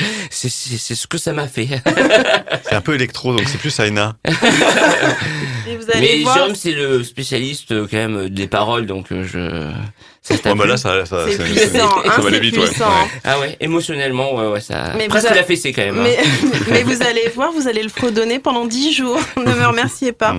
c'est 0.30 0.48
c'est- 0.50 0.78
c'est 0.78 0.94
ce 0.94 1.06
que 1.06 1.18
ça 1.18 1.32
m'a 1.32 1.46
fait. 1.48 1.68
C'est 2.64 2.74
un 2.76 2.80
peu 2.80 2.94
électro, 2.94 3.36
donc 3.36 3.46
c'est 3.48 3.58
plus 3.58 3.76
Aina. 3.80 4.16
Et 5.68 5.76
vous 5.76 5.84
allez 5.92 6.22
Mais. 6.24 6.32
Jérôme, 6.34 6.54
c'est 6.54 6.72
le 6.72 7.04
spécialiste 7.04 7.72
euh, 7.72 7.86
quand 7.90 7.96
même 7.98 8.28
des 8.28 8.46
paroles, 8.46 8.86
donc 8.86 9.12
euh, 9.12 9.24
je. 9.30 9.70
Ça 10.22 10.54
bah 10.54 10.66
là, 10.66 10.76
ça, 10.76 11.04
ça, 11.04 11.26
C'est 11.28 11.42
puissant, 11.42 11.90
hein, 12.04 12.12
ça 12.14 12.20
va 12.22 12.28
aller 12.28 12.36
c'est 12.36 12.40
vite, 12.40 12.56
ouais. 12.56 12.68
Ah 13.24 13.40
ouais, 13.40 13.56
émotionnellement, 13.60 14.36
ouais, 14.36 14.46
ouais, 14.52 14.60
ça. 14.60 14.92
Mais 14.96 15.08
Presque 15.08 15.26
vous 15.26 15.32
a- 15.32 15.36
la 15.36 15.42
fessée 15.42 15.72
quand 15.72 15.82
même. 15.82 15.98
hein. 15.98 16.04
Mais, 16.04 16.18
mais 16.70 16.82
vous 16.84 17.02
allez 17.02 17.28
voir, 17.34 17.50
vous 17.52 17.66
allez 17.66 17.82
le 17.82 17.88
fredonner 17.88 18.38
pendant 18.38 18.64
dix 18.64 18.92
jours. 18.92 19.18
ne 19.36 19.52
me 19.52 19.66
remerciez 19.66 20.12
pas. 20.12 20.34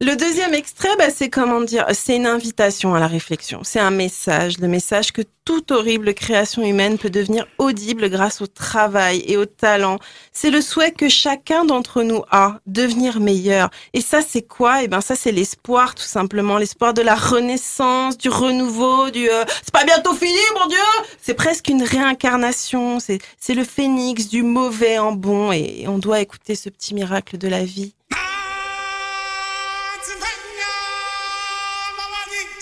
Le 0.00 0.16
deuxième 0.16 0.54
extrait, 0.54 0.94
bah, 0.98 1.10
c'est 1.10 1.30
comment 1.30 1.60
dire, 1.60 1.86
c'est 1.92 2.16
une 2.16 2.26
invitation 2.26 2.94
à 2.94 3.00
la 3.00 3.06
réflexion. 3.06 3.60
C'est 3.62 3.80
un 3.80 3.90
message, 3.90 4.58
le 4.58 4.66
message 4.66 5.12
que 5.12 5.22
toute 5.44 5.70
horrible 5.70 6.14
création 6.14 6.62
humaine 6.62 6.98
peut 6.98 7.10
devenir 7.10 7.46
audible 7.58 8.08
grâce 8.08 8.40
au 8.40 8.46
travail 8.46 9.22
et 9.26 9.36
au 9.36 9.44
talent. 9.44 9.98
C'est 10.32 10.50
le 10.50 10.60
souhait 10.60 10.90
que 10.90 11.08
chacun 11.08 11.64
d'entre 11.64 12.02
nous 12.02 12.22
a, 12.30 12.58
devenir 12.66 13.20
meilleur. 13.20 13.70
Et 13.92 14.00
ça, 14.00 14.20
c'est 14.26 14.42
quoi? 14.42 14.82
Eh 14.82 14.88
ben, 14.88 15.00
ça, 15.00 15.14
c'est 15.14 15.32
l'espoir, 15.32 15.94
tout 15.94 16.02
simplement, 16.02 16.58
l'espoir 16.58 16.94
de 16.94 17.02
la 17.02 17.14
renaissance, 17.14 18.16
du 18.16 18.30
renouveau, 18.30 19.10
du. 19.10 19.28
euh, 19.28 19.44
c'est 19.62 19.72
pas 19.72 19.84
bientôt 19.84 20.14
fini, 20.14 20.38
mon 20.58 20.66
Dieu 20.66 20.78
C'est 21.20 21.34
presque 21.34 21.68
une 21.68 21.82
réincarnation. 21.82 22.98
C'est, 22.98 23.18
c'est 23.38 23.54
le 23.54 23.64
phénix 23.64 24.28
du 24.28 24.42
mauvais 24.42 24.98
en 24.98 25.12
bon, 25.12 25.52
et 25.52 25.84
on 25.86 25.98
doit 25.98 26.20
écouter 26.20 26.54
ce 26.54 26.68
petit 26.70 26.94
miracle 26.94 27.38
de 27.38 27.48
la 27.48 27.64
vie. 27.64 27.94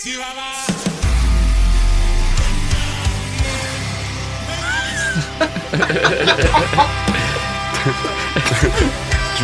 Je 0.05 0.09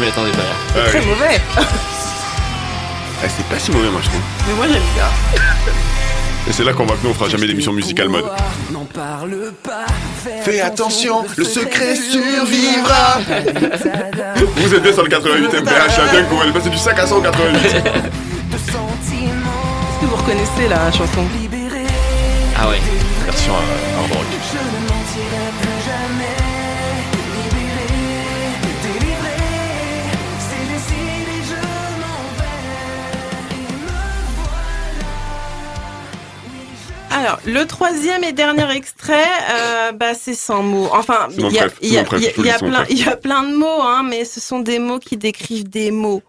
m'y 0.02 0.08
attendais 0.08 0.32
pas 0.32 0.38
là. 0.38 0.44
Ah 0.76 0.90
Très 0.90 1.00
oui. 1.00 1.06
mauvais. 1.06 1.40
Ah, 1.58 3.28
c'est 3.28 3.46
pas 3.46 3.58
si 3.58 3.72
mauvais, 3.72 3.90
moi, 3.90 4.02
je 4.04 4.10
trouve. 4.10 4.22
Mais 4.48 4.54
moi, 4.56 4.66
j'aime 4.68 4.84
bien. 4.96 5.06
Et 6.50 6.52
c'est 6.52 6.64
là 6.66 6.74
qu'on 6.74 6.86
voit 6.86 6.98
que 6.98 7.04
nous 7.04 7.12
on 7.12 7.14
fera 7.14 7.30
jamais 7.30 7.48
d'émission 7.48 7.72
musicale 7.72 8.10
mode. 8.10 8.26
N'en 8.72 8.84
parle 8.86 9.54
pas. 9.64 9.86
Fais 10.44 10.60
attention, 10.60 11.24
le 11.38 11.44
secret 11.46 11.96
survivra. 11.96 13.20
Vous 14.58 14.74
êtes 14.76 14.84
bien 14.84 14.94
sur 14.94 15.04
le 15.04 15.10
88 15.10 15.54
MPH, 15.54 16.00
à 16.00 16.08
Duncan, 16.14 16.40
elle 16.44 16.50
est 16.50 16.54
passée 16.54 16.70
du 16.70 16.78
5 16.78 17.00
à 17.00 17.08
100 17.08 17.22
reconnaissez 20.20 20.68
la 20.68 20.92
chanson 20.92 21.26
Ah 22.58 22.70
ouais. 22.70 22.80
Version 23.26 23.54
euh, 23.54 24.00
hard 24.00 24.12
rock. 24.12 24.26
Alors, 37.12 37.40
le 37.46 37.66
troisième 37.66 38.24
et 38.24 38.32
dernier 38.34 38.72
extrait, 38.72 39.14
euh, 39.52 39.92
bah, 39.92 40.14
c'est 40.14 40.36
sans 40.36 40.64
mots. 40.64 40.90
Enfin, 40.94 41.28
y 41.38 41.42
y 41.42 41.46
y 41.46 41.98
il 42.90 42.98
y 42.98 43.04
a 43.10 43.16
plein 43.18 43.44
de 43.44 43.56
mots, 43.56 43.82
hein, 43.82 44.04
mais 44.08 44.26
ce 44.26 44.40
sont 44.40 44.60
des 44.60 44.80
mots 44.80 45.00
qui 45.00 45.18
décrivent 45.18 45.68
des 45.70 45.92
mots. 45.92 46.22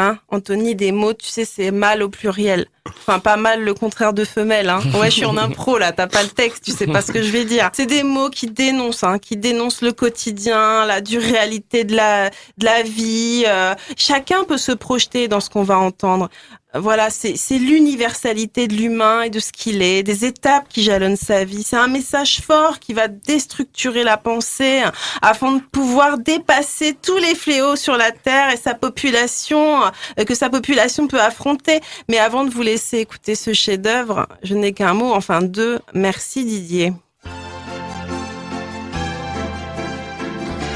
Hein, 0.00 0.18
Anthony, 0.28 0.76
des 0.76 0.92
mots, 0.92 1.12
tu 1.12 1.26
sais, 1.26 1.44
c'est 1.44 1.72
mâle 1.72 2.04
au 2.04 2.08
pluriel. 2.08 2.66
Enfin, 2.86 3.18
pas 3.18 3.36
mal 3.36 3.64
le 3.64 3.74
contraire 3.74 4.12
de 4.12 4.24
femelle. 4.24 4.68
Hein. 4.70 4.80
Ouais, 4.94 5.10
je 5.10 5.16
suis 5.16 5.24
en 5.24 5.36
impro 5.36 5.76
là, 5.76 5.90
t'as 5.90 6.06
pas 6.06 6.22
le 6.22 6.28
texte, 6.28 6.62
tu 6.64 6.70
sais 6.70 6.86
pas 6.86 7.02
ce 7.02 7.10
que 7.10 7.20
je 7.20 7.32
vais 7.32 7.44
dire. 7.44 7.70
C'est 7.72 7.86
des 7.86 8.04
mots 8.04 8.30
qui 8.30 8.46
dénoncent, 8.46 9.02
hein, 9.02 9.18
qui 9.18 9.36
dénoncent 9.36 9.82
le 9.82 9.90
quotidien, 9.90 10.86
la 10.86 11.00
dure 11.00 11.20
réalité 11.20 11.82
de 11.82 11.96
la, 11.96 12.30
de 12.30 12.64
la 12.64 12.84
vie. 12.84 13.42
euh, 13.48 13.74
chacun 13.96 14.44
peut 14.44 14.56
se 14.56 14.70
projeter 14.70 15.26
dans 15.26 15.40
ce 15.40 15.50
qu'on 15.50 15.64
va 15.64 15.78
entendre. 15.78 16.28
Voilà, 16.74 17.08
c'est 17.08 17.58
l'universalité 17.58 18.68
de 18.68 18.74
l'humain 18.74 19.22
et 19.22 19.30
de 19.30 19.40
ce 19.40 19.52
qu'il 19.52 19.80
est, 19.80 20.02
des 20.02 20.26
étapes 20.26 20.68
qui 20.68 20.82
jalonnent 20.82 21.16
sa 21.16 21.44
vie. 21.44 21.62
C'est 21.62 21.78
un 21.78 21.88
message 21.88 22.42
fort 22.42 22.78
qui 22.78 22.92
va 22.92 23.08
déstructurer 23.08 24.04
la 24.04 24.18
pensée 24.18 24.82
afin 25.22 25.52
de 25.52 25.62
pouvoir 25.62 26.18
dépasser 26.18 26.94
tous 27.00 27.16
les 27.16 27.34
fléaux 27.34 27.74
sur 27.74 27.96
la 27.96 28.12
terre 28.12 28.50
et 28.50 28.58
sa 28.58 28.74
population 28.74 29.82
euh, 30.18 30.24
que 30.26 30.34
sa 30.34 30.50
population 30.50 31.08
peut 31.08 31.20
affronter. 31.20 31.80
Mais 32.10 32.18
avant 32.18 32.44
de 32.44 32.50
vous 32.50 32.62
laisser 32.62 32.98
écouter 32.98 33.34
ce 33.34 33.54
chef-d'œuvre, 33.54 34.26
je 34.42 34.54
n'ai 34.54 34.74
qu'un 34.74 34.92
mot, 34.92 35.14
enfin 35.14 35.40
deux. 35.40 35.78
Merci 35.94 36.44
Didier. 36.44 36.92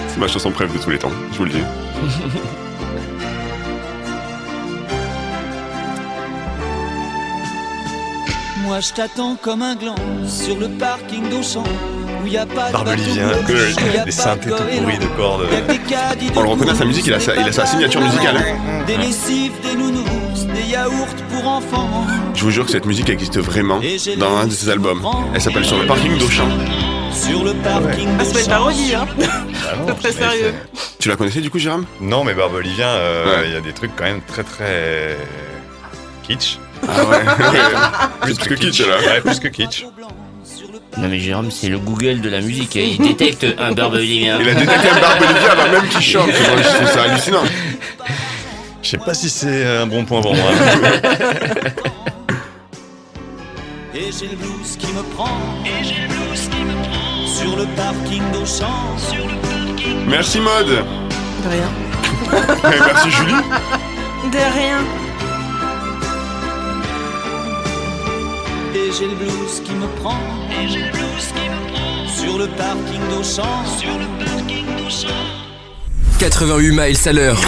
C'est 0.09 0.19
ma 0.19 0.29
chanson 0.29 0.51
préf 0.53 0.73
de 0.73 0.79
tous 0.79 0.91
les 0.91 0.99
temps, 0.99 1.13
je 1.33 1.37
vous 1.37 1.45
le 1.45 1.51
dis. 1.51 1.63
Moi 8.73 8.81
je 8.81 8.95
t'attends 8.95 9.37
comme 9.37 9.61
un 9.61 9.75
gland 9.75 9.97
sur 10.27 10.57
le 10.59 10.67
parking 10.67 11.29
d'Auchan 11.29 11.63
où 12.25 12.27
y 12.27 12.39
a 12.39 12.47
pas 12.47 12.69
de 12.69 12.73
Barbelivien, 12.73 13.29
y 13.29 13.99
a 13.99 14.05
des 14.07 14.11
pas 14.11 14.11
synthés 14.11 14.49
de 14.49 14.55
tout 14.55 14.63
pourris 14.63 14.97
de 14.97 15.05
cordes. 15.15 15.47
Que 15.51 16.33
de 16.33 16.39
On 16.39 16.43
le 16.43 16.49
reconnaît 16.49 16.71
à 16.71 16.75
sa 16.75 16.87
musique, 16.87 17.07
il 17.07 17.13
a 17.13 17.21
sa, 17.21 17.37
il 17.37 17.47
a 17.47 17.53
sa 17.53 17.67
signature 17.67 18.01
musicale. 18.01 18.39
hein. 18.39 18.85
Des 18.87 18.97
lessives, 18.97 19.53
des 19.63 19.75
nounous, 19.77 20.07
des 20.55 20.71
yaourts 20.73 21.15
pour 21.31 21.47
enfants. 21.47 22.07
Je 22.35 22.45
vous 22.45 22.51
jure 22.51 22.65
que 22.65 22.71
cette 22.71 22.87
musique 22.87 23.11
existe 23.11 23.39
vraiment 23.39 23.79
dans 24.17 24.37
un 24.39 24.47
de 24.47 24.53
ses 24.55 24.71
albums. 24.71 25.03
Elle 25.35 25.43
s'appelle 25.43 25.67
Sur 25.67 25.79
le 25.79 25.87
parking 25.87 26.17
d'Auchan. 26.17 26.49
Sur 27.13 27.45
le 27.45 27.53
parking 27.53 28.09
Ah, 28.19 28.25
c'est 28.25 28.33
pas 28.33 28.41
une 28.41 28.47
parodie, 28.49 28.95
hein 28.95 29.07
non, 29.19 29.87
C'est 29.89 29.99
très 30.01 30.13
sérieux. 30.13 30.55
Tu 30.99 31.11
la 31.11 31.17
connaissais 31.17 31.43
du 31.43 31.51
coup, 31.51 31.59
Jérôme? 31.59 31.85
Non, 32.01 32.25
mais 32.25 32.33
Barbelivien, 32.33 32.89
euh, 32.89 33.27
Ouais. 33.43 33.49
il 33.49 33.53
y 33.53 33.57
a 33.57 33.61
des 33.61 33.75
trucs 33.75 33.95
quand 33.95 34.05
même 34.05 34.23
très 34.27 34.45
très 34.45 35.19
kitsch. 36.23 36.59
Ah 36.89 37.05
ouais 37.05 37.19
Plus 38.23 38.39
que 38.39 38.55
kitsch 38.55 38.81
là. 38.81 38.99
Ouais, 38.99 39.21
plus 39.21 39.39
que 39.41 39.49
kitsch. 39.49 39.85
Non 40.99 41.09
mais 41.09 41.19
Jérôme, 41.19 41.51
c'est 41.51 41.69
le 41.69 41.79
Google 41.79 42.21
de 42.21 42.29
la 42.29 42.41
musique. 42.41 42.75
Il 42.75 42.99
détecte 42.99 43.47
un 43.59 43.73
barbelivien. 43.73 44.39
Il 44.41 44.49
a 44.49 44.55
détecté 44.55 44.89
un 44.89 45.01
barbelivien 45.01 45.51
avant 45.51 45.73
même 45.73 45.89
qu'il 45.89 46.01
chante. 46.03 46.27
Moi, 46.27 46.35
je 46.63 46.69
trouve 46.69 46.89
ça 46.89 47.03
hallucinant. 47.05 47.45
Je 48.83 48.89
sais 48.91 48.99
pas 48.99 49.15
si 49.15 49.31
c'est 49.31 49.65
un 49.65 49.87
bon 49.87 50.05
point 50.05 50.21
pour 50.21 50.35
moi. 50.35 50.51
Et 53.95 54.11
j'ai 54.11 54.27
le 54.29 54.37
blues 54.37 54.77
qui 54.79 54.87
me 54.93 55.03
prend. 55.15 55.29
Et 55.65 55.85
j'ai 55.85 56.03
le 56.03 56.09
blues 56.09 56.49
qui 56.51 56.65
me 56.65 56.73
prend. 56.83 57.27
Sur 57.27 57.57
le 57.57 57.65
parking 57.77 58.23
d'Auchan. 58.33 58.99
Sur 58.99 59.27
le 59.27 59.35
parking. 59.41 60.07
Merci 60.09 60.41
Mode. 60.41 60.67
De 60.67 61.49
rien. 61.49 61.71
Et 62.73 62.81
merci 62.85 63.11
Julie. 63.11 63.43
De 64.33 64.39
rien. 64.55 64.79
Et 68.75 68.91
j'ai 68.93 69.07
le 69.07 69.15
blues 69.15 69.61
qui 69.65 69.73
me 69.73 69.87
prend. 70.01 70.19
Et 70.51 70.69
j'ai 70.69 70.79
le 70.81 70.91
blues 70.91 71.27
qui 71.35 71.49
me 71.49 71.57
prend. 71.73 72.07
Sur 72.09 72.39
le 72.39 72.47
parking 72.49 73.01
d'Auchan. 73.11 73.65
Sur 73.79 73.91
le 73.99 74.07
parking 74.25 74.67
d'Auchan. 74.77 75.09
88 76.19 76.71
miles 76.71 76.97
à 77.09 77.13
l'heure. 77.13 77.39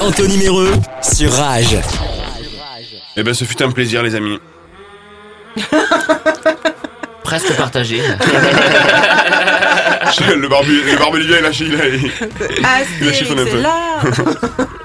Anthony 0.00 0.38
Méreux 0.38 0.72
sur 1.02 1.32
Rage. 1.32 1.76
Eh 3.16 3.22
ben, 3.22 3.34
ce 3.34 3.44
fut 3.44 3.60
un 3.62 3.70
plaisir, 3.70 4.02
les 4.02 4.14
amis. 4.14 4.38
Presque 7.24 7.52
partagé. 7.56 7.96
le, 10.36 10.48
barbu, 10.48 10.82
le 10.90 10.96
barbelivien, 10.98 11.38
il 11.40 11.46
a, 11.46 11.52
chi- 11.52 11.66
il 11.66 11.74
a, 11.80 11.86
il 13.00 13.08
a 13.08 13.12
chiffonné 13.12 13.42
un 13.42 13.46
peu. 13.46 13.60
là. 13.60 14.00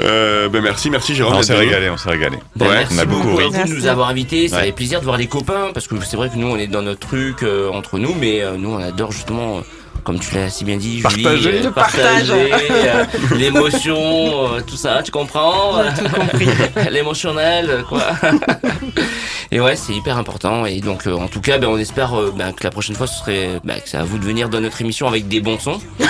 Euh, 0.00 0.48
ben 0.48 0.62
merci, 0.62 0.90
merci 0.90 1.14
Jérôme. 1.14 1.34
on 1.34 1.42
s'est 1.42 1.54
régalé, 1.54 1.90
on 1.90 1.96
s'est 1.96 2.08
régalé. 2.10 2.38
Ben, 2.56 2.66
Ouais, 2.66 2.74
merci 2.78 2.94
on 2.96 2.98
a 2.98 3.04
beaucoup 3.04 3.34
ri. 3.36 3.44
vous 3.46 3.50
de 3.52 3.56
nous 3.58 3.72
Merci. 3.74 3.88
avoir 3.88 4.08
invités. 4.08 4.48
Ça 4.48 4.56
Ouais. 4.58 4.64
fait 4.66 4.72
plaisir 4.72 5.00
de 5.00 5.04
voir 5.04 5.18
des 5.18 5.26
copains 5.26 5.70
parce 5.74 5.88
que 5.88 5.94
c'est 6.04 6.16
vrai 6.16 6.28
que 6.30 6.36
nous 6.36 6.46
on 6.46 6.56
est 6.56 6.66
dans 6.68 6.82
notre 6.82 7.00
truc 7.00 7.42
euh, 7.42 7.68
entre 7.70 7.98
nous, 7.98 8.14
mais 8.14 8.42
euh, 8.42 8.56
nous 8.56 8.70
on 8.70 8.78
adore 8.78 9.12
justement. 9.12 9.62
Comme 10.04 10.18
tu 10.18 10.34
l'as 10.34 10.48
si 10.50 10.64
bien 10.64 10.76
dit, 10.76 11.02
Julie, 11.08 11.22
Partager. 11.22 11.66
euh, 11.66 11.70
partager, 11.70 12.52
euh, 12.70 13.04
l'émotion, 13.36 14.54
euh, 14.54 14.60
tout 14.66 14.76
ça, 14.76 15.02
tu 15.04 15.10
comprends 15.10 15.82
J'ai 15.84 16.02
tout 16.04 16.10
compris. 16.14 16.48
L'émotionnel, 16.90 17.84
quoi. 17.88 18.02
et 19.52 19.60
ouais, 19.60 19.76
c'est 19.76 19.92
hyper 19.92 20.16
important. 20.16 20.64
Et 20.66 20.80
donc, 20.80 21.06
euh, 21.06 21.12
en 21.14 21.28
tout 21.28 21.40
cas, 21.40 21.58
ben, 21.58 21.68
on 21.68 21.78
espère 21.78 22.18
euh, 22.18 22.32
ben, 22.36 22.52
que 22.52 22.64
la 22.64 22.70
prochaine 22.70 22.96
fois, 22.96 23.06
ce 23.06 23.18
serait, 23.18 23.60
ben, 23.64 23.74
que 23.74 23.88
c'est 23.88 23.98
à 23.98 24.04
vous 24.04 24.18
de 24.18 24.24
venir 24.24 24.48
dans 24.48 24.60
notre 24.60 24.80
émission 24.80 25.06
avec 25.08 25.28
des 25.28 25.40
bons 25.40 25.58
sons. 25.58 25.78
On 26.00 26.04
peut 26.04 26.08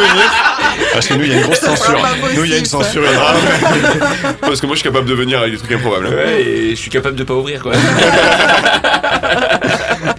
venir. 0.00 0.32
Parce 0.92 1.06
que 1.06 1.14
nous, 1.14 1.24
il 1.24 1.30
y 1.30 1.34
a 1.34 1.36
une 1.36 1.42
grosse 1.42 1.60
censure. 1.60 2.00
Nous, 2.34 2.44
il 2.44 2.50
y 2.50 2.54
a 2.54 2.58
une 2.58 2.64
censure 2.64 3.04
énorme. 3.08 3.36
Parce 4.40 4.60
que 4.60 4.66
moi, 4.66 4.74
je 4.74 4.80
suis 4.80 4.88
capable 4.90 5.08
de 5.08 5.14
venir 5.14 5.38
avec 5.40 5.52
des 5.52 5.58
trucs 5.58 5.72
improbables. 5.72 6.08
Ouais, 6.08 6.42
et 6.42 6.70
je 6.70 6.80
suis 6.80 6.90
capable 6.90 7.14
de 7.16 7.24
pas 7.24 7.34
ouvrir, 7.34 7.62
quoi. 7.62 7.72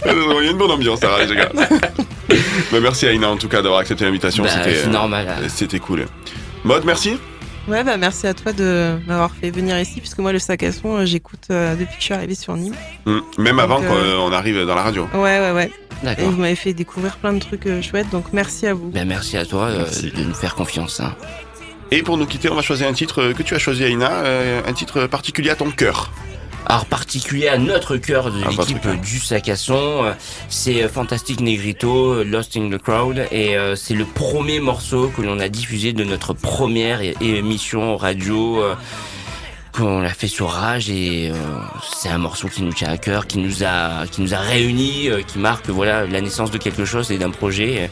Il 0.06 0.44
y 0.44 0.48
a 0.48 0.50
une 0.50 0.58
bonne 0.58 0.70
ambiance, 0.70 1.00
ça, 1.00 1.08
les 1.26 1.34
gars. 1.34 1.48
Bah, 2.72 2.78
merci 2.80 3.06
Aïna, 3.06 3.28
en 3.30 3.36
tout 3.36 3.48
cas, 3.48 3.62
d'avoir 3.62 3.80
accepté 3.80 4.04
l'invitation. 4.04 4.44
Bah, 4.44 4.50
C'était 4.50 4.86
euh, 4.86 4.90
normal. 4.90 5.28
C'était 5.48 5.78
cool. 5.78 6.06
Mode, 6.64 6.84
merci. 6.84 7.16
Ouais, 7.66 7.82
bah 7.82 7.96
merci 7.96 8.26
à 8.26 8.34
toi 8.34 8.52
de 8.52 8.98
m'avoir 9.06 9.30
fait 9.34 9.50
venir 9.50 9.78
ici, 9.78 10.00
puisque 10.00 10.18
moi, 10.18 10.32
le 10.32 10.38
sac 10.38 10.62
à 10.64 10.72
son, 10.72 10.96
euh, 10.98 11.04
j'écoute 11.06 11.44
euh, 11.50 11.74
depuis 11.74 11.94
que 11.94 12.00
je 12.00 12.04
suis 12.04 12.14
arrivée 12.14 12.34
sur 12.34 12.54
Nîmes. 12.56 12.74
Mm. 13.06 13.18
Même 13.38 13.58
avant 13.58 13.80
euh, 13.82 14.18
qu'on 14.18 14.32
arrive 14.32 14.66
dans 14.66 14.74
la 14.74 14.82
radio. 14.82 15.08
Ouais, 15.14 15.40
ouais, 15.40 15.52
ouais. 15.52 15.70
Et 16.02 16.06
D'accord. 16.06 16.30
vous 16.30 16.36
m'avez 16.40 16.56
fait 16.56 16.74
découvrir 16.74 17.16
plein 17.16 17.32
de 17.32 17.38
trucs 17.38 17.66
euh, 17.66 17.80
chouettes, 17.80 18.10
donc 18.10 18.26
merci 18.34 18.66
à 18.66 18.74
vous. 18.74 18.90
Ben, 18.90 19.08
merci 19.08 19.38
à 19.38 19.46
toi 19.46 19.64
euh, 19.66 19.78
Merci. 19.78 20.10
de 20.10 20.22
nous 20.24 20.34
faire 20.34 20.54
confiance. 20.54 21.00
hein. 21.00 21.14
Et 21.90 22.02
pour 22.02 22.18
nous 22.18 22.26
quitter, 22.26 22.50
on 22.50 22.54
va 22.54 22.62
choisir 22.62 22.86
un 22.88 22.92
titre 22.92 23.32
que 23.32 23.42
tu 23.42 23.54
as 23.54 23.58
choisi, 23.58 23.82
Aïna, 23.84 24.10
euh, 24.24 24.60
un 24.66 24.72
titre 24.74 25.06
particulier 25.06 25.48
à 25.50 25.56
ton 25.56 25.70
cœur. 25.70 26.10
Alors 26.66 26.86
particulier 26.86 27.48
à 27.48 27.58
notre 27.58 27.96
cœur 27.96 28.30
de 28.32 28.38
votre 28.44 28.68
l'équipe 28.68 29.00
du 29.02 29.18
sac 29.18 29.48
à 29.48 29.56
son, 29.56 30.04
euh, 30.04 30.12
c'est 30.48 30.82
euh, 30.82 30.88
Fantastic 30.88 31.40
Negrito, 31.40 32.12
euh, 32.14 32.24
Lost 32.24 32.56
in 32.56 32.70
the 32.70 32.78
Crowd, 32.78 33.26
et 33.30 33.56
c'est 33.76 33.94
le 33.94 34.04
premier 34.04 34.60
morceau 34.60 35.08
que 35.14 35.22
l'on 35.22 35.38
a 35.40 35.48
diffusé 35.48 35.92
de 35.92 36.04
notre 36.04 36.32
première 36.32 37.00
émission 37.20 37.96
radio. 37.96 38.62
qu'on 39.72 40.02
a 40.02 40.08
fait 40.10 40.28
sur 40.28 40.50
Rage. 40.50 40.88
Et 40.88 41.30
euh, 41.30 41.34
c'est 41.96 42.08
un 42.08 42.18
morceau 42.18 42.48
qui 42.48 42.62
nous 42.62 42.72
tient 42.72 42.88
à 42.88 42.96
cœur, 42.96 43.26
qui 43.26 43.38
nous 43.38 43.64
a 43.64 44.06
qui 44.06 44.22
nous 44.22 44.32
a 44.32 44.38
réunis, 44.38 45.08
euh, 45.08 45.22
qui 45.22 45.38
marque 45.38 45.68
voilà 45.68 46.06
la 46.06 46.20
naissance 46.20 46.50
de 46.50 46.58
quelque 46.58 46.84
chose 46.84 47.10
et 47.10 47.18
d'un 47.18 47.30
projet. 47.30 47.82
euh, 47.82 47.86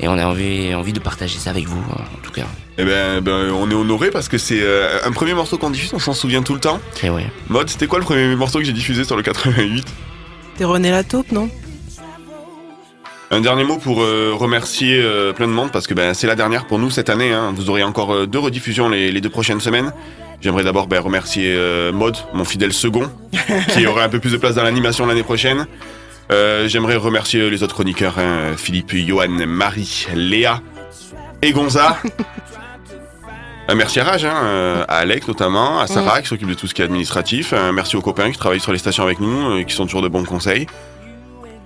et 0.00 0.08
on 0.08 0.18
a 0.18 0.24
envie 0.26 0.74
envie 0.74 0.92
de 0.92 1.00
partager 1.00 1.38
ça 1.38 1.50
avec 1.50 1.66
vous 1.66 1.78
euh, 1.80 1.94
en 2.02 2.22
tout 2.22 2.32
cas. 2.32 2.46
Eh 2.78 2.84
ben, 2.84 3.20
ben, 3.20 3.50
on 3.52 3.70
est 3.70 3.74
honoré 3.74 4.10
parce 4.10 4.28
que 4.28 4.38
c'est 4.38 4.60
euh, 4.62 4.98
un 5.04 5.12
premier 5.12 5.34
morceau 5.34 5.58
qu'on 5.58 5.70
diffuse, 5.70 5.92
on 5.94 5.98
s'en 5.98 6.14
souvient 6.14 6.42
tout 6.42 6.54
le 6.54 6.60
temps. 6.60 6.80
Et 7.02 7.10
ouais. 7.10 7.26
Mode, 7.48 7.68
c'était 7.68 7.86
quoi 7.86 7.98
le 7.98 8.04
premier 8.04 8.34
morceau 8.34 8.58
que 8.58 8.64
j'ai 8.64 8.72
diffusé 8.72 9.04
sur 9.04 9.16
le 9.16 9.22
88 9.22 9.84
T'es 10.56 10.64
René 10.64 10.90
la 10.90 11.04
taupe, 11.04 11.32
non? 11.32 11.48
Un 13.30 13.40
dernier 13.40 13.64
mot 13.64 13.78
pour 13.78 14.02
euh, 14.02 14.32
remercier 14.34 15.00
euh, 15.00 15.32
plein 15.32 15.46
de 15.48 15.52
monde 15.52 15.70
parce 15.72 15.86
que 15.86 15.94
ben, 15.94 16.12
c'est 16.12 16.26
la 16.26 16.34
dernière 16.34 16.66
pour 16.66 16.78
nous 16.78 16.90
cette 16.90 17.08
année. 17.08 17.32
hein. 17.32 17.52
Vous 17.56 17.70
aurez 17.70 17.82
encore 17.82 18.12
euh, 18.14 18.26
deux 18.26 18.38
rediffusions 18.38 18.90
les, 18.90 19.10
les 19.10 19.20
deux 19.22 19.30
prochaines 19.30 19.60
semaines. 19.60 19.92
J'aimerais 20.42 20.64
d'abord 20.64 20.86
ben, 20.86 21.00
remercier 21.00 21.54
euh, 21.56 21.92
Mode, 21.92 22.16
mon 22.34 22.44
fidèle 22.44 22.72
second, 22.74 23.10
qui 23.68 23.86
aura 23.86 24.04
un 24.04 24.08
peu 24.10 24.18
plus 24.18 24.32
de 24.32 24.36
place 24.36 24.56
dans 24.56 24.62
l'animation 24.64 25.06
l'année 25.06 25.22
prochaine. 25.22 25.66
Euh, 26.30 26.68
J'aimerais 26.68 26.96
remercier 26.96 27.50
les 27.50 27.62
autres 27.62 27.74
chroniqueurs, 27.74 28.18
hein, 28.18 28.52
Philippe, 28.56 28.92
Johan, 28.94 29.28
Marie, 29.28 30.06
Léa 30.14 30.60
et 31.42 31.52
Gonza. 31.52 31.98
Euh, 33.70 33.76
merci 33.76 34.00
à 34.00 34.04
Raj, 34.04 34.24
hein, 34.24 34.34
euh, 34.42 34.84
à 34.88 34.96
Alex 34.98 35.28
notamment, 35.28 35.78
à 35.78 35.86
Sarah 35.86 36.20
qui 36.20 36.26
s'occupe 36.26 36.48
de 36.48 36.54
tout 36.54 36.66
ce 36.66 36.74
qui 36.74 36.82
est 36.82 36.84
administratif. 36.84 37.52
Euh, 37.52 37.70
merci 37.70 37.96
aux 37.96 38.00
copains 38.00 38.32
qui 38.32 38.36
travaillent 38.36 38.58
sur 38.58 38.72
les 38.72 38.78
stations 38.78 39.04
avec 39.04 39.20
nous 39.20 39.56
et 39.56 39.64
qui 39.64 39.72
sont 39.72 39.84
toujours 39.84 40.02
de 40.02 40.08
bons 40.08 40.24
conseils. 40.24 40.66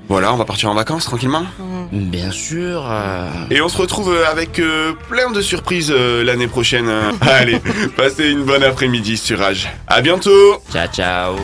Voilà, 0.06 0.30
on 0.30 0.36
va 0.36 0.44
partir 0.44 0.68
en 0.70 0.74
vacances 0.74 1.06
tranquillement. 1.06 1.46
Bien 1.90 2.30
sûr. 2.32 2.84
euh, 2.86 3.30
Et 3.50 3.62
on 3.62 3.70
se 3.70 3.78
retrouve 3.78 4.12
euh, 4.14 4.30
avec 4.30 4.58
euh, 4.58 4.92
plein 5.08 5.30
de 5.30 5.40
surprises 5.40 5.90
euh, 5.90 6.22
l'année 6.22 6.48
prochaine. 6.48 6.86
hein. 6.90 7.12
Allez, 7.22 7.60
passez 7.96 8.28
une 8.28 8.44
bonne 8.44 8.62
après-midi 8.62 9.16
sur 9.16 9.38
Rage. 9.38 9.66
À 9.86 10.02
bientôt 10.02 10.60
Ciao, 10.70 10.86
ciao. 10.88 11.36